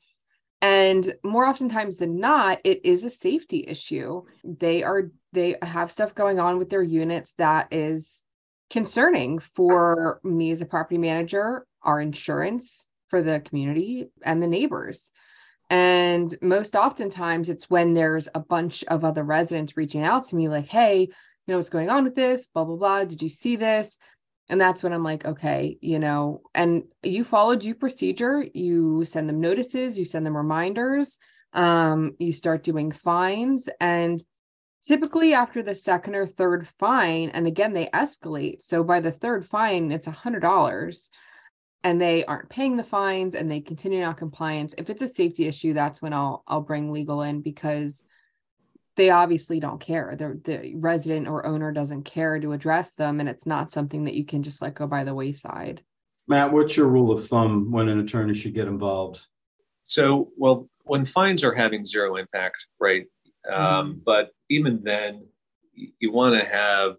And 0.61 1.15
more 1.23 1.47
oftentimes 1.47 1.97
than 1.97 2.19
not, 2.19 2.61
it 2.65 2.85
is 2.85 3.05
a 3.05 3.11
safety 3.11 3.65
issue. 3.67 4.23
They 4.45 4.83
are 4.83 5.11
they 5.33 5.57
have 5.63 5.93
stuff 5.93 6.15
going 6.15 6.41
on 6.41 6.59
with 6.59 6.71
their 6.71 6.83
units 6.83 7.33
that 7.39 7.69
is 7.73 8.23
concerning 8.71 9.39
for 9.39 10.21
me 10.25 10.51
as 10.51 10.61
a 10.61 10.67
property 10.67 10.99
manager, 10.99 11.65
our 11.83 12.01
insurance 12.01 12.87
for 13.09 13.23
the 13.23 13.41
community 13.41 14.11
and 14.23 14.43
the 14.43 14.47
neighbors. 14.47 15.13
And 15.71 16.35
most 16.41 16.77
oftentimes 16.77 17.49
it's 17.49 17.69
when 17.71 17.95
there's 17.95 18.29
a 18.35 18.41
bunch 18.41 18.85
of 18.85 19.05
other 19.05 19.23
residents 19.23 19.77
reaching 19.77 20.03
out 20.03 20.27
to 20.29 20.37
me 20.37 20.49
like, 20.49 20.67
hey, 20.67 21.03
you 21.03 21.09
know, 21.47 21.57
what's 21.57 21.69
going 21.69 21.91
on 21.91 22.05
with 22.05 22.15
this? 22.15 22.47
Blah, 22.47 22.65
blah, 22.65 22.77
blah. 22.77 23.05
Did 23.05 23.23
you 23.23 23.29
see 23.29 23.57
this? 23.57 23.99
And 24.49 24.61
that's 24.61 24.82
when 24.82 24.92
I'm 24.92 25.03
like, 25.03 25.24
okay, 25.24 25.78
you 25.80 25.99
know, 25.99 26.42
and 26.55 26.84
you 27.03 27.24
follow 27.24 27.55
due 27.55 27.74
procedure. 27.74 28.46
You 28.55 29.05
send 29.05 29.28
them 29.28 29.40
notices, 29.40 29.99
you 29.99 30.05
send 30.05 30.24
them 30.24 30.36
reminders, 30.36 31.16
um, 31.53 32.14
you 32.18 32.32
start 32.32 32.62
doing 32.62 32.92
fines. 32.92 33.68
And 33.80 34.22
typically 34.86 35.34
after 35.34 35.62
the 35.62 35.74
second 35.74 36.14
or 36.14 36.26
third 36.26 36.66
fine 36.78 37.30
and 37.30 37.46
again 37.46 37.72
they 37.72 37.86
escalate 37.88 38.62
so 38.62 38.84
by 38.84 39.01
the 39.01 39.11
third 39.11 39.44
fine 39.46 39.90
it's 39.90 40.07
a 40.07 40.12
hundred 40.12 40.40
dollars 40.40 41.11
and 41.84 42.01
they 42.01 42.24
aren't 42.24 42.49
paying 42.49 42.76
the 42.76 42.84
fines 42.84 43.34
and 43.34 43.51
they 43.51 43.61
continue 43.61 44.01
non-compliance 44.01 44.74
if 44.78 44.88
it's 44.88 45.03
a 45.03 45.09
safety 45.09 45.46
issue 45.46 45.72
that's 45.74 46.01
when 46.01 46.12
i'll 46.12 46.44
i'll 46.46 46.61
bring 46.62 46.92
legal 46.92 47.22
in 47.22 47.40
because 47.40 48.05
they 48.99 49.09
obviously 49.09 49.59
don't 49.59 49.80
care 49.80 50.14
the, 50.18 50.38
the 50.44 50.74
resident 50.74 51.26
or 51.26 51.46
owner 51.46 51.72
doesn't 51.72 52.03
care 52.03 52.38
to 52.38 52.53
address 52.53 52.92
them 52.92 53.20
and 53.20 53.28
it's 53.28 53.46
not 53.46 53.72
something 53.72 54.05
that 54.05 54.14
you 54.14 54.24
can 54.24 54.42
just 54.42 54.61
let 54.61 54.74
go 54.74 54.86
by 54.86 55.05
the 55.05 55.14
wayside 55.14 55.82
matt 56.26 56.53
what's 56.53 56.76
your 56.76 56.88
rule 56.88 57.11
of 57.11 57.26
thumb 57.26 57.70
when 57.70 57.88
an 57.88 58.01
attorney 58.01 58.34
should 58.34 58.55
get 58.55 58.68
involved 58.68 59.24
so 59.84 60.30
well 60.36 60.68
when 60.84 61.05
fines 61.05 61.42
are 61.42 61.55
having 61.55 61.84
zero 61.84 62.16
impact 62.16 62.66
right 62.78 63.07
um, 63.49 63.94
mm. 63.94 64.05
But 64.05 64.30
even 64.49 64.82
then, 64.82 65.26
you 65.74 66.12
want 66.12 66.38
to 66.38 66.49
have 66.49 66.96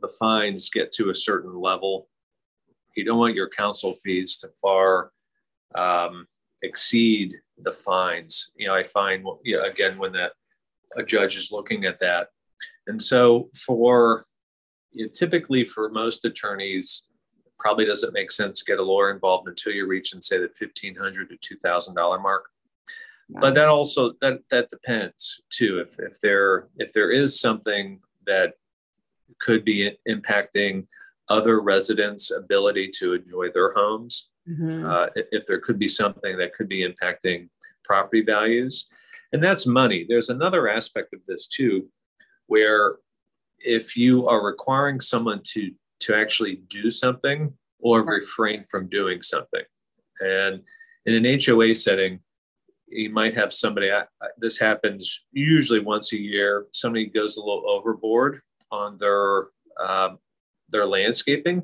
the 0.00 0.08
fines 0.08 0.70
get 0.70 0.92
to 0.92 1.10
a 1.10 1.14
certain 1.14 1.54
level. 1.54 2.08
You 2.96 3.04
don't 3.04 3.18
want 3.18 3.34
your 3.34 3.48
counsel 3.48 3.96
fees 4.04 4.38
to 4.38 4.48
far 4.60 5.12
um, 5.74 6.26
exceed 6.62 7.34
the 7.58 7.72
fines. 7.72 8.50
You 8.56 8.68
know, 8.68 8.74
I 8.74 8.84
find 8.84 9.24
you 9.42 9.56
know, 9.56 9.64
again 9.64 9.98
when 9.98 10.12
the, 10.12 10.30
a 10.96 11.02
judge 11.02 11.36
is 11.36 11.52
looking 11.52 11.84
at 11.84 12.00
that, 12.00 12.28
and 12.86 13.00
so 13.00 13.50
for 13.54 14.26
you 14.92 15.06
know, 15.06 15.12
typically 15.12 15.64
for 15.64 15.88
most 15.88 16.24
attorneys, 16.24 17.08
probably 17.58 17.84
doesn't 17.84 18.12
make 18.12 18.32
sense 18.32 18.58
to 18.60 18.64
get 18.64 18.78
a 18.78 18.82
lawyer 18.82 19.10
involved 19.10 19.48
until 19.48 19.72
you 19.72 19.86
reach 19.86 20.12
and 20.12 20.22
say 20.22 20.38
the 20.38 20.50
fifteen 20.58 20.94
hundred 20.94 21.30
to 21.30 21.36
two 21.40 21.56
thousand 21.56 21.94
dollar 21.94 22.18
mark. 22.18 22.44
But 23.28 23.54
that 23.54 23.68
also 23.68 24.12
that 24.20 24.40
that 24.50 24.68
depends 24.70 25.40
too. 25.50 25.78
If 25.78 25.98
if 25.98 26.20
there 26.20 26.68
if 26.76 26.92
there 26.92 27.10
is 27.10 27.40
something 27.40 28.00
that 28.26 28.54
could 29.38 29.64
be 29.64 29.96
impacting 30.08 30.86
other 31.28 31.60
residents 31.60 32.30
ability 32.30 32.90
to 32.98 33.14
enjoy 33.14 33.50
their 33.50 33.72
homes 33.72 34.28
mm-hmm. 34.48 34.84
uh, 34.86 35.06
if 35.14 35.46
there 35.46 35.60
could 35.60 35.78
be 35.78 35.88
something 35.88 36.36
that 36.36 36.54
could 36.54 36.68
be 36.68 36.86
impacting 36.86 37.48
property 37.84 38.22
values 38.22 38.88
and 39.32 39.42
that's 39.42 39.66
money. 39.66 40.04
There's 40.08 40.28
another 40.28 40.68
aspect 40.68 41.14
of 41.14 41.20
this 41.26 41.46
too 41.46 41.88
where 42.46 42.96
if 43.58 43.96
you 43.96 44.28
are 44.28 44.44
requiring 44.44 45.00
someone 45.00 45.40
to 45.44 45.70
to 46.00 46.14
actually 46.14 46.56
do 46.68 46.90
something 46.90 47.52
or 47.78 48.02
refrain 48.02 48.64
from 48.70 48.88
doing 48.88 49.22
something. 49.22 49.62
And 50.20 50.62
in 51.06 51.26
an 51.26 51.40
HOA 51.40 51.74
setting, 51.74 52.20
you 52.88 53.10
might 53.10 53.34
have 53.34 53.52
somebody, 53.52 53.90
this 54.38 54.58
happens 54.58 55.24
usually 55.32 55.80
once 55.80 56.12
a 56.12 56.18
year, 56.18 56.66
somebody 56.72 57.06
goes 57.06 57.36
a 57.36 57.40
little 57.40 57.68
overboard 57.68 58.40
on 58.70 58.96
their, 58.98 59.48
uh, 59.80 60.10
their 60.68 60.86
landscaping 60.86 61.62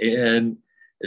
and 0.00 0.56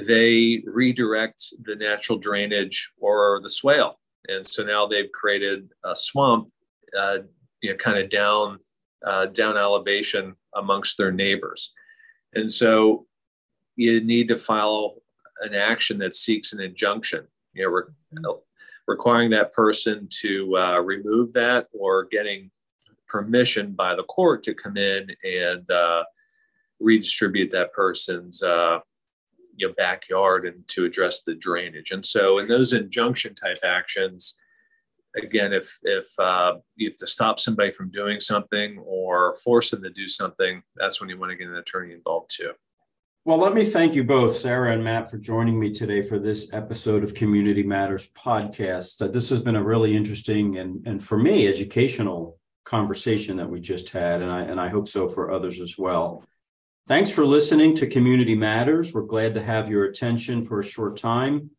they 0.06 0.64
redirect 0.66 1.54
the 1.64 1.76
natural 1.76 2.18
drainage 2.18 2.92
or 3.00 3.40
the 3.42 3.50
swale. 3.50 4.00
And 4.30 4.46
so 4.46 4.64
now 4.64 4.86
they've 4.86 5.12
created 5.12 5.70
a 5.84 5.96
swamp, 5.96 6.50
uh, 6.98 7.20
you 7.62 7.72
know, 7.72 7.78
kind 7.78 7.98
of 7.98 8.10
down, 8.10 8.60
uh, 9.06 9.28
down 9.28 9.58
elevation 9.58 10.36
amongst 10.56 10.98
their 10.98 11.12
neighbors. 11.12 11.74
And 12.34 12.52
so 12.52 13.06
you 13.76 14.02
need 14.02 14.28
to 14.28 14.38
file 14.38 14.96
an 15.42 15.56
action 15.56 15.98
that 16.00 16.16
seeks 16.16 16.54
an 16.54 16.60
injunction, 16.60 17.26
you 17.54 17.64
know, 17.64 17.70
re- 17.70 17.84
mm-hmm. 18.14 18.40
requiring 18.88 19.30
that 19.32 19.54
person 19.54 20.08
to 20.22 20.58
uh, 20.58 20.80
remove 20.80 21.34
that 21.34 21.68
or 21.74 22.06
getting 22.06 22.52
permission 23.08 23.72
by 23.72 23.96
the 23.96 24.04
court 24.04 24.44
to 24.44 24.54
come 24.54 24.78
in 24.78 25.10
and 25.24 25.70
uh, 25.72 26.04
redistribute 26.80 27.52
that 27.52 27.74
person's 27.74 28.44
uh, 28.44 28.80
you 29.60 29.68
know, 29.68 29.74
backyard 29.78 30.46
and 30.46 30.68
to 30.70 30.86
address 30.86 31.22
the 31.22 31.36
drainage. 31.36 31.92
And 31.92 32.06
so 32.06 32.40
in 32.40 32.48
those 32.48 32.74
injunction 32.74 33.36
type 33.36 33.60
actions, 33.64 34.38
again, 35.16 35.54
if 35.54 35.78
if 35.84 36.08
uh, 36.18 36.54
you 36.76 36.90
have 36.90 36.98
to 36.98 37.08
stop 37.08 37.40
somebody 37.40 37.72
from 37.72 37.92
doing 37.92 38.20
something 38.20 38.80
or 38.80 39.38
force 39.44 39.72
them 39.72 39.84
to 39.84 39.90
do 39.90 40.08
something, 40.08 40.64
that's 40.78 41.00
when 41.00 41.10
you 41.10 41.20
want 41.20 41.32
to 41.32 41.36
get 41.36 41.48
an 41.48 41.58
attorney 41.58 41.94
involved 41.94 42.32
too. 42.36 42.52
Well, 43.26 43.38
let 43.38 43.54
me 43.54 43.66
thank 43.66 43.96
you 43.96 44.04
both, 44.04 44.38
Sarah 44.38 44.74
and 44.74 44.84
Matt, 44.84 45.12
for 45.12 45.18
joining 45.18 45.60
me 45.60 45.72
today 45.72 46.02
for 46.02 46.18
this 46.18 46.52
episode 46.54 47.04
of 47.04 47.14
Community 47.14 47.64
Matters 47.64 48.10
podcast. 48.18 49.02
Uh, 49.02 49.08
this 49.08 49.30
has 49.30 49.42
been 49.42 49.58
a 49.58 49.64
really 49.64 49.96
interesting 49.96 50.58
and, 50.58 50.88
and 50.88 51.04
for 51.04 51.18
me, 51.18 51.48
educational 51.48 52.40
conversation 52.64 53.36
that 53.38 53.50
we 53.50 53.60
just 53.60 53.90
had, 53.90 54.22
and 54.22 54.32
I, 54.32 54.42
and 54.42 54.60
I 54.60 54.70
hope 54.70 54.88
so 54.88 55.10
for 55.10 55.32
others 55.32 55.60
as 55.60 55.78
well. 55.78 56.24
Thanks 56.90 57.10
for 57.12 57.24
listening 57.24 57.76
to 57.76 57.86
Community 57.86 58.34
Matters. 58.34 58.92
We're 58.96 59.04
glad 59.04 59.36
to 59.36 59.44
have 59.44 59.70
your 59.70 59.86
attention 59.86 60.44
for 60.44 60.60
a 60.60 60.66
short 60.66 60.98
time. 60.98 61.52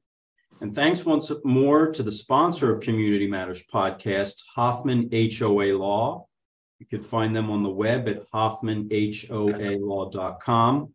And 0.60 0.74
thanks 0.74 1.04
once 1.04 1.30
more 1.44 1.92
to 1.92 2.02
the 2.02 2.10
sponsor 2.10 2.74
of 2.74 2.82
Community 2.82 3.28
Matters 3.28 3.64
podcast, 3.72 4.42
Hoffman 4.56 5.08
HOA 5.12 5.78
Law. 5.78 6.26
You 6.80 6.86
can 6.86 7.04
find 7.04 7.36
them 7.36 7.48
on 7.48 7.62
the 7.62 7.70
web 7.70 8.08
at 8.08 8.28
hoffmanhoalaw.com. 8.32 10.94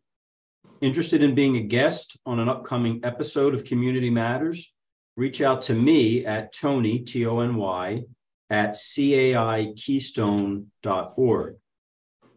Interested 0.81 1.23
in 1.23 1.33
being 1.33 1.55
a 1.55 1.61
guest 1.61 2.17
on 2.25 2.41
an 2.41 2.49
upcoming 2.49 2.99
episode 3.05 3.55
of 3.55 3.63
Community 3.63 4.09
Matters? 4.09 4.73
Reach 5.15 5.39
out 5.39 5.61
to 5.61 5.73
me 5.73 6.25
at 6.25 6.51
Tony, 6.51 6.99
T 6.99 7.25
O 7.25 7.39
N 7.39 7.55
Y, 7.55 8.03
at 8.49 8.73
caikeystone.org. 8.73 11.55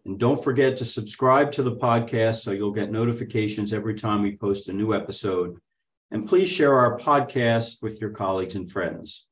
And 0.08 0.18
don't 0.18 0.42
forget 0.42 0.76
to 0.78 0.86
subscribe 0.86 1.52
to 1.52 1.62
the 1.62 1.76
podcast 1.76 2.36
so 2.36 2.52
you'll 2.52 2.72
get 2.72 2.90
notifications 2.90 3.74
every 3.74 3.94
time 3.94 4.22
we 4.22 4.38
post 4.38 4.70
a 4.70 4.72
new 4.72 4.94
episode. 4.94 5.58
And 6.10 6.26
please 6.26 6.48
share 6.48 6.78
our 6.78 6.98
podcast 6.98 7.82
with 7.82 8.00
your 8.00 8.08
colleagues 8.08 8.54
and 8.54 8.72
friends. 8.72 9.26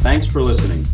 Thanks 0.03 0.33
for 0.33 0.41
listening. 0.41 0.87